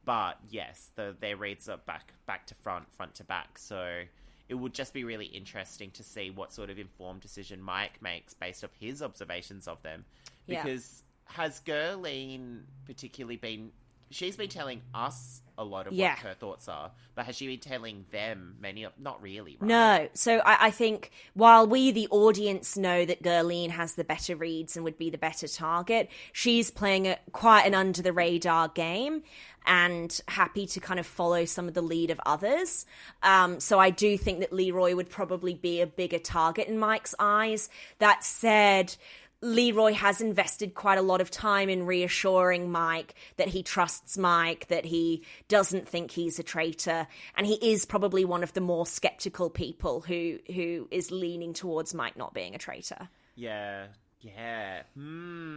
But 0.05 0.39
yes, 0.51 0.91
the, 0.97 1.15
their 1.21 1.37
reads 1.37 1.69
are 1.69 1.79
back 1.79 2.13
back 2.27 2.47
to 2.49 2.55
front, 2.55 2.93
front 2.93 3.15
to 3.17 3.25
back. 3.25 3.59
So 3.59 4.03
it 4.49 4.55
would 4.55 4.75
just 4.75 4.93
be 4.93 5.05
really 5.05 5.27
interesting 5.27 5.91
to 5.93 6.03
see 6.03 6.31
what 6.31 6.53
sort 6.53 6.71
of 6.71 6.79
informed 6.79 7.21
decision 7.21 7.63
Mike 7.63 8.03
makes 8.03 8.35
based 8.35 8.65
off 8.65 8.71
his 8.79 9.01
observations 9.03 9.69
of 9.69 9.81
them. 9.83 10.05
Yeah. 10.47 10.63
Because 10.63 11.03
has 11.27 11.61
Gerline 11.65 12.63
particularly 12.85 13.37
been? 13.37 13.71
She's 14.13 14.37
been 14.37 14.49
telling 14.49 14.83
us 14.95 15.41
a 15.59 15.65
lot 15.65 15.87
of 15.87 15.93
Yeah. 15.93 16.11
what 16.11 16.19
her 16.21 16.35
thoughts 16.35 16.69
are, 16.69 16.91
but 17.15 17.27
has 17.27 17.37
she 17.37 17.47
been 17.47 17.59
telling 17.61 18.07
them 18.11 18.57
many 18.61 18.85
of? 18.85 18.93
Not 18.99 19.21
really, 19.23 19.57
right? 19.61 19.69
No. 19.69 20.09
So 20.15 20.39
I, 20.45 20.67
I 20.67 20.71
think 20.71 21.11
while 21.35 21.67
we, 21.67 21.91
the 21.91 22.09
audience, 22.11 22.77
know 22.77 23.05
that 23.05 23.23
Gerline 23.23 23.71
has 23.71 23.95
the 23.95 24.05
better 24.05 24.35
reads 24.35 24.77
and 24.77 24.85
would 24.85 24.99
be 24.99 25.11
the 25.11 25.19
better 25.19 25.47
target, 25.47 26.09
she's 26.33 26.71
playing 26.71 27.07
a, 27.07 27.19
quite 27.33 27.67
an 27.67 27.75
under 27.75 28.01
the 28.03 28.13
radar 28.13 28.69
game 28.69 29.23
and 29.67 30.21
happy 30.27 30.67
to 30.67 30.81
kind 30.81 30.99
of 30.99 31.07
follow 31.07 31.45
some 31.45 31.69
of 31.69 31.75
the 31.75 31.83
lead 31.83 32.11
of 32.11 32.21
others. 32.27 32.85
Um, 33.23 33.61
so 33.61 33.79
I 33.79 33.91
do 33.91 34.19
think 34.19 34.41
that 34.41 34.53
Leroy 34.53 34.95
would 34.97 35.09
probably 35.09 35.55
be 35.55 35.81
a 35.81 35.87
bigger 35.87 36.19
target 36.19 36.67
in 36.67 36.79
Mike's 36.79 37.15
eyes. 37.21 37.69
That 37.99 38.25
said, 38.25 38.97
Leroy 39.45 39.93
has 39.93 40.21
invested 40.21 40.73
quite 40.75 40.99
a 40.99 41.03
lot 41.03 41.21
of 41.21 41.31
time 41.31 41.69
in 41.69 41.85
reassuring 41.85 42.71
Mike 42.71 43.15
that 43.39 43.49
he 43.49 43.63
trusts 43.65 44.17
Mike, 44.17 44.69
that 44.69 44.85
he 44.85 45.25
doesn't 45.49 45.89
think 45.89 46.13
he's 46.13 46.39
a 46.39 46.43
traitor, 46.45 47.09
and 47.37 47.45
he 47.47 47.55
is 47.55 47.85
probably 47.85 48.25
one 48.25 48.43
of 48.45 48.53
the 48.53 48.61
more 48.61 48.87
skeptical 48.87 49.51
people 49.51 50.01
who 50.01 50.39
who 50.55 50.87
is 50.93 51.11
leaning 51.11 51.53
towards 51.55 51.93
Mike 51.93 52.17
not 52.17 52.33
being 52.35 52.55
a 52.55 52.59
traitor. 52.59 53.09
Yeah, 53.35 53.87
yeah. 54.21 54.83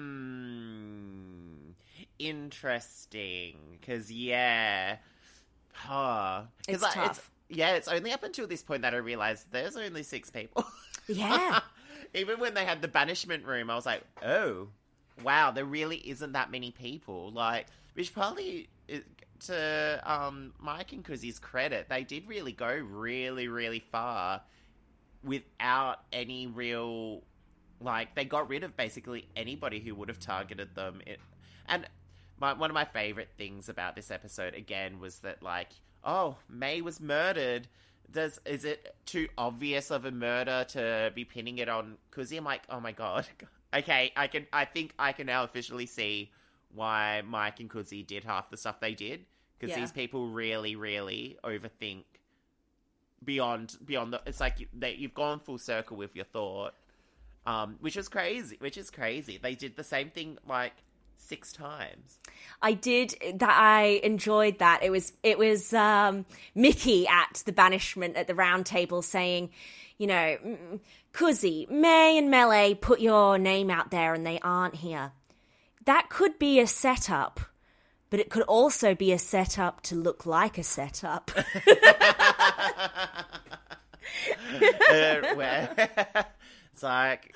Hmm. 0.06 1.72
Interesting. 2.18 3.58
Because 3.80 4.12
yeah, 4.12 4.98
huh? 5.74 6.44
'Cause 6.68 6.76
It's 6.76 6.84
I- 6.84 6.94
tough. 6.94 7.30
yeah, 7.50 7.76
it's 7.76 7.88
only 7.88 8.12
up 8.12 8.24
until 8.24 8.48
this 8.48 8.64
point 8.64 8.82
that 8.84 8.94
I 8.94 8.98
realized 8.98 9.52
there's 9.52 9.76
only 9.78 10.04
six 10.04 10.30
people. 10.30 10.66
Yeah. 11.08 11.60
Even 12.16 12.39
when 12.39 12.53
they 12.53 12.66
had 12.66 12.82
the 12.82 12.88
banishment 12.88 13.45
room, 13.45 13.70
I 13.70 13.76
was 13.76 13.86
like, 13.86 14.01
oh, 14.24 14.70
wow, 15.24 15.51
there 15.51 15.66
really 15.66 15.97
isn't 15.97 16.32
that 16.32 16.49
many 16.49 16.72
people. 16.72 17.32
Like, 17.32 17.68
which 17.93 18.13
probably 18.13 18.70
to 19.41 20.01
um, 20.03 20.53
Mike 20.59 20.93
and 20.93 21.03
Kuzi's 21.03 21.39
credit, 21.39 21.88
they 21.89 22.03
did 22.03 22.28
really 22.28 22.51
go 22.51 22.74
really, 22.74 23.47
really 23.47 23.84
far 23.91 24.41
without 25.24 26.01
any 26.13 26.47
real 26.47 27.24
like 27.82 28.16
they 28.16 28.24
got 28.24 28.47
rid 28.49 28.63
of 28.63 28.78
basically 28.78 29.28
anybody 29.36 29.80
who 29.80 29.93
would 29.95 30.07
have 30.07 30.20
targeted 30.20 30.76
them. 30.76 31.01
It, 31.05 31.20
and 31.68 31.88
my, 32.39 32.53
one 32.53 32.70
of 32.70 32.74
my 32.74 32.86
favorite 32.86 33.30
things 33.38 33.70
about 33.70 33.95
this 33.95 34.11
episode 34.11 34.53
again 34.53 34.99
was 34.99 35.20
that 35.20 35.43
like, 35.43 35.70
oh, 36.03 36.38
May 36.49 36.82
was 36.82 36.99
murdered. 36.99 37.68
Does 38.12 38.39
is 38.45 38.66
it 38.66 38.95
too 39.06 39.28
obvious 39.38 39.91
of 39.91 40.06
a 40.06 40.12
murder 40.12 40.66
to 40.70 41.12
be 41.16 41.26
pinning 41.26 41.58
it 41.58 41.68
on 41.70 41.97
Kuzi? 42.12 42.38
I'm 42.38 42.43
like, 42.45 42.64
oh 42.70 42.80
my 42.80 42.91
god. 42.91 43.28
Okay, 43.76 44.14
I 44.16 44.28
can. 44.28 44.47
I 44.53 44.64
think 44.64 44.93
I 44.97 45.12
can 45.12 45.26
now 45.28 45.43
officially 45.43 45.86
see 45.86 46.32
why 46.74 47.22
Mike 47.28 47.60
and 47.60 47.70
Kuzi 47.70 48.08
did 48.08 48.24
half 48.24 48.49
the 48.49 48.56
stuff 48.56 48.80
they 48.80 48.93
did 48.93 49.26
because 49.60 49.76
Yeah. 49.76 49.82
these 49.82 49.91
people 49.91 50.30
really, 50.30 50.78
really 50.78 51.38
overthink 51.43 52.03
beyond 53.24 53.76
beyond 53.86 54.14
the. 54.14 54.22
It's 54.26 54.39
like 54.39 54.62
you, 54.62 54.68
they, 54.74 54.93
you've 54.93 55.14
gone 55.14 55.39
full 55.39 55.58
circle 55.58 55.97
with 55.97 56.16
your 56.16 56.26
thought, 56.26 56.74
um, 57.45 57.76
which 57.82 57.97
is 57.97 58.08
crazy. 58.08 58.56
Which 58.60 58.78
is 58.78 58.89
crazy. 58.89 59.38
They 59.41 59.56
did 59.56 59.76
the 59.76 59.84
same 59.84 60.10
thing 60.10 60.38
like 60.47 60.74
six 61.18 61.51
times. 61.51 62.20
I 62.61 62.74
did 62.74 63.16
that. 63.36 63.49
I 63.49 63.99
enjoyed 64.03 64.59
that. 64.59 64.82
It 64.84 64.91
was 64.91 65.13
it 65.24 65.38
was 65.38 65.74
um, 65.74 66.26
Mickey 66.53 67.07
at 67.07 67.41
the 67.45 67.51
banishment 67.51 68.16
at 68.16 68.28
the 68.28 68.36
round 68.36 68.66
table 68.66 69.01
saying, 69.01 69.49
you 69.97 70.07
know, 70.07 70.38
"Mm, 70.45 70.80
Kuzi, 71.13 71.70
May, 71.70 72.18
and 72.18 72.30
Melee 72.30 72.74
put 72.74 72.99
your 72.99 73.38
name 73.38 73.70
out 73.70 73.91
there, 73.91 74.13
and 74.13 74.26
they 74.26 74.39
aren't 74.39 74.76
here. 74.76 75.11
That 75.86 76.09
could 76.09 76.39
be 76.39 76.59
a 76.59 76.68
setup, 76.68 77.39
but 78.09 78.20
it 78.20 78.30
could 78.30 78.43
also 78.43 78.95
be 78.95 79.11
a 79.11 79.20
setup 79.20 79.82
to 79.84 79.95
look 79.95 80.26
like 80.26 80.57
a 80.57 80.63
setup. 80.63 81.32
Uh, 84.89 85.22
where- 85.36 86.26
it's 86.76 86.84
like 86.84 87.34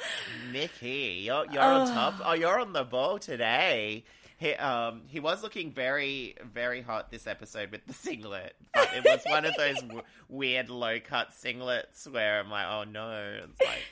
Mickey, 0.52 1.22
you're 1.24 1.46
you're 1.50 1.64
on 1.64 1.88
top. 1.88 2.16
Oh, 2.26 2.34
you're 2.34 2.60
on 2.60 2.74
the 2.74 2.84
ball 2.84 3.20
today. 3.20 4.04
He 4.38 4.54
um 4.56 5.04
he 5.08 5.22
was 5.22 5.42
looking 5.42 5.72
very 5.72 6.36
very 6.44 6.82
hot 6.82 7.10
this 7.10 7.26
episode 7.26 7.72
with 7.72 7.86
the 7.88 7.94
singlet, 7.94 8.54
but 8.74 8.90
it 8.94 9.06
was 9.06 9.22
one 9.26 9.46
of 9.46 9.54
those 9.56 9.80
w- 9.82 10.02
weird 10.28 10.70
low 10.70 11.00
cut 11.00 11.30
singlets 11.32 12.06
where 12.12 12.42
I'm 12.42 12.50
like, 12.52 12.66
oh 12.68 12.84
no, 12.84 13.40
it's 13.46 13.62
like 13.62 13.86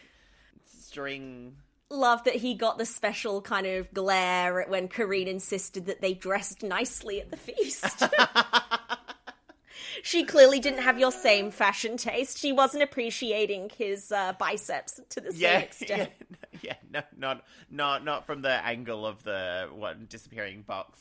string. 0.66 1.56
Love 1.90 2.26
that 2.26 2.36
he 2.36 2.54
got 2.54 2.78
the 2.78 2.86
special 2.86 3.42
kind 3.42 3.66
of 3.66 3.94
glare 3.94 4.66
when 4.68 4.90
Karine 4.90 5.28
insisted 5.30 5.86
that 5.86 6.02
they 6.02 6.14
dressed 6.14 6.62
nicely 6.62 7.22
at 7.22 7.32
the 7.32 7.38
feast. 7.38 8.04
she 10.04 10.24
clearly 10.24 10.60
didn't 10.60 10.82
have 10.82 11.00
your 11.00 11.12
same 11.12 11.52
fashion 11.52 11.98
taste. 11.98 12.38
She 12.38 12.52
wasn't 12.52 12.84
appreciating 12.84 13.72
his 13.78 14.12
uh, 14.12 14.34
biceps 14.40 15.00
to 15.10 15.22
the 15.22 15.32
same 15.32 15.42
Yeah, 15.42 15.58
extent. 15.60 16.12
yeah, 16.52 16.60
yeah, 16.62 16.74
no, 16.92 17.02
not 17.18 17.44
not 17.70 18.04
not 18.04 18.26
from 18.26 18.42
the 18.42 18.66
angle 18.66 19.06
of 19.06 19.24
the 19.24 19.70
one 19.74 20.08
disappearing 20.10 20.64
box. 20.64 21.00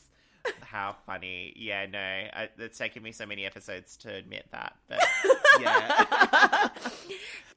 How 0.61 0.95
funny! 1.05 1.53
Yeah, 1.57 1.85
no, 1.87 1.99
I, 1.99 2.49
it's 2.57 2.77
taken 2.77 3.03
me 3.03 3.11
so 3.11 3.25
many 3.25 3.45
episodes 3.45 3.97
to 3.97 4.13
admit 4.13 4.45
that, 4.51 4.75
but 4.87 5.03
yeah. 5.61 6.69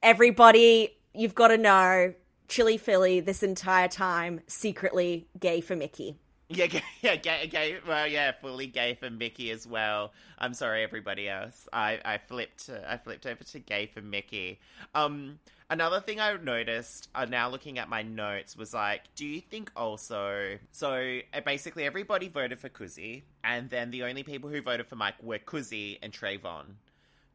Everybody, 0.03 0.97
you've 1.14 1.34
got 1.34 1.49
to 1.49 1.59
know, 1.59 2.14
Chili 2.49 2.78
Philly 2.78 3.20
this 3.20 3.43
entire 3.45 3.86
time 3.88 4.41
secretly 4.49 5.28
gay 5.38 5.61
for 5.61 5.76
Mickey. 5.76 6.16
Yeah, 6.51 6.67
yeah, 7.01 7.17
gay, 7.17 7.47
gay. 7.47 7.77
Well, 7.87 8.07
yeah, 8.07 8.33
fully 8.33 8.67
gay 8.67 8.95
for 8.95 9.09
Mickey 9.09 9.51
as 9.53 9.67
well. 9.67 10.13
I'm 10.39 10.53
sorry, 10.53 10.83
everybody 10.83 11.29
else. 11.29 11.69
I, 11.73 12.01
I 12.05 12.19
flipped, 12.19 12.69
uh, 12.69 12.81
I 12.87 12.97
flipped 12.97 13.25
over 13.25 13.45
to 13.45 13.59
gay 13.61 13.87
for 13.87 14.03
Mickey. 14.03 14.59
Um, 14.95 15.39
another 15.71 16.01
thing 16.01 16.19
I 16.19 16.35
noticed, 16.37 17.09
uh, 17.15 17.25
now 17.27 17.49
looking 17.49 17.79
at 17.79 17.89
my 17.89 18.03
notes, 18.03 18.57
was 18.57 18.75
like, 18.75 19.03
do 19.15 19.25
you 19.25 19.41
think 19.41 19.71
also? 19.77 20.59
So 20.73 21.21
uh, 21.33 21.41
basically, 21.47 21.85
everybody 21.85 22.27
voted 22.29 22.59
for 22.59 22.69
Kuzi, 22.69 23.23
and 23.45 23.71
then 23.71 23.93
the 23.93 24.03
only 24.03 24.25
people 24.25 24.51
who 24.51 24.61
voted 24.61 24.89
for 24.89 24.97
Mike 24.97 25.23
were 25.23 25.39
Kuzi 25.39 25.99
and 26.03 26.13
Trayvon. 26.13 26.65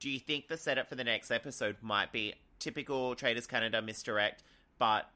Do 0.02 0.10
you 0.10 0.20
think 0.20 0.50
the 0.50 0.58
setup 0.58 0.90
for 0.90 0.96
the 0.96 1.06
next 1.06 1.32
episode 1.32 1.78
might 1.82 2.12
be 2.12 2.34
typical 2.60 3.16
Traitors 3.16 3.48
Canada 3.48 3.82
misdirect, 3.82 4.44
but 4.78 5.10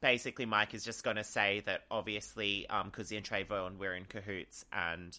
basically 0.00 0.46
Mike 0.46 0.74
is 0.74 0.84
just 0.84 1.04
going 1.04 1.16
to 1.16 1.24
say 1.24 1.62
that 1.66 1.82
obviously 1.90 2.68
um 2.68 2.90
Kuzi 2.90 3.16
and 3.16 3.24
Trayvon 3.26 3.78
were 3.78 3.94
in 3.94 4.04
cahoots 4.04 4.64
and 4.72 5.18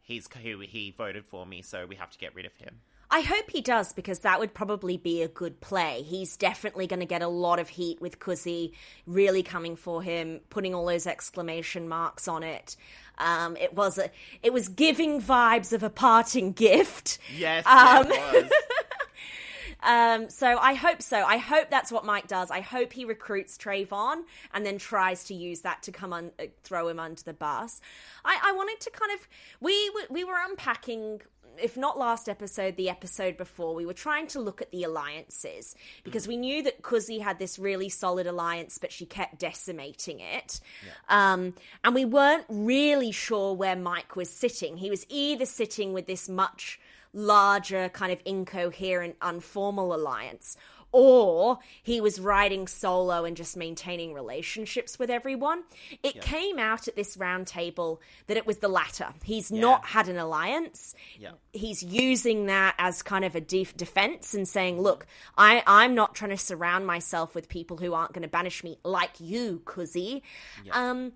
he's 0.00 0.28
who 0.42 0.60
he 0.60 0.90
voted 0.96 1.24
for 1.26 1.44
me, 1.46 1.62
so 1.62 1.86
we 1.86 1.96
have 1.96 2.10
to 2.10 2.18
get 2.18 2.34
rid 2.34 2.46
of 2.46 2.56
him. 2.56 2.80
I 3.10 3.20
hope 3.20 3.50
he 3.50 3.62
does 3.62 3.94
because 3.94 4.18
that 4.20 4.38
would 4.38 4.52
probably 4.52 4.98
be 4.98 5.22
a 5.22 5.28
good 5.28 5.60
play. 5.62 6.02
He's 6.02 6.36
definitely 6.36 6.86
going 6.86 7.00
to 7.00 7.06
get 7.06 7.22
a 7.22 7.28
lot 7.28 7.58
of 7.58 7.70
heat 7.70 8.02
with 8.02 8.18
Kuzi 8.18 8.72
really 9.06 9.42
coming 9.42 9.76
for 9.76 10.02
him, 10.02 10.40
putting 10.50 10.74
all 10.74 10.84
those 10.84 11.06
exclamation 11.06 11.88
marks 11.88 12.28
on 12.28 12.42
it. 12.42 12.76
Um, 13.16 13.56
it 13.56 13.72
was 13.74 13.96
a, 13.96 14.10
it 14.42 14.52
was 14.52 14.68
giving 14.68 15.22
vibes 15.22 15.72
of 15.72 15.82
a 15.82 15.90
parting 15.90 16.52
gift. 16.52 17.18
Yes, 17.34 17.64
Um, 17.66 18.12
it 18.12 18.42
was. 18.44 18.52
Um, 19.82 20.28
so 20.28 20.58
I 20.58 20.74
hope 20.74 21.02
so. 21.02 21.22
I 21.24 21.36
hope 21.36 21.70
that's 21.70 21.92
what 21.92 22.04
Mike 22.04 22.26
does. 22.26 22.50
I 22.50 22.60
hope 22.60 22.92
he 22.92 23.04
recruits 23.04 23.56
Trayvon 23.56 24.22
and 24.52 24.66
then 24.66 24.78
tries 24.78 25.24
to 25.24 25.34
use 25.34 25.60
that 25.60 25.82
to 25.84 25.92
come 25.92 26.12
on, 26.12 26.30
uh, 26.38 26.44
throw 26.64 26.88
him 26.88 26.98
under 26.98 27.22
the 27.22 27.34
bus. 27.34 27.80
I, 28.24 28.38
I 28.46 28.52
wanted 28.52 28.80
to 28.80 28.90
kind 28.90 29.12
of 29.12 29.28
we 29.60 29.90
we 30.10 30.24
were 30.24 30.36
unpacking. 30.48 31.22
If 31.60 31.76
not 31.76 31.98
last 31.98 32.28
episode, 32.28 32.76
the 32.76 32.88
episode 32.88 33.36
before, 33.36 33.74
we 33.74 33.84
were 33.84 33.92
trying 33.92 34.28
to 34.28 34.38
look 34.38 34.62
at 34.62 34.70
the 34.70 34.84
alliances 34.84 35.74
because 36.04 36.28
we 36.28 36.36
knew 36.36 36.62
that 36.62 36.82
Kuzi 36.82 37.20
had 37.20 37.40
this 37.40 37.58
really 37.58 37.88
solid 37.88 38.28
alliance, 38.28 38.78
but 38.78 38.92
she 38.92 39.06
kept 39.06 39.40
decimating 39.40 40.20
it. 40.20 40.60
Um, 41.08 41.54
and 41.82 41.96
we 41.96 42.04
weren't 42.04 42.44
really 42.48 43.10
sure 43.10 43.54
where 43.54 43.74
Mike 43.74 44.14
was 44.14 44.30
sitting. 44.30 44.76
He 44.76 44.88
was 44.88 45.04
either 45.08 45.46
sitting 45.46 45.92
with 45.92 46.06
this 46.06 46.28
much 46.28 46.78
larger, 47.12 47.88
kind 47.88 48.12
of 48.12 48.20
incoherent, 48.24 49.18
unformal 49.20 49.94
alliance, 49.94 50.56
or 50.90 51.58
he 51.82 52.00
was 52.00 52.18
riding 52.18 52.66
solo 52.66 53.24
and 53.24 53.36
just 53.36 53.56
maintaining 53.56 54.14
relationships 54.14 54.98
with 54.98 55.10
everyone. 55.10 55.62
It 56.02 56.22
came 56.22 56.58
out 56.58 56.88
at 56.88 56.96
this 56.96 57.16
round 57.16 57.46
table 57.46 58.00
that 58.26 58.38
it 58.38 58.46
was 58.46 58.58
the 58.58 58.68
latter. 58.68 59.08
He's 59.22 59.52
not 59.52 59.84
had 59.84 60.08
an 60.08 60.16
alliance. 60.16 60.94
Yeah. 61.18 61.32
He's 61.52 61.82
using 61.82 62.46
that 62.46 62.74
as 62.78 63.02
kind 63.02 63.24
of 63.24 63.34
a 63.34 63.40
def- 63.40 63.76
defense 63.76 64.32
and 64.32 64.48
saying, 64.48 64.80
"Look, 64.80 65.06
I 65.36 65.62
I'm 65.66 65.94
not 65.94 66.14
trying 66.14 66.30
to 66.30 66.38
surround 66.38 66.86
myself 66.86 67.34
with 67.34 67.48
people 67.48 67.76
who 67.76 67.92
aren't 67.92 68.12
going 68.14 68.22
to 68.22 68.28
banish 68.28 68.64
me 68.64 68.78
like 68.82 69.20
you, 69.20 69.60
Kuzi." 69.66 70.22
Um, 70.70 71.12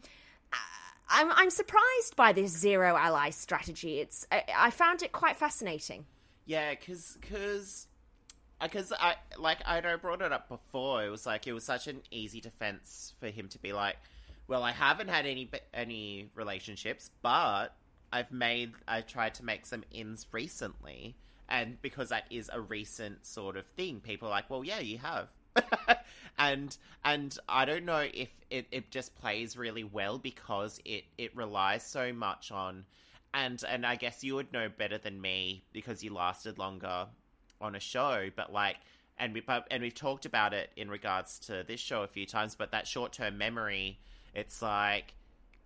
I'm 1.13 1.31
I'm 1.31 1.51
surprised 1.51 2.17
by 2.17 2.33
this 2.33 2.51
zero 2.51 2.97
ally 2.97 3.31
strategy. 3.31 4.01
It's 4.01 4.27
I, 4.33 4.45
I 4.57 4.71
found 4.71 5.03
it 5.03 5.13
quite 5.13 5.37
fascinating. 5.37 6.07
Yeah, 6.47 6.71
because 6.71 7.19
because 7.21 7.87
because 8.61 8.93
uh, 8.93 8.97
I 8.99 9.15
like 9.39 9.59
I 9.67 9.81
know 9.81 9.97
brought 9.99 10.23
it 10.23 10.33
up 10.33 10.49
before. 10.49 11.05
It 11.05 11.11
was 11.11 11.27
like 11.27 11.47
it 11.47 11.53
was 11.53 11.65
such 11.65 11.87
an 11.87 12.03
easy 12.11 12.41
defense 12.41 13.13
for 13.21 13.29
him 13.29 13.49
to 13.49 13.59
be 13.59 13.73
like, 13.75 13.97
well, 14.49 14.63
I 14.63 14.73
haven't 14.73 15.09
had 15.09 15.27
any 15.27 15.51
any 15.75 16.31
relationships, 16.35 17.11
but 17.21 17.69
I've 18.11 18.33
made 18.33 18.73
I 18.89 19.03
tried 19.03 19.35
to 19.35 19.45
make 19.45 19.67
some 19.67 19.85
ins 19.91 20.27
recently, 20.33 21.17
and 21.47 21.81
because 21.83 22.09
that 22.09 22.25
is 22.31 22.51
a 22.53 22.61
recent 22.61 23.27
sort 23.27 23.59
of 23.59 23.67
thing, 23.67 24.01
people 24.01 24.29
are 24.29 24.33
like, 24.33 24.49
well, 24.49 24.65
yeah, 24.65 24.81
you 24.81 24.99
have. 24.99 25.29
And 26.39 26.77
and 27.05 27.37
I 27.49 27.65
don't 27.65 27.85
know 27.85 28.07
if 28.13 28.31
it, 28.51 28.67
it 28.71 28.91
just 28.91 29.15
plays 29.17 29.57
really 29.57 29.85
well 29.85 30.19
because 30.19 30.81
it, 30.85 31.05
it 31.19 31.35
relies 31.37 31.85
so 31.85 32.13
much 32.13 32.53
on 32.53 32.85
and 33.35 33.63
and 33.69 33.87
I 33.87 33.97
guess 33.97 34.23
you 34.23 34.35
would 34.35 34.53
know 34.53 34.69
better 34.69 34.99
than 34.99 35.21
me 35.21 35.65
because 35.73 36.03
you 36.05 36.13
lasted 36.13 36.59
longer 36.59 37.07
on 37.61 37.75
a 37.75 37.81
show, 37.81 38.29
but 38.35 38.53
like 38.53 38.77
and 39.19 39.35
we 39.35 39.41
but, 39.41 39.67
and 39.71 39.83
we've 39.83 39.95
talked 39.95 40.27
about 40.27 40.53
it 40.53 40.71
in 40.77 40.91
regards 40.91 41.39
to 41.41 41.65
this 41.67 41.81
show 41.81 42.03
a 42.03 42.09
few 42.09 42.27
times, 42.27 42.55
but 42.55 42.73
that 42.73 42.87
short 42.87 43.13
term 43.13 43.39
memory, 43.39 43.99
it's 44.35 44.61
like 44.63 45.15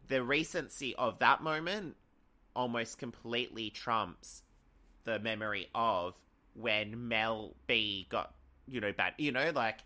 the 0.08 0.22
recency 0.22 0.94
of 0.96 1.18
that 1.18 1.42
moment 1.42 1.96
almost 2.54 2.98
completely 2.98 3.70
trumps 3.70 4.42
the 5.04 5.18
memory 5.18 5.68
of 5.74 6.16
when 6.54 7.08
Mel 7.08 7.54
B 7.66 8.06
got 8.08 8.32
you 8.68 8.80
know 8.80 8.92
bad 8.92 9.12
you 9.18 9.32
know 9.32 9.52
like 9.54 9.78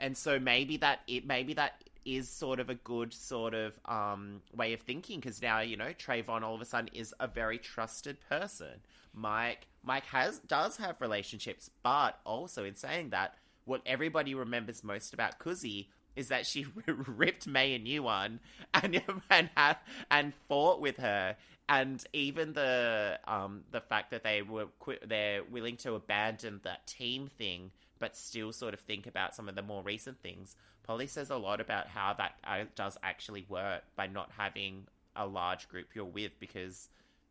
and 0.00 0.16
so 0.16 0.38
maybe 0.38 0.76
that 0.76 1.00
it 1.08 1.26
maybe 1.26 1.54
that 1.54 1.82
is 2.04 2.28
sort 2.28 2.60
of 2.60 2.70
a 2.70 2.74
good 2.74 3.12
sort 3.12 3.54
of 3.54 3.78
um 3.84 4.40
way 4.54 4.72
of 4.72 4.80
thinking 4.80 5.20
because 5.20 5.42
now 5.42 5.60
you 5.60 5.76
know 5.76 5.92
Trayvon 5.98 6.42
all 6.42 6.54
of 6.54 6.60
a 6.60 6.64
sudden 6.64 6.88
is 6.94 7.14
a 7.20 7.26
very 7.26 7.58
trusted 7.58 8.18
person. 8.28 8.80
Mike 9.14 9.66
Mike 9.82 10.06
has 10.06 10.38
does 10.40 10.76
have 10.76 11.00
relationships, 11.00 11.70
but 11.82 12.18
also 12.24 12.64
in 12.64 12.74
saying 12.74 13.10
that, 13.10 13.34
what 13.64 13.82
everybody 13.86 14.34
remembers 14.34 14.82
most 14.84 15.12
about 15.14 15.38
Kuzi 15.38 15.86
is 16.16 16.28
that 16.28 16.46
she 16.46 16.66
ripped 16.86 17.46
May 17.46 17.74
a 17.74 17.78
new 17.78 18.02
one 18.02 18.40
and 18.74 19.02
and 19.30 19.50
had, 19.56 19.76
and 20.10 20.32
fought 20.48 20.80
with 20.80 20.96
her, 20.98 21.36
and 21.68 22.02
even 22.12 22.52
the 22.52 23.18
um 23.26 23.64
the 23.70 23.80
fact 23.80 24.10
that 24.10 24.22
they 24.22 24.42
were 24.42 24.66
qui- 24.78 24.98
they're 25.06 25.42
willing 25.44 25.76
to 25.78 25.94
abandon 25.94 26.60
that 26.64 26.86
team 26.86 27.28
thing, 27.38 27.70
but 27.98 28.16
still 28.16 28.52
sort 28.52 28.74
of 28.74 28.80
think 28.80 29.06
about 29.06 29.34
some 29.34 29.48
of 29.48 29.54
the 29.54 29.62
more 29.62 29.82
recent 29.82 30.20
things 30.20 30.56
Polly 30.88 31.06
says 31.06 31.28
a 31.28 31.36
lot 31.36 31.60
about 31.60 31.86
how 31.86 32.14
that 32.14 32.32
uh, 32.44 32.64
does 32.74 32.96
actually 33.02 33.44
work 33.50 33.82
by 33.94 34.06
not 34.06 34.30
having 34.36 34.86
a 35.14 35.26
large 35.26 35.68
group 35.68 35.88
you're 35.94 36.06
with 36.06 36.32
because 36.40 36.88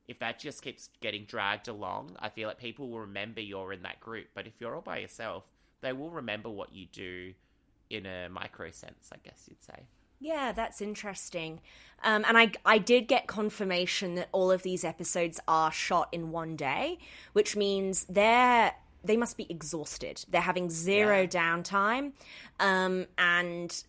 if 0.07 0.19
that 0.19 0.39
just 0.39 0.61
keeps 0.61 0.89
getting 1.01 1.25
dragged 1.25 1.67
along, 1.67 2.15
I 2.19 2.29
feel 2.29 2.47
like 2.47 2.59
people 2.59 2.87
will 2.87 2.99
remember 2.99 3.41
you're 3.41 3.73
in 3.73 3.81
that 3.81 3.99
group. 3.99 4.27
But 4.35 4.45
if 4.45 4.61
you're 4.61 4.75
all 4.75 4.81
by 4.81 4.99
yourself, 4.99 5.47
they 5.81 5.91
will 5.91 6.11
remember 6.11 6.49
what 6.49 6.71
you 6.71 6.85
do 6.85 7.33
in 7.89 8.05
a 8.05 8.29
micro 8.29 8.69
sense, 8.69 9.09
I 9.11 9.17
guess 9.23 9.45
you'd 9.49 9.63
say. 9.63 9.87
Yeah, 10.19 10.51
that's 10.51 10.79
interesting. 10.79 11.59
Um, 12.03 12.25
and 12.27 12.37
I, 12.37 12.51
I 12.63 12.77
did 12.77 13.07
get 13.07 13.25
confirmation 13.25 14.15
that 14.15 14.29
all 14.31 14.51
of 14.51 14.61
these 14.61 14.83
episodes 14.83 15.39
are 15.47 15.71
shot 15.71 16.09
in 16.11 16.29
one 16.31 16.55
day, 16.55 16.99
which 17.33 17.55
means 17.55 18.05
they're 18.07 18.73
they 19.07 19.17
must 19.17 19.37
be 19.37 19.47
exhausted. 19.49 20.23
They're 20.29 20.41
having 20.41 20.69
zero 20.69 21.21
Yeah. 21.21 21.27
downtime, 21.27 22.13
um, 22.59 23.07
and 23.17 23.83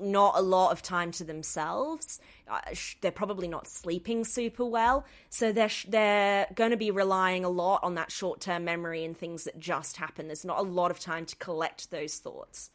not 0.00 0.36
a 0.36 0.42
lot 0.42 0.72
of 0.72 0.82
time 0.82 1.12
to 1.12 1.24
themselves. 1.24 2.18
Uh, 2.48 2.60
sh- 2.72 2.96
they're 3.00 3.12
probably 3.12 3.46
not 3.46 3.68
sleeping 3.68 4.24
super 4.24 4.64
well, 4.64 5.04
so 5.30 5.52
they're 5.52 5.68
sh- 5.68 5.86
they're 5.88 6.48
going 6.54 6.72
to 6.72 6.76
be 6.76 6.90
relying 6.90 7.44
a 7.44 7.48
lot 7.48 7.82
on 7.84 7.94
that 7.94 8.10
short 8.10 8.40
term 8.40 8.64
memory 8.64 9.04
and 9.04 9.16
things 9.16 9.44
that 9.44 9.58
just 9.58 9.96
happen. 9.96 10.26
There's 10.26 10.44
not 10.44 10.58
a 10.58 10.62
lot 10.62 10.90
of 10.90 10.98
time 10.98 11.24
to 11.26 11.36
collect 11.36 11.90
those 11.90 12.18
thoughts. 12.18 12.70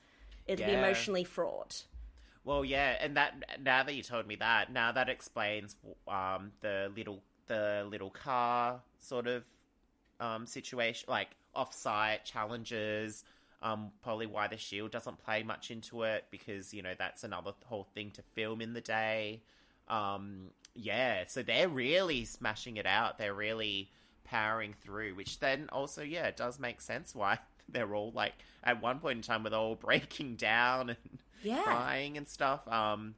It'll 0.47 0.65
be 0.65 0.73
emotionally 0.73 1.23
fraught. 1.25 1.85
Well, 2.45 2.63
yeah, 2.65 2.97
and 3.01 3.17
that 3.17 3.59
now 3.61 3.83
that 3.83 3.93
you 3.93 4.01
told 4.01 4.25
me 4.25 4.35
that, 4.37 4.71
now 4.71 4.91
that 4.93 5.09
explains 5.09 5.75
um, 6.07 6.51
the 6.61 6.89
little 6.95 7.21
the 7.47 7.85
little 7.89 8.09
car 8.11 8.81
sort 8.99 9.27
of 9.27 9.43
um, 10.19 10.47
situation, 10.47 11.05
like 11.09 11.27
off-site 11.59 12.25
challenges. 12.25 13.23
Um, 13.61 13.91
probably 14.01 14.25
why 14.25 14.47
the 14.47 14.57
shield 14.57 14.91
doesn't 14.91 15.17
play 15.23 15.43
much 15.43 15.69
into 15.69 16.03
it 16.03 16.23
because 16.31 16.73
you 16.73 16.81
know 16.81 16.93
that's 16.97 17.23
another 17.25 17.51
whole 17.65 17.87
thing 17.93 18.11
to 18.11 18.21
film 18.21 18.61
in 18.61 18.73
the 18.73 18.81
day. 18.81 19.41
Um, 19.89 20.51
yeah, 20.75 21.23
so 21.27 21.43
they're 21.43 21.67
really 21.67 22.23
smashing 22.23 22.77
it 22.77 22.85
out. 22.85 23.17
They're 23.17 23.33
really 23.33 23.89
powering 24.23 24.73
through, 24.73 25.15
which 25.15 25.39
then 25.39 25.67
also 25.73 26.03
yeah 26.03 26.27
it 26.27 26.37
does 26.37 26.57
make 26.59 26.79
sense 26.79 27.13
why 27.13 27.39
they're 27.69 27.93
all 27.93 28.11
like 28.15 28.33
at 28.63 28.81
one 28.81 28.99
point 28.99 29.17
in 29.17 29.21
time 29.23 29.43
with 29.43 29.53
all 29.53 29.75
breaking 29.75 30.35
down 30.35 30.89
and 30.91 30.97
Yeah. 31.41 31.63
crying 31.63 32.17
and 32.17 32.27
stuff. 32.27 32.65
Um, 32.67 33.15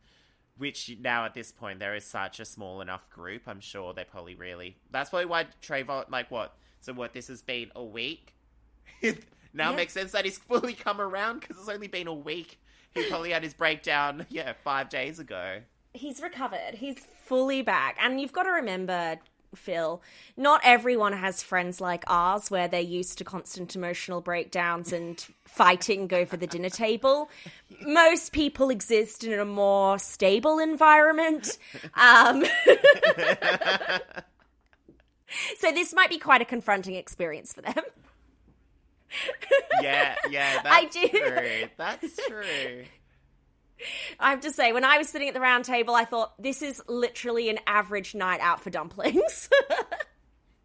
which 0.58 0.92
now 1.00 1.26
at 1.26 1.34
this 1.34 1.52
point 1.52 1.80
there 1.80 1.96
is 1.96 2.04
such 2.06 2.40
a 2.40 2.46
small 2.46 2.82
enough 2.82 3.10
group. 3.12 3.44
I'm 3.48 3.60
sure 3.60 3.94
they're 3.94 4.06
probably 4.06 4.36
really. 4.36 4.78
That's 4.92 5.10
probably 5.12 5.26
why 5.28 5.46
Trayvon 5.62 6.10
like 6.10 6.32
what. 6.32 6.56
So 6.82 6.94
what? 6.94 7.14
This 7.14 7.28
has 7.30 7.42
been 7.42 7.72
a 7.76 7.84
week. 7.84 8.34
now 9.02 9.12
Yeah. 9.54 9.72
it 9.72 9.76
makes 9.76 9.94
sense 9.94 10.12
that 10.12 10.26
he's 10.26 10.38
fully 10.38 10.74
come 10.74 11.00
around 11.00 11.40
because 11.40 11.58
it's 11.58 11.70
only 11.70 11.88
been 11.88 12.08
a 12.08 12.14
week. 12.14 12.60
He 12.94 13.08
probably 13.08 13.32
had 13.32 13.44
his 13.44 13.54
breakdown, 13.54 14.26
yeah, 14.30 14.54
five 14.64 14.90
days 14.90 15.18
ago. 15.20 15.62
he's 15.94 16.22
recovered. 16.22 16.74
He's 16.76 16.98
fully 17.26 17.62
back. 17.62 17.98
And 18.02 18.20
you've 18.20 18.34
got 18.34 18.44
to 18.44 18.52
remember, 18.52 19.18
Phil, 19.56 20.02
not 20.36 20.62
everyone 20.64 21.14
has 21.14 21.42
friends 21.44 21.80
like 21.80 22.04
ours 22.08 22.50
where 22.52 22.68
they're 22.68 22.82
used 22.82 23.18
to 23.20 23.24
constant 23.24 23.76
emotional 23.76 24.20
breakdowns 24.22 24.92
and 24.92 25.26
fighting 25.46 26.14
over 26.14 26.36
the 26.36 26.48
dinner 26.48 26.70
table. 26.70 27.30
Most 27.82 28.32
people 28.34 28.70
exist 28.70 29.24
in 29.24 29.40
a 29.40 29.46
more 29.46 29.98
stable 30.00 30.60
environment. 30.60 31.58
Um, 31.96 32.44
so 35.60 35.72
this 35.72 35.94
might 35.94 36.10
be 36.10 36.18
quite 36.18 36.42
a 36.42 36.46
confronting 36.46 36.96
experience 36.96 37.54
for 37.54 37.62
them. 37.62 37.76
Yeah, 39.82 40.16
yeah, 40.30 40.62
that's 40.64 40.68
I 40.70 40.86
do. 40.86 41.08
true. 41.10 41.70
That's 41.76 42.16
true. 42.28 42.84
I 44.20 44.30
have 44.30 44.42
to 44.42 44.52
say, 44.52 44.72
when 44.72 44.86
I 44.86 44.98
was 45.00 45.10
sitting 45.10 45.28
at 45.28 45.34
the 45.34 45.42
round 45.42 45.66
table, 45.66 45.96
I 45.96 46.06
thought 46.06 46.42
this 46.42 46.62
is 46.62 46.82
literally 46.88 47.50
an 47.50 47.60
average 47.68 48.16
night 48.16 48.40
out 48.40 48.62
for 48.62 48.70
dumplings. 48.70 49.50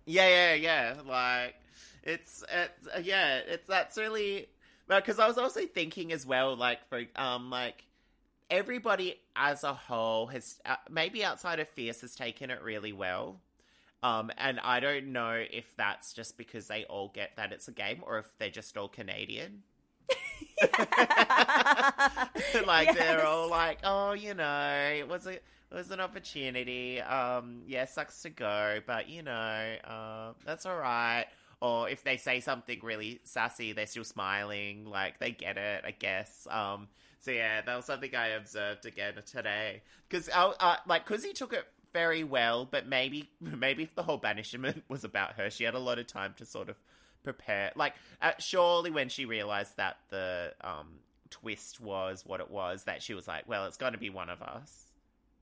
Yeah, 0.04 0.28
yeah, 0.28 0.54
yeah. 0.54 0.94
Like 1.04 1.56
it's, 2.04 2.44
it's 2.48 2.88
uh, 2.94 3.00
yeah, 3.02 3.38
it's 3.38 3.66
that's 3.66 3.98
really 3.98 4.46
because 4.88 5.18
I 5.18 5.26
was 5.26 5.38
also 5.38 5.62
thinking 5.66 6.12
as 6.12 6.24
well, 6.24 6.56
like 6.56 6.88
for 6.88 7.02
um, 7.16 7.50
like 7.50 7.84
everybody 8.50 9.20
as 9.34 9.64
a 9.64 9.74
whole 9.74 10.26
has 10.28 10.60
uh, 10.64 10.76
maybe 10.88 11.24
outside 11.24 11.58
of 11.58 11.68
Fierce 11.68 12.02
has 12.02 12.14
taken 12.14 12.50
it 12.50 12.62
really 12.62 12.92
well. 12.92 13.40
Um, 14.07 14.30
and 14.38 14.61
I 14.61 14.78
don't 14.78 15.09
know 15.09 15.32
if 15.32 15.74
that's 15.76 16.12
just 16.12 16.38
because 16.38 16.68
they 16.68 16.84
all 16.84 17.11
get 17.12 17.32
that 17.36 17.50
it's 17.50 17.66
a 17.66 17.72
game 17.72 18.04
or 18.07 18.18
if 18.18 18.26
they're 18.38 18.50
just 18.50 18.78
all 18.78 18.86
Canadian. 18.86 19.64
like 22.66 22.96
they're 22.96 23.26
all 23.26 23.50
like, 23.50 23.78
oh, 23.82 24.12
you 24.12 24.34
know, 24.34 24.92
it 24.96 25.09
was 25.09 25.26
a 25.26 25.32
it 25.32 25.42
was 25.72 25.90
an 25.90 25.98
opportunity. 25.98 27.00
Um, 27.00 27.62
yeah, 27.66 27.84
sucks 27.84 28.22
to 28.22 28.30
go, 28.30 28.78
but 28.86 29.09
you 29.09 29.24
know, 29.24 29.74
uh, 29.82 30.34
that's 30.44 30.66
all 30.66 30.78
right. 30.78 31.26
Or 31.61 31.88
if 31.88 32.04
they 32.04 32.16
say 32.16 32.38
something 32.38 32.78
really 32.84 33.18
sassy, 33.24 33.72
they're 33.72 33.86
still 33.86 34.04
smiling, 34.04 34.84
like 34.84 35.18
they 35.18 35.32
get 35.32 35.57
it, 35.57 35.82
I 35.84 35.90
guess. 35.90 36.46
Um, 36.48 36.86
so 37.18 37.32
yeah, 37.32 37.61
that 37.61 37.74
was 37.74 37.86
something 37.86 38.14
I 38.14 38.28
observed 38.28 38.86
again 38.86 39.14
today 39.26 39.82
because 40.09 40.28
uh, 40.28 40.76
like 40.86 41.09
because 41.09 41.24
he 41.24 41.32
took 41.32 41.52
it 41.52 41.64
very 41.97 42.24
well, 42.24 42.68
but 42.70 42.86
maybe 42.86 43.30
maybe 43.40 43.84
if 43.84 43.94
the 43.94 44.03
whole 44.03 44.18
banishment 44.18 44.84
was 44.88 45.03
about 45.03 45.32
her, 45.36 45.49
she 45.49 45.64
had 45.64 45.74
a 45.74 45.78
lot 45.78 45.99
of 45.99 46.07
time 46.07 46.34
to 46.36 46.44
sort 46.44 46.68
of 46.68 46.76
prepare. 47.24 47.72
Like, 47.74 47.94
uh, 48.20 48.32
surely 48.38 48.90
when 48.90 49.09
she 49.09 49.24
realized 49.24 49.78
that 49.78 49.97
the 50.11 50.53
um, 50.61 50.99
twist 51.30 51.80
was 51.80 52.22
what 52.26 52.40
it 52.40 52.51
was, 52.51 52.84
that 52.84 53.03
she 53.03 53.14
was 53.14 53.26
like, 53.26 53.49
well, 53.49 53.64
it's 53.64 53.78
got 53.78 53.94
to 53.94 53.99
be 53.99 54.11
one 54.11 54.28
of 54.28 54.42
us. 54.42 54.84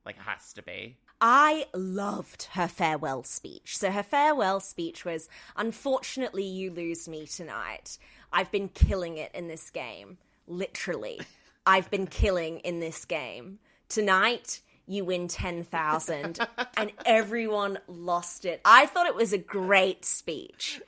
Like, 0.07 0.15
it 0.15 0.23
has 0.23 0.53
to 0.53 0.63
be. 0.63 0.97
I 1.21 1.67
loved 1.75 2.45
her 2.53 2.69
farewell 2.69 3.25
speech. 3.25 3.77
So 3.77 3.91
her 3.91 4.05
farewell 4.05 4.61
speech 4.61 5.05
was 5.05 5.29
Unfortunately, 5.57 6.45
you 6.45 6.71
lose 6.71 7.09
me 7.09 7.27
tonight. 7.27 7.99
I've 8.33 8.53
been 8.53 8.69
killing 8.69 9.17
it 9.17 9.33
in 9.35 9.49
this 9.49 9.71
game. 9.71 10.19
Literally. 10.47 11.21
I've 11.67 11.91
been 11.91 12.07
killing 12.07 12.61
in 12.61 12.79
this 12.79 13.05
game. 13.05 13.59
Tonight, 13.89 14.61
you 14.87 15.05
win 15.05 15.29
10,000. 15.29 16.39
and 16.77 16.93
everyone 17.07 17.79
lost 17.87 18.45
it. 18.45 18.61
I 18.65 18.87
thought 18.87 19.07
it 19.07 19.15
was 19.15 19.33
a 19.33 19.39
great 19.39 20.05
speech. 20.05 20.81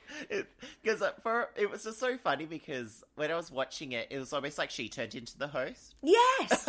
Because 0.81 1.01
uh, 1.01 1.11
for 1.23 1.49
it 1.55 1.69
was 1.69 1.83
just 1.83 1.99
so 1.99 2.17
funny 2.17 2.45
because 2.45 3.03
when 3.15 3.31
I 3.31 3.35
was 3.35 3.51
watching 3.51 3.91
it, 3.91 4.07
it 4.09 4.19
was 4.19 4.33
almost 4.33 4.57
like 4.57 4.69
she 4.69 4.89
turned 4.89 5.15
into 5.15 5.37
the 5.37 5.47
host. 5.47 5.95
Yes. 6.01 6.67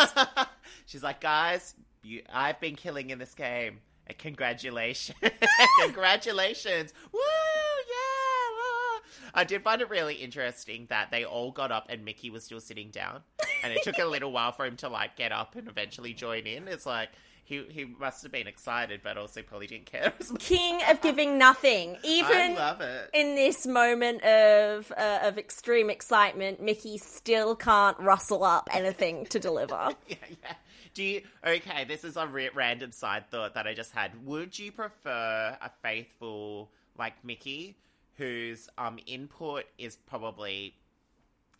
She's 0.86 1.02
like, 1.02 1.20
guys, 1.20 1.74
you, 2.02 2.22
I've 2.32 2.60
been 2.60 2.76
killing 2.76 3.10
in 3.10 3.18
this 3.18 3.34
game. 3.34 3.80
And 4.06 4.16
congratulations. 4.16 5.18
congratulations. 5.80 6.94
Woo, 7.12 7.20
yeah. 7.20 8.56
woo." 8.56 9.00
I 9.34 9.44
did 9.44 9.62
find 9.62 9.82
it 9.82 9.90
really 9.90 10.14
interesting 10.14 10.86
that 10.88 11.10
they 11.10 11.24
all 11.24 11.50
got 11.50 11.70
up 11.70 11.86
and 11.90 12.04
Mickey 12.04 12.30
was 12.30 12.44
still 12.44 12.60
sitting 12.60 12.90
down. 12.90 13.20
And 13.64 13.72
it 13.72 13.82
took 13.82 13.98
a 13.98 14.04
little 14.04 14.32
while 14.32 14.52
for 14.52 14.64
him 14.66 14.76
to 14.78 14.88
like 14.88 15.16
get 15.16 15.32
up 15.32 15.56
and 15.56 15.68
eventually 15.68 16.12
join 16.14 16.46
in. 16.46 16.68
It's 16.68 16.86
like 16.86 17.10
he 17.44 17.64
he 17.70 17.84
must 17.86 18.22
have 18.22 18.30
been 18.32 18.46
excited, 18.46 19.00
but 19.02 19.16
also 19.16 19.42
probably 19.42 19.66
didn't 19.66 19.86
care. 19.86 20.12
King 20.38 20.80
of 20.88 21.00
giving 21.00 21.38
nothing. 21.38 21.96
I 22.04 22.06
Even 22.06 22.54
love 22.54 22.80
it. 22.82 23.10
in 23.14 23.34
this 23.34 23.66
moment 23.66 24.22
of 24.22 24.92
uh, 24.96 25.20
of 25.22 25.38
extreme 25.38 25.88
excitement, 25.90 26.60
Mickey 26.62 26.98
still 26.98 27.56
can't 27.56 27.98
rustle 27.98 28.44
up 28.44 28.68
anything 28.72 29.24
to 29.26 29.38
deliver. 29.38 29.90
yeah, 30.08 30.16
yeah. 30.28 30.52
Do 30.94 31.02
you? 31.02 31.22
Okay, 31.46 31.84
this 31.84 32.04
is 32.04 32.16
a 32.16 32.26
re- 32.26 32.50
random 32.54 32.92
side 32.92 33.30
thought 33.30 33.54
that 33.54 33.66
I 33.66 33.72
just 33.74 33.92
had. 33.92 34.10
Would 34.26 34.58
you 34.58 34.70
prefer 34.72 35.56
a 35.60 35.70
faithful 35.82 36.70
like 36.98 37.24
Mickey, 37.24 37.76
whose 38.16 38.68
um 38.76 38.98
input 39.06 39.64
is 39.78 39.96
probably 39.96 40.74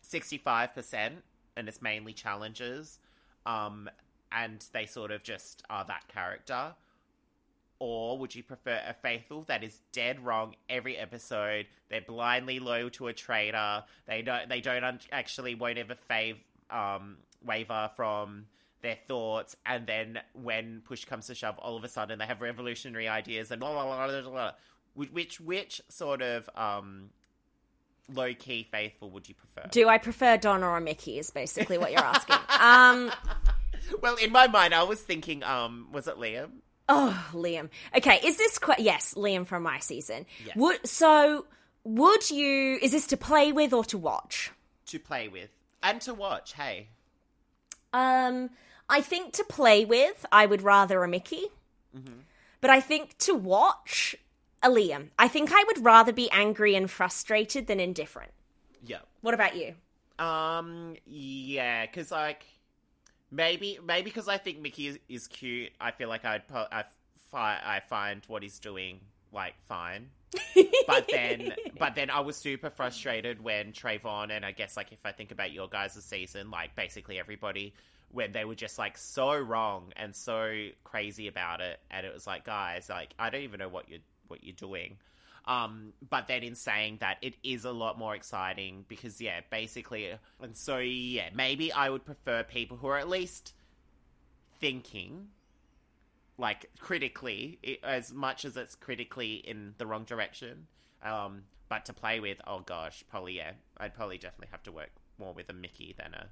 sixty 0.01 0.37
five 0.37 0.75
percent, 0.75 1.23
and 1.59 1.67
it's 1.67 1.81
mainly 1.81 2.13
challenges, 2.13 2.97
um, 3.45 3.89
and 4.31 4.65
they 4.73 4.85
sort 4.85 5.11
of 5.11 5.21
just 5.23 5.63
are 5.69 5.85
that 5.85 6.07
character? 6.07 6.73
Or 7.81 8.17
would 8.17 8.35
you 8.35 8.43
prefer 8.43 8.81
a 8.85 8.93
faithful 8.93 9.43
that 9.43 9.63
is 9.63 9.79
dead 9.93 10.25
wrong 10.25 10.55
every 10.69 10.97
episode? 10.97 11.67
They're 11.89 12.01
blindly 12.01 12.59
loyal 12.59 12.89
to 12.91 13.07
a 13.07 13.13
traitor. 13.13 13.83
They 14.05 14.21
don't. 14.21 14.49
They 14.49 14.61
don't 14.61 14.83
un- 14.83 14.99
actually 15.11 15.55
won't 15.55 15.77
ever 15.77 15.95
fave 16.09 16.37
um, 16.69 17.17
waver 17.45 17.89
from 17.95 18.47
their 18.81 18.97
thoughts, 19.07 19.55
and 19.65 19.87
then 19.87 20.19
when 20.33 20.81
push 20.85 21.05
comes 21.05 21.27
to 21.27 21.35
shove, 21.35 21.57
all 21.59 21.77
of 21.77 21.83
a 21.83 21.89
sudden 21.89 22.19
they 22.19 22.25
have 22.25 22.41
revolutionary 22.41 23.07
ideas 23.07 23.51
and 23.51 23.59
blah 23.59 23.71
blah 23.71 24.07
blah 24.07 24.21
blah. 24.21 24.31
blah, 24.31 24.51
which, 24.93 25.39
which 25.39 25.81
sort 25.89 26.21
of 26.21 26.49
um, 26.55 27.09
low 28.13 28.33
key 28.33 28.63
faithful 28.63 29.09
would 29.11 29.27
you 29.29 29.35
prefer? 29.35 29.67
Do 29.69 29.87
I 29.87 29.97
prefer 29.97 30.37
Donna 30.37 30.67
or 30.67 30.79
Mickey? 30.79 31.19
Is 31.19 31.29
basically 31.31 31.77
what 31.77 31.91
you're 31.91 32.01
asking. 32.01 32.35
um, 32.59 33.11
well, 34.01 34.15
in 34.15 34.31
my 34.31 34.47
mind, 34.47 34.73
I 34.73 34.83
was 34.83 35.01
thinking, 35.01 35.43
um, 35.43 35.87
was 35.91 36.07
it 36.07 36.15
Liam? 36.17 36.49
oh, 36.89 37.29
Liam. 37.33 37.69
Okay, 37.95 38.19
is 38.23 38.37
this 38.37 38.57
que- 38.57 38.75
yes, 38.79 39.13
Liam 39.15 39.45
from 39.45 39.63
my 39.63 39.79
season? 39.79 40.25
Yes. 40.45 40.55
Would 40.55 40.87
so? 40.87 41.45
Would 41.83 42.29
you? 42.29 42.77
Is 42.81 42.91
this 42.91 43.07
to 43.07 43.17
play 43.17 43.51
with 43.51 43.73
or 43.73 43.83
to 43.85 43.97
watch? 43.97 44.51
to 44.87 44.97
play 44.99 45.27
with 45.27 45.49
and 45.83 46.01
to 46.01 46.13
watch. 46.15 46.53
Hey, 46.53 46.87
Um, 47.93 48.49
I 48.89 49.01
think 49.01 49.33
to 49.33 49.43
play 49.43 49.85
with, 49.85 50.25
I 50.31 50.45
would 50.47 50.61
rather 50.63 51.03
a 51.03 51.07
Mickey. 51.07 51.45
But 52.61 52.69
I 52.71 52.81
think 52.81 53.17
to 53.19 53.33
watch, 53.35 54.15
a 54.61 54.69
Liam. 54.69 55.09
I 55.17 55.27
think 55.27 55.51
I 55.53 55.63
would 55.67 55.83
rather 55.83 56.11
be 56.11 56.29
angry 56.31 56.75
and 56.75 56.89
frustrated 56.89 57.67
than 57.67 57.79
indifferent. 57.79 58.31
Yeah. 58.83 58.99
What 59.21 59.33
about 59.33 59.55
you? 59.55 59.75
Um. 60.23 60.95
Yeah, 61.05 61.85
because 61.85 62.11
like 62.11 62.45
maybe 63.31 63.79
maybe 63.85 64.09
because 64.09 64.27
I 64.27 64.37
think 64.37 64.59
Mickey 64.59 64.87
is, 64.87 64.99
is 65.07 65.27
cute. 65.27 65.71
I 65.79 65.91
feel 65.91 66.09
like 66.09 66.25
I'd 66.25 66.47
po- 66.47 66.67
I 66.71 66.83
fi- 67.31 67.61
I 67.63 67.81
find 67.87 68.21
what 68.27 68.43
he's 68.43 68.59
doing 68.59 68.99
like 69.31 69.55
fine. 69.63 70.09
but 70.87 71.09
then 71.11 71.53
but 71.79 71.95
then 71.95 72.09
I 72.09 72.19
was 72.19 72.35
super 72.35 72.69
frustrated 72.69 73.43
when 73.43 73.71
Trayvon 73.71 74.31
and 74.31 74.45
I 74.45 74.51
guess 74.51 74.77
like 74.77 74.91
if 74.91 75.05
I 75.05 75.11
think 75.11 75.31
about 75.31 75.51
your 75.51 75.67
guys' 75.67 76.03
season, 76.03 76.51
like 76.51 76.75
basically 76.75 77.19
everybody 77.19 77.73
when 78.11 78.31
they 78.31 78.43
were 78.43 78.55
just 78.55 78.79
like 78.79 78.97
so 78.97 79.37
wrong 79.37 79.93
and 79.95 80.15
so 80.15 80.69
crazy 80.83 81.27
about 81.27 81.61
it 81.61 81.79
and 81.91 82.05
it 82.05 82.13
was 82.13 82.27
like 82.27 82.43
guys, 82.43 82.89
like 82.89 83.13
I 83.17 83.29
don't 83.29 83.41
even 83.41 83.59
know 83.59 83.69
what 83.69 83.89
you're 83.89 83.99
what 84.29 84.43
you're 84.43 84.55
doing. 84.55 84.97
Um, 85.45 85.93
but 86.07 86.27
then 86.27 86.43
in 86.43 86.55
saying 86.55 86.97
that, 87.01 87.17
it 87.21 87.35
is 87.43 87.65
a 87.65 87.71
lot 87.71 87.97
more 87.97 88.13
exciting 88.15 88.85
because, 88.87 89.19
yeah, 89.19 89.41
basically, 89.49 90.11
and 90.41 90.55
so, 90.55 90.77
yeah, 90.77 91.29
maybe 91.33 91.71
I 91.71 91.89
would 91.89 92.05
prefer 92.05 92.43
people 92.43 92.77
who 92.77 92.87
are 92.87 92.97
at 92.97 93.09
least 93.09 93.53
thinking, 94.59 95.29
like, 96.37 96.69
critically, 96.79 97.79
as 97.83 98.13
much 98.13 98.45
as 98.45 98.57
it's 98.57 98.75
critically 98.75 99.35
in 99.35 99.73
the 99.77 99.87
wrong 99.87 100.03
direction. 100.03 100.67
Um, 101.01 101.43
but 101.67 101.85
to 101.85 101.93
play 101.93 102.19
with, 102.19 102.39
oh 102.45 102.59
gosh, 102.59 103.03
probably, 103.09 103.37
yeah, 103.37 103.51
I'd 103.77 103.95
probably 103.95 104.17
definitely 104.17 104.49
have 104.51 104.63
to 104.63 104.71
work 104.71 104.91
more 105.17 105.33
with 105.33 105.49
a 105.49 105.53
Mickey 105.53 105.95
than 105.97 106.13
a, 106.13 106.27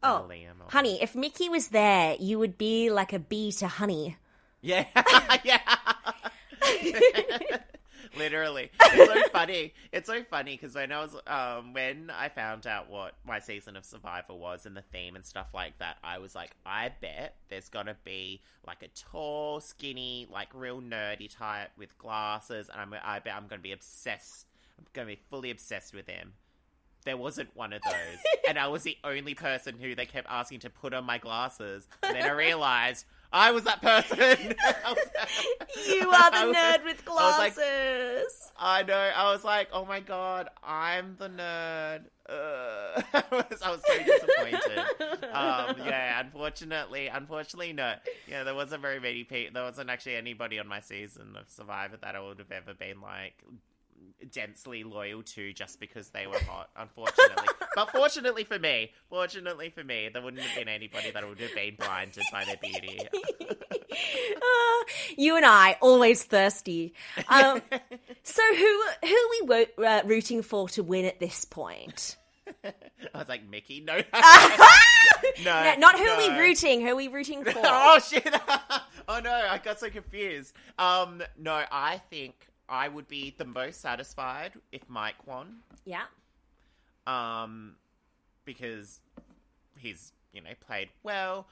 than 0.00 0.10
a 0.10 0.20
Oh, 0.20 0.26
Liam. 0.28 0.60
Or... 0.66 0.70
Honey, 0.70 1.00
if 1.00 1.14
Mickey 1.14 1.48
was 1.48 1.68
there, 1.68 2.16
you 2.18 2.38
would 2.38 2.58
be 2.58 2.90
like 2.90 3.12
a 3.12 3.18
bee 3.18 3.52
to 3.52 3.68
honey. 3.68 4.16
Yeah, 4.60 4.86
yeah. 5.44 5.60
Literally, 8.16 8.70
it's 8.80 9.12
so 9.12 9.28
funny. 9.32 9.72
It's 9.92 10.06
so 10.06 10.22
funny 10.24 10.58
because 10.60 10.74
when 10.74 10.92
I 10.92 11.00
was, 11.00 11.14
um, 11.26 11.72
when 11.72 12.10
I 12.10 12.28
found 12.28 12.66
out 12.66 12.90
what 12.90 13.14
my 13.26 13.38
season 13.38 13.76
of 13.76 13.84
Survivor 13.84 14.34
was 14.34 14.66
and 14.66 14.76
the 14.76 14.82
theme 14.92 15.16
and 15.16 15.24
stuff 15.24 15.48
like 15.54 15.78
that, 15.78 15.96
I 16.02 16.18
was 16.18 16.34
like, 16.34 16.50
I 16.66 16.90
bet 17.00 17.36
there's 17.48 17.68
gonna 17.68 17.96
be 18.04 18.42
like 18.66 18.82
a 18.82 18.88
tall, 18.88 19.60
skinny, 19.60 20.26
like 20.30 20.48
real 20.54 20.80
nerdy 20.80 21.34
type 21.34 21.70
with 21.78 21.96
glasses, 21.96 22.68
and 22.70 22.80
I'm, 22.80 22.94
I 23.02 23.18
bet 23.20 23.34
I'm 23.34 23.46
gonna 23.46 23.62
be 23.62 23.72
obsessed. 23.72 24.46
I'm 24.78 24.84
gonna 24.92 25.08
be 25.08 25.18
fully 25.30 25.50
obsessed 25.50 25.94
with 25.94 26.08
him. 26.08 26.34
There 27.04 27.16
wasn't 27.16 27.56
one 27.56 27.72
of 27.72 27.82
those, 27.82 28.18
and 28.48 28.58
I 28.58 28.68
was 28.68 28.82
the 28.82 28.96
only 29.04 29.34
person 29.34 29.76
who 29.80 29.94
they 29.94 30.06
kept 30.06 30.28
asking 30.30 30.60
to 30.60 30.70
put 30.70 30.92
on 30.92 31.04
my 31.04 31.18
glasses. 31.18 31.88
And 32.02 32.16
then 32.16 32.24
I 32.24 32.32
realized 32.32 33.06
I 33.32 33.50
was 33.52 33.64
that 33.64 33.80
person. 33.82 34.18
Was- 34.18 34.96
You 35.88 36.08
are 36.10 36.30
the 36.30 36.46
was- 36.48 36.56
nerd 36.56 36.84
with 36.84 37.02
I 37.08 37.38
like, 37.38 37.54
glasses. 37.54 38.52
I 38.58 38.82
know. 38.82 38.94
I 38.94 39.32
was 39.32 39.42
like, 39.44 39.68
oh 39.72 39.84
my 39.84 40.00
god, 40.00 40.48
I'm 40.62 41.16
the 41.18 41.28
nerd. 41.28 42.02
Uh, 42.28 43.02
I, 43.14 43.24
was, 43.32 43.62
I 43.62 43.70
was 43.70 43.82
so 43.84 43.98
disappointed. 43.98 44.78
um, 45.32 45.76
yeah, 45.84 46.20
unfortunately, 46.20 47.08
unfortunately, 47.08 47.72
no. 47.72 47.94
Yeah, 48.28 48.44
there 48.44 48.54
wasn't 48.54 48.82
very 48.82 49.00
many 49.00 49.24
people. 49.24 49.54
There 49.54 49.64
wasn't 49.64 49.90
actually 49.90 50.16
anybody 50.16 50.58
on 50.58 50.68
my 50.68 50.80
season 50.80 51.34
of 51.38 51.50
Survivor 51.50 51.96
that 52.02 52.14
I 52.14 52.20
would 52.20 52.38
have 52.38 52.52
ever 52.52 52.74
been 52.74 53.00
like 53.00 53.34
densely 54.30 54.84
loyal 54.84 55.22
to 55.22 55.52
just 55.52 55.80
because 55.80 56.08
they 56.08 56.26
were 56.26 56.38
hot. 56.40 56.70
Unfortunately, 56.76 57.48
but 57.74 57.90
fortunately 57.90 58.44
for 58.44 58.58
me, 58.58 58.90
fortunately 59.08 59.70
for 59.70 59.82
me, 59.84 60.08
there 60.12 60.22
wouldn't 60.22 60.42
have 60.42 60.56
been 60.56 60.68
anybody 60.68 61.10
that 61.10 61.28
would 61.28 61.40
have 61.40 61.54
been 61.54 61.76
blinded 61.76 62.24
by 62.32 62.44
their 62.44 62.56
beauty. 62.56 62.98
Ah, 64.44 64.84
you 65.18 65.36
and 65.36 65.44
I 65.44 65.76
always 65.82 66.22
thirsty. 66.24 66.94
Um, 67.28 67.60
so 68.22 68.42
who 68.54 68.82
who 69.04 69.14
are 69.14 69.30
we 69.30 69.42
wo- 69.42 69.84
uh, 69.84 70.02
rooting 70.06 70.42
for 70.42 70.68
to 70.70 70.82
win 70.82 71.04
at 71.04 71.20
this 71.20 71.44
point? 71.44 72.16
I 72.64 72.72
was 73.18 73.28
like, 73.28 73.48
Mickey, 73.48 73.80
no, 73.80 73.96
no, 73.98 74.02
No, 75.44 75.74
not 75.78 75.98
who 75.98 76.06
are 76.06 76.16
we 76.18 76.38
rooting. 76.38 76.80
Who 76.80 76.88
are 76.88 76.96
we 76.96 77.08
rooting 77.08 77.44
for? 77.44 77.60
oh 77.64 77.98
shit! 77.98 78.26
oh 79.08 79.20
no, 79.22 79.30
I 79.32 79.58
got 79.62 79.78
so 79.78 79.90
confused. 79.90 80.54
Um, 80.78 81.22
no, 81.38 81.62
I 81.70 82.00
think 82.10 82.48
I 82.68 82.88
would 82.88 83.08
be 83.08 83.34
the 83.36 83.44
most 83.44 83.80
satisfied 83.80 84.52
if 84.70 84.88
Mike 84.88 85.26
won. 85.26 85.58
yeah. 85.84 86.04
Um, 87.06 87.74
because 88.44 89.00
he's 89.76 90.12
you 90.32 90.40
know 90.40 90.50
played 90.60 90.88
well. 91.02 91.48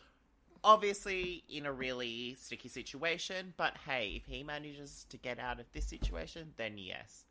Obviously, 0.63 1.43
in 1.49 1.65
a 1.65 1.73
really 1.73 2.37
sticky 2.39 2.69
situation, 2.69 3.55
but 3.57 3.77
hey, 3.87 4.13
if 4.17 4.27
he 4.27 4.43
manages 4.43 5.07
to 5.09 5.17
get 5.17 5.39
out 5.39 5.59
of 5.59 5.67
this 5.73 5.87
situation, 5.87 6.53
then 6.57 6.77
yes, 6.77 7.25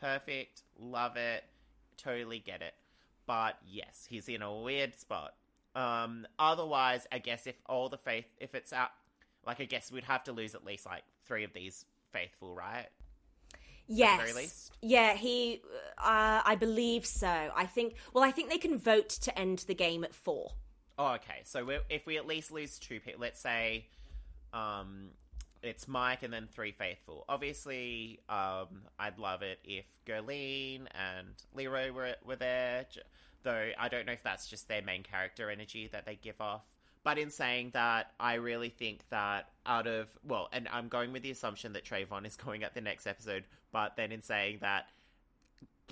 perfect, 0.00 0.62
love 0.78 1.16
it, 1.16 1.44
totally 1.96 2.38
get 2.38 2.60
it. 2.60 2.74
But 3.26 3.56
yes, 3.66 4.06
he's 4.08 4.28
in 4.28 4.42
a 4.42 4.54
weird 4.54 4.94
spot. 4.94 5.34
Um, 5.74 6.26
otherwise, 6.38 7.06
I 7.10 7.18
guess 7.18 7.46
if 7.46 7.56
all 7.66 7.88
the 7.88 7.96
faith, 7.98 8.26
if 8.38 8.54
it's 8.54 8.72
out, 8.72 8.90
like 9.46 9.60
I 9.60 9.64
guess 9.64 9.90
we'd 9.90 10.04
have 10.04 10.24
to 10.24 10.32
lose 10.32 10.54
at 10.54 10.64
least 10.64 10.86
like 10.86 11.04
three 11.24 11.42
of 11.42 11.52
these 11.54 11.86
faithful, 12.12 12.54
right? 12.54 12.88
Yes. 13.86 14.70
Yeah, 14.80 15.14
he. 15.14 15.62
Uh, 15.98 16.42
I 16.44 16.56
believe 16.58 17.06
so. 17.06 17.50
I 17.54 17.66
think. 17.66 17.94
Well, 18.12 18.24
I 18.24 18.30
think 18.30 18.50
they 18.50 18.58
can 18.58 18.78
vote 18.78 19.08
to 19.10 19.38
end 19.38 19.64
the 19.66 19.74
game 19.74 20.04
at 20.04 20.14
four. 20.14 20.52
Oh, 20.98 21.12
okay. 21.14 21.40
So 21.44 21.68
if 21.88 22.06
we 22.06 22.16
at 22.18 22.26
least 22.26 22.52
lose 22.52 22.78
two 22.78 23.00
people, 23.00 23.20
let's 23.20 23.40
say, 23.40 23.86
um, 24.52 25.08
it's 25.62 25.88
Mike 25.88 26.22
and 26.22 26.32
then 26.32 26.46
three 26.52 26.72
faithful. 26.72 27.24
Obviously, 27.28 28.20
um, 28.28 28.82
I'd 28.98 29.18
love 29.18 29.42
it 29.42 29.58
if 29.64 29.86
Gerline 30.06 30.86
and 30.94 31.28
Leroy 31.54 31.90
were 31.92 32.14
were 32.24 32.36
there. 32.36 32.86
Though 33.42 33.70
I 33.78 33.88
don't 33.88 34.06
know 34.06 34.12
if 34.12 34.22
that's 34.22 34.46
just 34.48 34.68
their 34.68 34.82
main 34.82 35.02
character 35.02 35.50
energy 35.50 35.88
that 35.92 36.06
they 36.06 36.16
give 36.16 36.40
off. 36.40 36.73
But 37.04 37.18
in 37.18 37.30
saying 37.30 37.70
that, 37.74 38.12
I 38.18 38.34
really 38.34 38.70
think 38.70 39.00
that 39.10 39.50
out 39.66 39.86
of 39.86 40.08
well, 40.26 40.48
and 40.52 40.66
I'm 40.72 40.88
going 40.88 41.12
with 41.12 41.22
the 41.22 41.30
assumption 41.30 41.74
that 41.74 41.84
Trayvon 41.84 42.26
is 42.26 42.36
going 42.44 42.64
at 42.64 42.74
the 42.74 42.80
next 42.80 43.06
episode. 43.06 43.44
But 43.72 43.96
then 43.96 44.10
in 44.10 44.22
saying 44.22 44.58
that, 44.62 44.86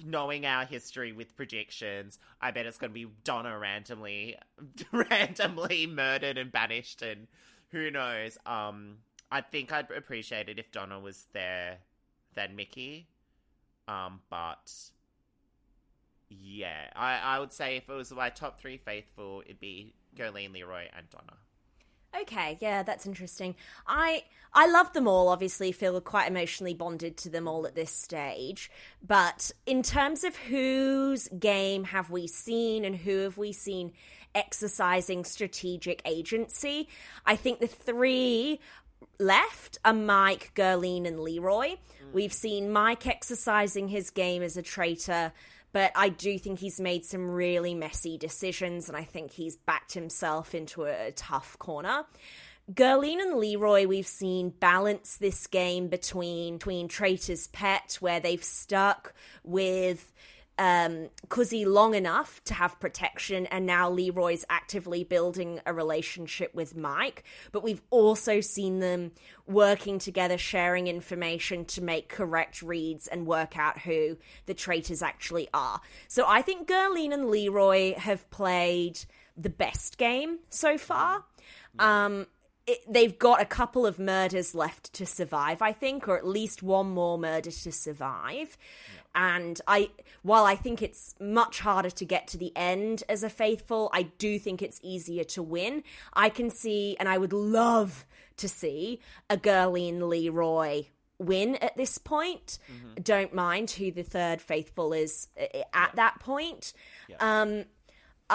knowing 0.03 0.47
our 0.47 0.65
history 0.65 1.13
with 1.13 1.37
predictions, 1.37 2.19
I 2.41 2.51
bet 2.51 2.65
it's 2.65 2.79
going 2.79 2.91
to 2.91 2.95
be 2.95 3.07
Donna 3.25 3.59
randomly, 3.59 4.37
randomly 4.93 5.87
murdered 5.87 6.39
and 6.39 6.51
banished, 6.51 7.03
and 7.03 7.27
who 7.71 7.91
knows. 7.91 8.39
Um, 8.47 8.99
I 9.31 9.43
think 9.43 9.73
I'd 9.73 9.91
appreciate 9.91 10.49
it 10.49 10.59
if 10.59 10.73
Donna 10.73 10.99
was 10.99 11.27
there 11.33 11.79
than 12.35 12.57
Mickey. 12.57 13.09
Um, 13.89 14.21
but 14.31 14.73
yeah, 16.41 16.89
I 16.95 17.19
I 17.19 17.39
would 17.39 17.53
say 17.53 17.77
if 17.77 17.89
it 17.89 17.93
was 17.93 18.13
my 18.13 18.31
top 18.31 18.61
three 18.61 18.77
faithful, 18.79 19.43
it'd 19.45 19.61
be 19.61 19.95
Gerline, 20.17 20.53
Leroy, 20.53 20.87
and 20.97 21.09
Donna. 21.11 21.37
Okay, 22.21 22.59
yeah, 22.61 22.83
that's 22.83 23.07
interesting. 23.07 23.55
I 23.87 24.25
I 24.53 24.67
love 24.71 24.93
them 24.93 25.09
all. 25.09 25.29
Obviously, 25.29 25.73
feel 25.73 26.01
quite 26.01 26.29
emotionally 26.29 26.75
bonded 26.75 27.17
to 27.19 27.31
them 27.31 27.49
all 27.49 27.67
at 27.67 27.75
this 27.75 27.91
stage. 27.91 28.71
But 29.07 29.51
in 29.67 29.83
terms 29.83 30.23
of 30.25 30.37
whose 30.37 31.29
game 31.29 31.85
have 31.85 32.11
we 32.11 32.27
seen 32.27 32.85
and 32.85 32.97
who 32.97 33.21
have 33.21 33.39
we 33.39 33.53
seen 33.53 33.93
exercising 34.35 35.25
strategic 35.25 36.03
agency, 36.05 36.89
I 37.25 37.37
think 37.37 37.61
the 37.61 37.67
three 37.67 38.61
left 39.19 39.79
are 39.85 39.95
Mike, 39.95 40.53
Gerline, 40.55 41.07
and 41.07 41.21
Leroy. 41.21 41.71
Mm. 41.71 42.13
We've 42.13 42.33
seen 42.33 42.71
Mike 42.71 43.07
exercising 43.07 43.89
his 43.89 44.11
game 44.11 44.43
as 44.43 44.57
a 44.57 44.63
traitor, 44.63 45.33
but 45.73 45.93
I 45.95 46.09
do 46.09 46.39
think 46.39 46.59
he's 46.59 46.81
made 46.81 47.05
some 47.05 47.31
really 47.31 47.75
messy 47.75 48.19
decisions, 48.19 48.89
and 48.89 48.97
I 48.97 49.05
think 49.05 49.33
he's 49.33 49.57
backed 49.57 49.95
himself 49.95 50.55
into 50.55 50.85
a, 50.85 51.09
a 51.09 51.13
tough 51.13 51.59
corner. 51.59 52.05
Gerline 52.73 53.21
and 53.21 53.39
Leroy, 53.39 53.87
we've 53.87 54.07
seen 54.07 54.51
balance 54.51 55.17
this 55.17 55.47
game 55.47 55.89
between 55.89 56.59
between 56.59 56.89
Traitor's 56.89 57.49
Pet, 57.49 57.97
where 58.01 58.21
they've 58.21 58.45
stuck 58.45 59.15
with 59.43 60.13
um, 60.63 61.09
long 61.67 61.95
enough 61.97 62.41
to 62.45 62.55
have 62.55 62.79
protection, 62.79 63.47
and 63.47 63.67
now 63.67 63.91
Leroy's 63.91 64.45
actively 64.49 65.03
building 65.03 65.61
a 65.67 65.75
relationship 65.75 66.55
with 66.55 66.77
Mike. 66.77 67.25
But 67.51 67.65
we've 67.65 67.83
also 67.91 68.41
seen 68.41 68.79
them 68.79 69.11
working 69.45 69.99
together, 69.99 70.39
sharing 70.39 70.87
information 70.87 71.65
to 71.65 71.83
make 71.83 72.09
correct 72.09 72.63
reads 72.63 73.09
and 73.09 73.27
work 73.27 73.59
out 73.59 73.81
who 73.81 74.19
the 74.47 74.55
traitors 74.55 75.03
actually 75.03 75.49
are. 75.53 75.81
So 76.07 76.27
I 76.29 76.43
think 76.43 76.69
Gerline 76.69 77.13
and 77.13 77.29
Leroy 77.29 77.95
have 77.95 78.31
played 78.31 79.01
the 79.37 79.51
best 79.51 79.99
game 79.99 80.39
so 80.49 80.79
far. 80.79 81.25
Um, 81.81 82.27
it, 82.67 82.81
they've 82.89 83.19
got 83.19 83.41
a 83.41 83.45
couple 83.45 83.87
of 83.87 83.99
murders 83.99 84.55
left 84.55 84.93
to 84.95 85.07
survive, 85.07 85.63
I 85.63 85.73
think, 85.73 86.09
or 86.09 86.17
at 86.17 86.27
least 86.27 86.63
one 86.63 86.91
more 86.91 87.19
murder 87.19 87.51
to 87.51 87.73
survive. 87.73 88.57
And 89.15 89.61
I, 89.67 89.91
while 90.23 90.45
I 90.45 90.55
think 90.55 90.81
it's 90.81 91.15
much 91.21 91.61
harder 91.61 91.91
to 91.91 92.05
get 92.05 92.27
to 92.29 92.39
the 92.39 92.53
end 92.57 93.05
as 93.09 93.23
a 93.23 93.31
faithful, 93.31 93.91
I 93.93 94.05
do 94.05 94.39
think 94.39 94.63
it's 94.63 94.81
easier 94.83 95.25
to 95.25 95.43
win. 95.43 95.83
I 96.15 96.29
can 96.29 96.51
see, 96.51 96.97
and 96.99 97.09
I 97.09 97.19
would 97.19 97.33
love 97.33 98.07
to 98.39 98.49
see 98.49 99.01
a 99.29 99.37
Gerline 99.37 100.09
Leroy 100.09 100.85
win 101.19 101.57
at 101.57 101.77
this 101.77 101.99
point. 101.99 102.59
Don't 103.03 103.35
mind 103.35 103.71
who 103.73 103.93
the 103.93 104.03
third 104.03 104.41
faithful 104.41 104.93
is 104.93 105.29
uh, 105.41 105.63
at 105.73 105.95
that 105.97 106.21
point. 106.21 106.73
Um, 107.21 107.65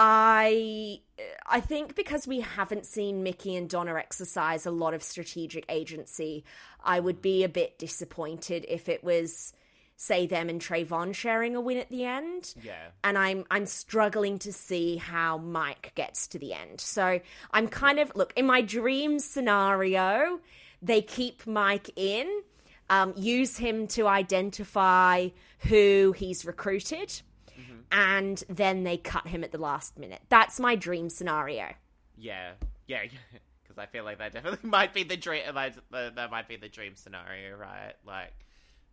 I 0.00 1.00
I 1.44 1.60
think 1.60 1.96
because 1.96 2.28
we 2.28 2.40
haven't 2.40 2.86
seen 2.86 3.24
Mickey 3.24 3.56
and 3.56 3.68
Donna 3.68 3.96
exercise 3.96 4.64
a 4.64 4.70
lot 4.70 4.94
of 4.94 5.02
strategic 5.02 5.64
agency, 5.68 6.44
I 6.84 7.00
would 7.00 7.20
be 7.20 7.42
a 7.42 7.48
bit 7.48 7.80
disappointed 7.80 8.64
if 8.68 8.88
it 8.88 9.02
was 9.02 9.52
say 9.96 10.28
them 10.28 10.48
and 10.48 10.60
Trayvon 10.60 11.12
sharing 11.12 11.56
a 11.56 11.60
win 11.60 11.78
at 11.78 11.88
the 11.88 12.04
end. 12.04 12.54
Yeah. 12.62 12.90
And 13.02 13.18
I'm 13.18 13.44
I'm 13.50 13.66
struggling 13.66 14.38
to 14.40 14.52
see 14.52 14.98
how 14.98 15.36
Mike 15.36 15.90
gets 15.96 16.28
to 16.28 16.38
the 16.38 16.54
end. 16.54 16.80
So 16.80 17.18
I'm 17.50 17.66
kind 17.66 17.98
of 17.98 18.12
look 18.14 18.32
in 18.36 18.46
my 18.46 18.60
dream 18.60 19.18
scenario, 19.18 20.38
they 20.80 21.02
keep 21.02 21.44
Mike 21.44 21.90
in, 21.96 22.42
um, 22.88 23.14
use 23.16 23.56
him 23.56 23.88
to 23.88 24.06
identify 24.06 25.30
who 25.66 26.14
he's 26.16 26.44
recruited, 26.44 27.20
Mm-hmm. 27.58 27.80
and 27.90 28.44
then 28.48 28.84
they 28.84 28.96
cut 28.96 29.26
him 29.26 29.42
at 29.42 29.50
the 29.50 29.58
last 29.58 29.98
minute. 29.98 30.20
That's 30.28 30.60
my 30.60 30.76
dream 30.76 31.08
scenario. 31.08 31.74
Yeah, 32.16 32.52
yeah, 32.86 33.02
because 33.62 33.78
I 33.78 33.86
feel 33.86 34.04
like 34.04 34.18
that 34.18 34.32
definitely 34.32 34.60
might 34.68 34.94
be 34.94 35.02
the 35.02 35.16
dream. 35.16 35.42
Uh, 35.48 35.52
that 35.52 35.76
uh, 35.92 36.10
that 36.10 36.30
might 36.30 36.48
be 36.48 36.56
the 36.56 36.68
dream 36.68 36.94
scenario, 36.94 37.56
right? 37.56 37.94
Like, 38.06 38.32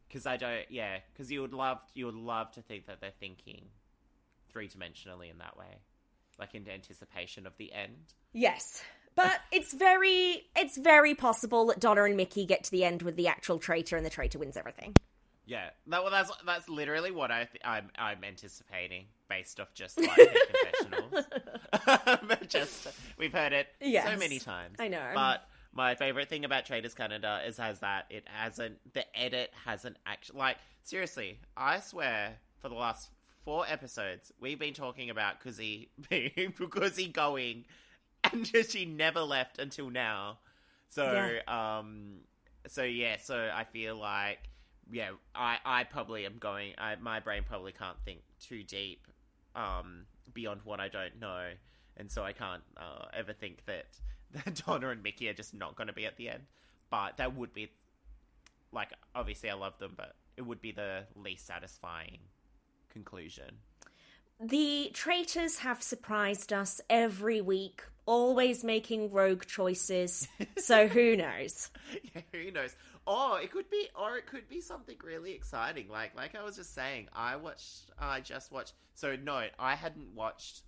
because 0.08 0.26
I 0.26 0.38
don't. 0.38 0.66
Yeah, 0.70 0.98
because 1.14 1.32
you 1.32 1.42
would 1.42 1.54
love 1.54 1.80
you 1.94 2.06
would 2.06 2.16
love 2.16 2.52
to 2.54 2.62
think 2.62 2.88
that 2.88 3.02
they're 3.02 3.12
thinking 3.20 3.66
three 4.50 4.68
dimensionally 4.68 5.30
in 5.30 5.38
that 5.40 5.58
way, 5.58 5.82
like 6.40 6.56
in 6.56 6.68
anticipation 6.68 7.46
of 7.46 7.58
the 7.58 7.74
end. 7.74 8.14
Yes. 8.34 8.82
But 9.16 9.40
it's 9.52 9.74
very 9.74 10.48
it's 10.56 10.78
very 10.78 11.14
possible 11.14 11.68
that 11.68 11.80
Donna 11.80 12.04
and 12.04 12.18
Mickey 12.18 12.46
get 12.46 12.64
to 12.64 12.72
the 12.72 12.84
end 12.84 13.02
with 13.02 13.16
the 13.16 13.28
actual 13.28 13.60
traitor 13.60 13.98
and 13.98 14.06
the 14.06 14.10
traitor 14.10 14.40
wins 14.40 14.58
everything. 14.58 14.96
Yeah, 15.46 15.70
that, 15.88 16.02
well, 16.02 16.12
that's 16.12 16.32
that's 16.46 16.68
literally 16.68 17.12
what 17.12 17.32
I 17.32 17.46
th- 17.46 17.62
I'm 17.64 17.90
I'm 17.98 18.24
anticipating 18.24 19.06
based 19.30 19.60
off 19.60 19.74
just 19.74 20.00
like 20.00 20.10
confessionals. 20.82 21.26
just 22.48 22.88
we've 23.18 23.34
heard 23.34 23.54
it 23.54 23.68
so 23.80 24.18
many 24.18 24.40
times. 24.40 24.76
I 24.80 24.88
know. 24.88 25.12
But 25.14 25.48
my 25.74 25.96
favorite 25.96 26.30
thing 26.30 26.46
about 26.46 26.66
Traitors 26.66 26.96
Canada 26.96 27.42
is 27.46 27.58
has 27.58 27.80
that 27.80 28.06
it 28.10 28.24
hasn't 28.28 28.78
the 28.94 29.06
edit 29.18 29.52
hasn't 29.66 29.98
actually 30.06 30.40
like 30.40 30.58
seriously. 30.82 31.40
I 31.56 31.80
swear 31.80 32.38
for 32.62 32.70
the 32.70 32.76
last 32.76 33.10
four 33.44 33.66
episodes 33.68 34.32
we've 34.40 34.58
been 34.58 34.74
talking 34.74 35.10
about 35.12 35.42
Kuzi 35.44 35.90
being 36.10 36.54
Kuzi 36.54 37.12
going, 37.12 37.66
and 38.24 38.48
she 38.68 38.86
never 38.86 39.22
left 39.22 39.60
until 39.60 39.90
now. 39.90 40.40
So 40.90 41.38
um, 41.48 42.22
so 42.68 42.84
yeah, 42.84 43.18
so 43.22 43.52
I 43.54 43.66
feel 43.66 43.96
like 43.96 44.40
yeah, 44.92 45.10
I 45.34 45.58
I 45.66 45.84
probably 45.84 46.26
am 46.26 46.38
going. 46.40 46.74
I, 46.78 46.96
my 46.96 47.20
brain 47.20 47.44
probably 47.48 47.72
can't 47.72 47.98
think 48.06 48.20
too 48.40 48.64
deep 48.64 49.08
um, 49.56 50.06
beyond 50.34 50.62
what 50.64 50.80
I 50.80 50.88
don't 50.88 51.20
know, 51.20 51.50
and 51.98 52.10
so 52.10 52.24
I 52.24 52.34
can't 52.34 52.64
uh, 52.78 53.06
ever 53.14 53.34
think 53.34 53.66
that, 53.66 53.86
that 54.34 54.62
Donna 54.66 54.90
and 54.90 55.04
Mickey 55.04 55.30
are 55.30 55.34
just 55.34 55.54
not 55.54 55.76
going 55.76 55.88
to 55.88 55.94
be 55.94 56.06
at 56.06 56.18
the 56.18 56.30
end. 56.30 56.44
But 56.90 57.18
that 57.18 57.36
would 57.36 57.54
be 57.54 57.72
like 58.72 58.90
obviously 59.16 59.50
I 59.50 59.56
love 59.56 59.78
them, 59.80 59.94
but 59.96 60.16
it 60.38 60.44
would 60.44 60.62
be 60.62 60.72
the 60.72 61.06
least 61.16 61.48
satisfying 61.48 62.20
conclusion. 62.90 63.58
The 64.40 64.92
traitors 64.94 65.60
have 65.60 65.82
surprised 65.82 66.52
us 66.52 66.82
every 66.90 67.40
week, 67.40 67.84
always 68.06 68.64
making 68.66 69.12
rogue 69.12 69.46
choices. 69.46 70.28
so 70.58 70.88
who 70.88 71.16
knows? 71.16 71.70
yeah, 72.14 72.22
who 72.34 72.52
knows? 72.52 72.76
Or 73.08 73.40
it 73.40 73.52
could 73.52 73.70
be, 73.70 73.88
or 74.00 74.18
it 74.18 74.26
could 74.26 74.50
be 74.50 74.62
something 74.62 74.98
really 75.04 75.34
exciting. 75.34 75.90
Like, 75.90 76.16
like 76.16 76.36
I 76.36 76.44
was 76.44 76.56
just 76.56 76.74
saying, 76.74 77.08
I 77.14 77.36
watched, 77.36 77.92
I 78.00 78.20
just 78.20 78.52
watched. 78.52 78.74
So 78.96 79.16
no, 79.16 79.48
I 79.60 79.76
hadn't 79.76 80.16
watched 80.16 80.62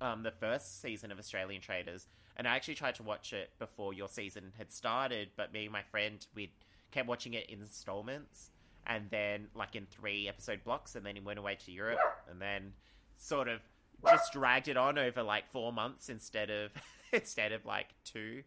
um, 0.00 0.22
the 0.22 0.30
first 0.30 0.80
season 0.80 1.10
of 1.10 1.18
Australian 1.18 1.60
Traitors, 1.60 2.06
and 2.36 2.46
I 2.46 2.54
actually 2.54 2.76
tried 2.76 2.94
to 2.96 3.02
watch 3.02 3.32
it 3.32 3.50
before 3.58 3.92
your 3.92 4.08
season 4.08 4.52
had 4.56 4.70
started. 4.70 5.30
But 5.36 5.52
me 5.52 5.64
and 5.64 5.72
my 5.72 5.82
friend, 5.82 6.24
we 6.34 6.52
kept 6.92 7.08
watching 7.08 7.34
it 7.34 7.50
in 7.50 7.60
installments, 7.60 8.50
and 8.86 9.06
then 9.10 9.48
like 9.54 9.74
in 9.74 9.86
three 9.86 10.28
episode 10.28 10.62
blocks, 10.62 10.94
and 10.94 11.04
then 11.04 11.16
he 11.16 11.20
went 11.20 11.40
away 11.40 11.56
to 11.64 11.72
Europe, 11.72 11.98
and 12.30 12.40
then 12.40 12.74
sort 13.16 13.48
of 13.48 13.60
just 14.08 14.32
dragged 14.32 14.68
it 14.68 14.76
on 14.76 14.98
over 14.98 15.22
like 15.22 15.50
four 15.50 15.72
months 15.72 16.08
instead 16.08 16.50
of 16.50 16.70
instead 17.12 17.52
of 17.52 17.64
like 17.64 17.88
two. 18.04 18.42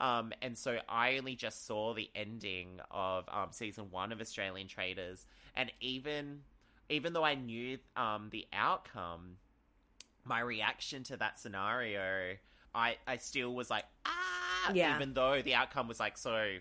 Um, 0.00 0.32
and 0.42 0.56
so 0.56 0.78
I 0.88 1.16
only 1.18 1.34
just 1.34 1.66
saw 1.66 1.92
the 1.94 2.08
ending 2.14 2.80
of 2.90 3.24
um, 3.28 3.48
season 3.50 3.86
one 3.90 4.12
of 4.12 4.20
Australian 4.20 4.68
Traitors, 4.68 5.26
and 5.56 5.72
even 5.80 6.42
even 6.88 7.12
though 7.12 7.24
I 7.24 7.34
knew 7.34 7.78
um, 7.96 8.28
the 8.30 8.46
outcome, 8.52 9.36
my 10.24 10.40
reaction 10.40 11.02
to 11.04 11.16
that 11.16 11.38
scenario, 11.38 12.36
I 12.74 12.96
I 13.06 13.16
still 13.16 13.54
was 13.54 13.70
like 13.70 13.84
ah, 14.06 14.72
Yeah. 14.72 14.94
even 14.94 15.14
though 15.14 15.42
the 15.42 15.54
outcome 15.54 15.88
was 15.88 15.98
like 16.00 16.16
so 16.16 16.58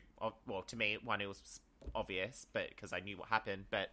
well 0.47 0.63
to 0.63 0.75
me 0.75 0.97
one 1.03 1.21
it 1.21 1.27
was 1.27 1.59
obvious, 1.95 2.45
but 2.53 2.69
because 2.69 2.91
I 2.91 2.99
knew 3.01 3.17
what 3.17 3.29
happened, 3.29 3.65
but 3.69 3.89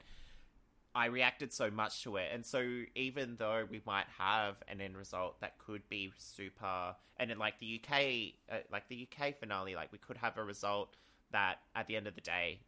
I 0.95 1.07
reacted 1.07 1.53
so 1.53 1.71
much 1.71 2.03
to 2.05 2.17
it, 2.17 2.31
and 2.33 2.47
so 2.47 2.83
even 2.95 3.37
though 3.37 3.67
we 3.69 3.83
might 3.85 4.07
have 4.19 4.57
an 4.69 4.81
end 4.81 4.97
result 4.97 5.41
that 5.41 5.59
could 5.59 5.89
be 5.89 6.13
super, 6.19 6.95
and 7.17 7.31
in 7.31 7.39
like 7.39 7.59
the 7.59 7.81
UK, 7.81 8.35
uh, 8.51 8.61
like 8.71 8.89
the 8.89 9.09
UK 9.11 9.39
finale, 9.39 9.75
like 9.75 9.91
we 9.91 9.99
could 9.99 10.17
have 10.19 10.39
a 10.39 10.45
result 10.45 10.95
that 11.33 11.59
at 11.75 11.87
the 11.89 11.97
end 11.97 12.07
of 12.07 12.15
the 12.15 12.21
day, 12.21 12.61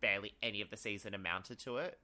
barely 0.00 0.32
any 0.42 0.60
of 0.60 0.70
the 0.70 0.76
season 0.76 1.14
amounted 1.14 1.58
to 1.60 1.78
it. 1.78 1.98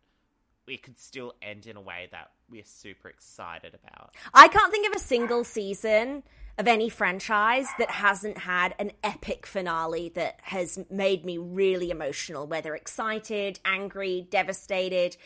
It 0.66 0.82
could 0.82 0.98
still 0.98 1.34
end 1.42 1.66
in 1.66 1.76
a 1.76 1.80
way 1.80 2.09
that 2.12 2.30
we're 2.48 2.64
super 2.64 3.09
excited 3.09 3.74
about. 3.74 4.14
I 4.32 4.48
can't 4.48 4.70
think 4.70 4.86
of 4.86 4.94
a 4.94 5.05
single 5.05 5.42
season 5.42 6.22
of 6.61 6.69
any 6.69 6.91
franchise 6.91 7.69
that 7.79 7.91
hasn't 7.91 8.37
had 8.37 8.75
an 8.79 8.93
epic 9.03 9.47
finale 9.47 10.11
that 10.11 10.39
has 10.43 10.79
made 10.91 11.25
me 11.25 11.39
really 11.39 11.91
emotional, 11.91 12.47
whether 12.47 12.75
excited, 12.75 13.59
angry, 13.65 14.27
devastated. 14.31 15.17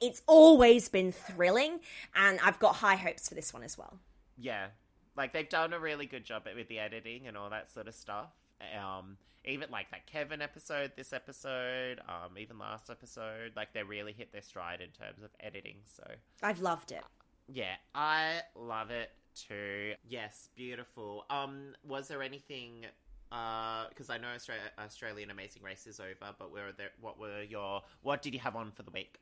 It's 0.00 0.22
always 0.26 0.88
been 0.88 1.12
thrilling, 1.12 1.80
and 2.14 2.40
I've 2.42 2.58
got 2.58 2.76
high 2.76 2.96
hopes 2.96 3.28
for 3.28 3.34
this 3.34 3.52
one 3.52 3.62
as 3.62 3.76
well. 3.76 3.98
Yeah, 4.38 4.68
like 5.14 5.34
they've 5.34 5.48
done 5.48 5.74
a 5.74 5.78
really 5.78 6.06
good 6.06 6.24
job 6.24 6.44
with 6.56 6.68
the 6.68 6.78
editing 6.78 7.26
and 7.26 7.36
all 7.36 7.50
that 7.50 7.70
sort 7.70 7.86
of 7.86 7.94
stuff. 7.94 8.30
Um, 8.74 9.18
even 9.44 9.68
like 9.70 9.90
that 9.90 10.06
Kevin 10.06 10.40
episode, 10.40 10.92
this 10.96 11.12
episode, 11.12 12.00
um, 12.08 12.38
even 12.38 12.58
last 12.58 12.88
episode, 12.88 13.52
like 13.56 13.74
they 13.74 13.82
really 13.82 14.12
hit 14.14 14.32
their 14.32 14.40
stride 14.40 14.80
in 14.80 14.88
terms 14.88 15.22
of 15.22 15.28
editing. 15.38 15.76
So 15.84 16.04
I've 16.42 16.62
loved 16.62 16.92
it. 16.92 17.04
yeah, 17.46 17.74
I 17.94 18.40
love 18.56 18.90
it 18.90 19.10
Yes, 20.08 20.48
beautiful. 20.54 21.24
Um, 21.30 21.74
was 21.86 22.08
there 22.08 22.22
anything? 22.22 22.86
Because 23.28 24.10
I 24.10 24.18
know 24.18 24.28
Australia, 24.34 24.62
Australian 24.78 25.30
Amazing 25.30 25.62
Race 25.62 25.86
is 25.86 26.00
over, 26.00 26.34
but 26.38 26.50
were 26.50 26.72
there? 26.76 26.90
What 27.00 27.18
were 27.18 27.42
your? 27.42 27.82
What 28.02 28.22
did 28.22 28.34
you 28.34 28.40
have 28.40 28.56
on 28.56 28.70
for 28.70 28.82
the 28.82 28.90
week? 28.90 29.18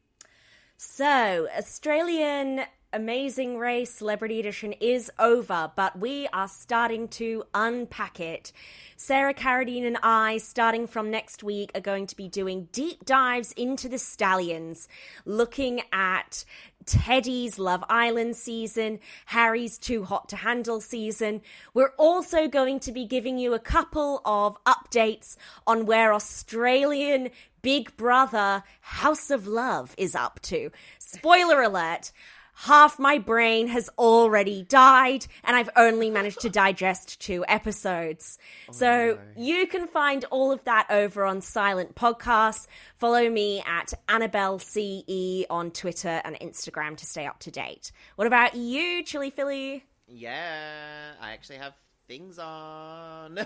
So, 0.79 1.49
Australian 1.57 2.63
Amazing 2.93 3.59
Race 3.59 3.91
Celebrity 3.91 4.39
Edition 4.39 4.73
is 4.81 5.11
over, 5.19 5.73
but 5.75 5.99
we 5.99 6.29
are 6.33 6.49
starting 6.49 7.09
to 7.09 7.45
unpack 7.53 8.21
it. 8.21 8.53
Sarah 8.97 9.35
Carradine 9.35 9.87
and 9.87 9.99
I, 10.03 10.39
starting 10.39 10.87
from 10.87 11.11
next 11.11 11.43
week, 11.43 11.73
are 11.75 11.81
going 11.81 12.07
to 12.07 12.17
be 12.17 12.29
doing 12.29 12.69
deep 12.73 13.05
dives 13.05 13.53
into 13.53 13.89
the 13.89 13.99
stallions, 13.99 14.89
looking 15.25 15.83
at 15.93 16.45
Teddy's 16.87 17.59
Love 17.59 17.85
Island 17.89 18.37
season, 18.37 19.01
Harry's 19.27 19.79
Too 19.79 20.05
Hot 20.05 20.29
to 20.29 20.37
Handle 20.37 20.81
season. 20.81 21.43
We're 21.75 21.93
also 21.99 22.47
going 22.47 22.79
to 22.81 22.93
be 22.93 23.05
giving 23.05 23.37
you 23.37 23.53
a 23.53 23.59
couple 23.59 24.23
of 24.25 24.57
updates 24.65 25.37
on 25.67 25.87
where 25.87 26.15
Australian 26.15 27.31
Big 27.63 27.97
Brother 27.97 28.63
House 28.81 29.29
of 29.29 29.49
Love 29.49 29.93
is 29.99 30.15
up 30.15 30.39
to. 30.43 30.71
Spoiler 31.01 31.61
alert. 31.61 32.13
Half 32.61 32.99
my 32.99 33.19
brain 33.19 33.69
has 33.69 33.91
already 33.99 34.63
died, 34.63 35.27
and 35.45 35.55
I've 35.55 35.69
only 35.77 36.09
managed 36.09 36.41
to 36.41 36.49
digest 36.49 37.21
two 37.21 37.45
episodes. 37.47 38.39
so 38.73 39.19
you 39.37 39.67
can 39.67 39.87
find 39.87 40.25
all 40.31 40.51
of 40.51 40.65
that 40.65 40.87
over 40.89 41.27
on 41.27 41.43
Silent 41.43 41.95
Podcasts. 41.95 42.67
Follow 42.95 43.29
me 43.29 43.63
at 43.67 43.93
Annabelle 44.09 44.59
CE 44.59 45.45
on 45.51 45.71
Twitter 45.71 46.23
and 46.25 46.35
Instagram 46.41 46.97
to 46.97 47.05
stay 47.05 47.27
up 47.27 47.39
to 47.41 47.51
date. 47.51 47.93
What 48.17 48.27
about 48.27 48.55
you, 48.55 49.03
Chili 49.05 49.29
Philly? 49.29 49.85
Yeah, 50.09 51.13
I 51.21 51.33
actually 51.33 51.59
have 51.59 51.75
things 52.09 52.39
on. 52.39 53.39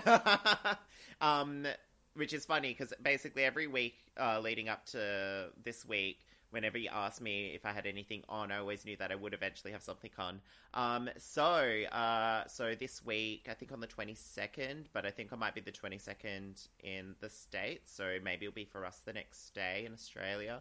um, 1.21 1.67
which 2.13 2.33
is 2.33 2.45
funny 2.45 2.69
because 2.69 2.93
basically 3.01 3.43
every 3.43 3.67
week 3.67 3.95
uh, 4.17 4.39
leading 4.39 4.69
up 4.69 4.85
to 4.87 5.49
this 5.63 5.85
week, 5.85 6.19
whenever 6.51 6.77
you 6.77 6.89
asked 6.91 7.21
me 7.21 7.51
if 7.55 7.65
I 7.65 7.71
had 7.71 7.85
anything 7.85 8.23
on, 8.29 8.51
I 8.51 8.59
always 8.59 8.85
knew 8.85 8.95
that 8.97 9.11
I 9.11 9.15
would 9.15 9.33
eventually 9.33 9.71
have 9.71 9.81
something 9.81 10.11
on. 10.17 10.41
Um, 10.73 11.09
so, 11.17 11.43
uh, 11.43 12.45
so 12.47 12.75
this 12.75 13.03
week, 13.03 13.47
I 13.49 13.53
think 13.53 13.71
on 13.71 13.79
the 13.79 13.87
22nd, 13.87 14.85
but 14.93 15.05
I 15.05 15.11
think 15.11 15.33
I 15.33 15.35
might 15.35 15.55
be 15.55 15.61
the 15.61 15.71
22nd 15.71 16.67
in 16.83 17.15
the 17.19 17.29
States, 17.29 17.93
so 17.93 18.17
maybe 18.23 18.45
it'll 18.45 18.55
be 18.55 18.65
for 18.65 18.85
us 18.85 19.01
the 19.05 19.13
next 19.13 19.53
day 19.55 19.83
in 19.85 19.93
Australia. 19.93 20.59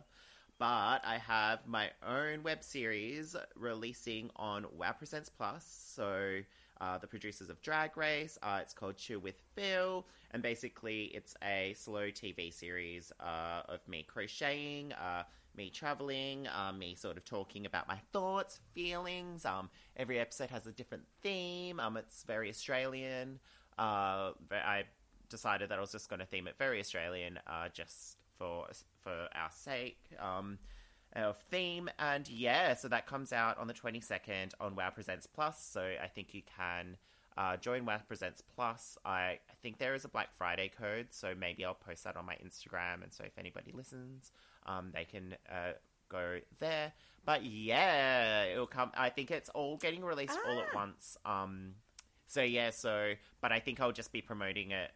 But 0.59 1.01
I 1.05 1.19
have 1.27 1.67
my 1.67 1.91
own 2.07 2.43
web 2.43 2.63
series 2.63 3.35
releasing 3.55 4.31
on 4.37 4.67
Wow 4.77 4.93
Presents 4.93 5.31
Plus, 5.31 5.65
so 5.95 6.41
uh, 6.81 6.99
the 6.99 7.07
producers 7.07 7.51
of 7.51 7.61
Drag 7.63 7.97
Race. 7.97 8.39
Uh, 8.43 8.59
it's 8.61 8.75
called 8.75 8.97
Chill 8.97 9.21
with 9.21 9.41
Phil, 9.55 10.07
and 10.33 10.43
basically 10.43 11.05
it's 11.15 11.35
a 11.43 11.75
slow 11.77 12.09
TV 12.09 12.53
series 12.53 13.13
uh, 13.21 13.63
of 13.69 13.87
me 13.89 14.05
crocheting, 14.07 14.93
uh, 14.93 15.23
me 15.57 15.71
traveling, 15.71 16.47
uh, 16.47 16.73
me 16.73 16.95
sort 16.95 17.17
of 17.17 17.25
talking 17.25 17.67
about 17.67 17.89
my 17.89 17.99
thoughts, 18.13 18.61
feelings. 18.73 19.45
Um, 19.45 19.71
every 19.97 20.19
episode 20.19 20.51
has 20.51 20.67
a 20.67 20.73
different 20.73 21.05
theme. 21.23 21.81
Um, 21.81 21.97
it's 21.97 22.25
very 22.25 22.49
Australian. 22.49 23.41
Uh, 23.79 24.33
I 24.51 24.85
decided 25.29 25.71
that 25.71 25.79
I 25.79 25.81
was 25.81 25.93
just 25.93 26.09
going 26.09 26.21
to 26.21 26.27
theme 26.27 26.47
it 26.47 26.57
very 26.59 26.81
Australian, 26.81 27.39
just 27.73 28.17
for 28.39 28.67
for 29.03 29.29
our 29.35 29.51
sake. 29.51 29.99
Um, 30.19 30.59
of 31.15 31.37
theme. 31.51 31.89
And 31.99 32.29
yeah, 32.29 32.75
so 32.75 32.89
that 32.89 33.07
comes 33.07 33.33
out 33.33 33.59
on 33.59 33.67
the 33.67 33.75
22nd 33.75 34.53
on 34.61 34.77
WoW 34.77 34.91
Presents 34.91 35.27
Plus. 35.27 35.63
So 35.63 35.81
I 35.81 36.07
think 36.07 36.35
you 36.35 36.43
can 36.57 36.97
uh, 37.37 37.57
join 37.57 37.85
WoW 37.85 38.01
Presents 38.07 38.43
Plus. 38.55 38.97
I, 39.05 39.39
I 39.49 39.55
think 39.63 39.79
there 39.79 39.95
is 39.95 40.05
a 40.05 40.09
Black 40.09 40.35
Friday 40.35 40.71
code, 40.77 41.09
so 41.11 41.35
maybe 41.39 41.65
I'll 41.65 41.75
post 41.75 42.05
that 42.05 42.17
on 42.17 42.27
my 42.27 42.35
Instagram. 42.35 43.03
And 43.03 43.13
so 43.13 43.25
if 43.25 43.39
anybody 43.39 43.73
listens, 43.73 44.33
um, 44.67 44.91
they 44.95 45.05
can 45.05 45.37
uh, 45.51 45.73
go 46.09 46.39
there. 46.59 46.93
But 47.25 47.45
yeah, 47.45 48.45
it'll 48.45 48.67
come. 48.67 48.91
I 48.97 49.11
think 49.11 49.31
it's 49.31 49.49
all 49.51 49.77
getting 49.77 50.05
released 50.05 50.39
ah. 50.45 50.51
all 50.51 50.59
at 50.61 50.69
ah. 50.73 50.77
once. 50.77 51.17
Um, 51.25 51.75
so 52.27 52.43
yeah, 52.43 52.71
so 52.71 53.15
but 53.41 53.53
I 53.53 53.61
think 53.61 53.81
I'll 53.81 53.93
just 53.93 54.13
be 54.13 54.23
promoting 54.23 54.71
it 54.71 54.91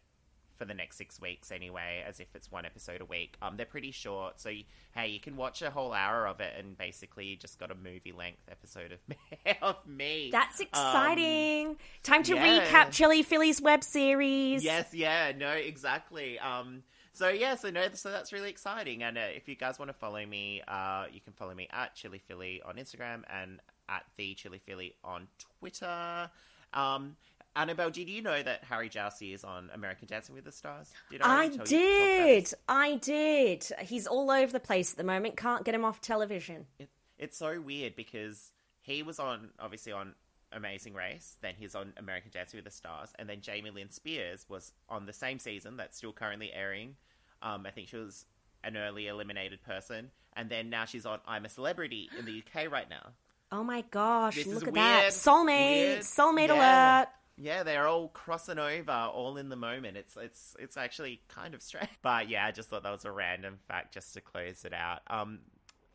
for 0.57 0.65
the 0.65 0.75
next 0.75 0.97
six 0.97 1.21
weeks 1.21 1.51
anyway, 1.51 2.05
as 2.07 2.21
if 2.21 2.29
it's 2.35 2.51
one 2.51 2.65
episode 2.65 3.01
a 3.01 3.05
week. 3.05 3.37
Um, 3.43 3.57
they're 3.57 3.67
pretty 3.67 3.91
short, 3.91 4.41
so 4.41 4.49
you, 4.49 4.65
hey, 4.95 5.09
you 5.09 5.21
can 5.21 5.37
watch 5.37 5.62
a 5.62 5.71
whole 5.71 5.93
hour 5.93 6.27
of 6.27 6.41
it, 6.41 6.53
and 6.59 6.79
basically 6.79 7.27
you 7.27 7.37
just 7.37 7.59
got 7.59 7.71
a 7.71 7.75
movie 7.75 8.12
length 8.17 8.43
episode 8.51 8.93
of 8.93 9.01
me. 9.09 9.17
of 9.62 9.77
me. 9.87 10.31
That's 10.31 10.61
exciting. 10.61 11.69
Um, 11.69 11.77
Time 12.03 12.23
to 12.25 12.35
yeah. 12.35 12.65
recap 12.65 12.93
Chili 12.93 13.23
Philly's 13.23 13.61
web 13.61 13.83
series. 13.83 14.65
Yes, 14.65 14.95
yeah, 14.95 15.33
no, 15.37 15.51
exactly. 15.51 16.39
Um, 16.39 16.83
so 17.15 17.29
yeah, 17.29 17.55
so 17.55 17.71
no, 17.71 17.89
so 17.95 18.11
that's 18.11 18.33
really 18.33 18.51
exciting. 18.51 19.03
And 19.03 19.17
uh, 19.17 19.23
if 19.35 19.49
you 19.49 19.55
guys 19.55 19.79
want 19.79 19.89
to 19.89 19.95
follow 19.95 20.25
me, 20.27 20.62
uh, 20.67 21.07
you 21.12 21.21
can 21.21 21.33
follow 21.33 21.55
me 21.55 21.69
at 21.73 21.95
Chili 21.95 22.19
Philly 22.19 22.61
on 22.65 22.75
Instagram 22.77 23.23
and 23.33 23.61
at 23.89 24.03
the 24.17 24.35
Chili 24.35 24.59
Philly 24.59 24.95
on 25.05 25.29
Twitter. 25.59 26.29
Um, 26.73 27.17
Annabel, 27.57 27.91
did 27.91 28.09
you 28.09 28.21
know 28.21 28.43
that 28.43 28.65
Harry 28.65 28.89
Jowsey 28.89 29.33
is 29.33 29.45
on 29.45 29.71
American 29.73 30.09
Dancing 30.09 30.35
with 30.35 30.45
the 30.45 30.51
Stars? 30.51 30.93
Did 31.09 31.23
I, 31.23 31.45
I 31.45 31.49
did. 31.49 32.53
I 32.69 32.97
did. 32.97 33.65
He's 33.81 34.09
all 34.09 34.31
over 34.31 34.53
the 34.53 34.61
place 34.61 34.91
at 34.91 34.99
the 34.99 35.05
moment. 35.05 35.37
Can't 35.37 35.65
get 35.65 35.75
him 35.75 35.85
off 35.85 36.01
television. 36.01 36.67
It, 36.81 36.89
it's 37.17 37.39
so 37.39 37.61
weird 37.61 37.95
because 37.95 38.51
he 38.81 39.05
was 39.05 39.21
on, 39.21 39.51
obviously, 39.61 39.93
on 39.93 40.15
Amazing 40.55 40.94
Race. 40.94 41.36
Then 41.40 41.55
he's 41.59 41.74
on 41.74 41.92
American 41.96 42.30
Dancing 42.32 42.59
with 42.59 42.64
the 42.64 42.70
Stars, 42.70 43.11
and 43.18 43.28
then 43.28 43.40
Jamie 43.40 43.70
Lynn 43.70 43.90
Spears 43.90 44.46
was 44.48 44.72
on 44.88 45.07
the 45.07 45.12
same 45.12 45.38
season 45.38 45.76
that's 45.76 45.96
still 45.96 46.12
currently 46.12 46.52
airing. 46.52 46.96
Um, 47.42 47.66
I 47.66 47.70
think 47.70 47.88
she 47.88 47.96
was 47.96 48.24
an 48.62 48.76
early 48.76 49.09
eliminated 49.09 49.62
person, 49.62 50.11
and 50.34 50.48
then 50.50 50.70
now 50.70 50.84
she's 50.84 51.07
on 51.07 51.20
I'm 51.26 51.44
a 51.44 51.48
Celebrity 51.48 52.09
in 52.18 52.24
the 52.24 52.42
UK 52.42 52.70
right 52.70 52.88
now. 52.88 53.12
Oh 53.52 53.62
my 53.62 53.84
gosh! 53.92 54.34
This 54.34 54.48
look 54.48 54.66
at 54.66 54.72
weird, 54.72 54.74
that 54.74 55.12
soulmate, 55.12 55.86
weird. 55.86 56.00
soulmate 56.00 56.48
yeah. 56.48 56.98
alert. 57.00 57.09
Yeah, 57.36 57.62
they're 57.62 57.86
all 57.86 58.09
crossing 58.09 58.59
over 58.59 58.92
all 58.92 59.36
in 59.36 59.48
the 59.48 59.57
moment. 59.57 59.96
It's 59.96 60.16
it's 60.16 60.57
it's 60.59 60.76
actually 60.76 61.20
kind 61.28 61.55
of 61.55 61.62
strange. 61.62 61.90
But 62.02 62.28
yeah, 62.28 62.46
I 62.46 62.50
just 62.50 62.68
thought 62.68 62.82
that 62.82 62.90
was 62.90 63.05
a 63.05 63.12
random 63.12 63.59
fact 63.68 63.94
just 63.94 64.14
to 64.14 64.20
close 64.20 64.64
it 64.64 64.72
out. 64.72 65.00
Um 65.09 65.40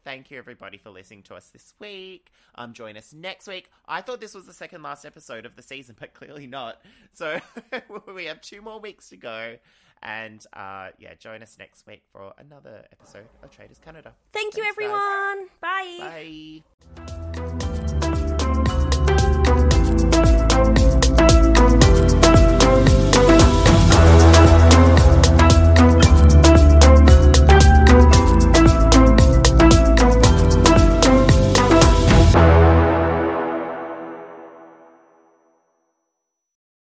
thank 0.03 0.31
you 0.31 0.37
everybody 0.37 0.77
for 0.77 0.89
listening 0.89 1.23
to 1.23 1.35
us 1.35 1.49
this 1.49 1.73
week. 1.79 2.31
Um 2.55 2.73
join 2.73 2.97
us 2.97 3.13
next 3.13 3.47
week. 3.47 3.69
I 3.87 4.01
thought 4.01 4.19
this 4.21 4.33
was 4.33 4.45
the 4.45 4.53
second 4.53 4.83
last 4.83 5.05
episode 5.05 5.45
of 5.45 5.55
the 5.55 5.61
season, 5.61 5.95
but 5.99 6.13
clearly 6.13 6.47
not. 6.47 6.81
So 7.13 7.39
we 8.13 8.25
have 8.25 8.41
two 8.41 8.61
more 8.61 8.79
weeks 8.79 9.09
to 9.09 9.17
go. 9.17 9.55
And 10.01 10.45
uh 10.53 10.89
yeah, 10.97 11.13
join 11.15 11.41
us 11.43 11.57
next 11.59 11.85
week 11.87 12.03
for 12.11 12.33
another 12.37 12.85
episode 12.91 13.27
of 13.43 13.51
Traitors 13.51 13.79
Canada. 13.79 14.13
Thank 14.31 14.53
Thanks, 14.53 14.57
you 14.57 14.63
everyone. 14.69 15.47
Guys. 15.61 15.99
Bye. 15.99 16.63
Bye. 16.95 17.28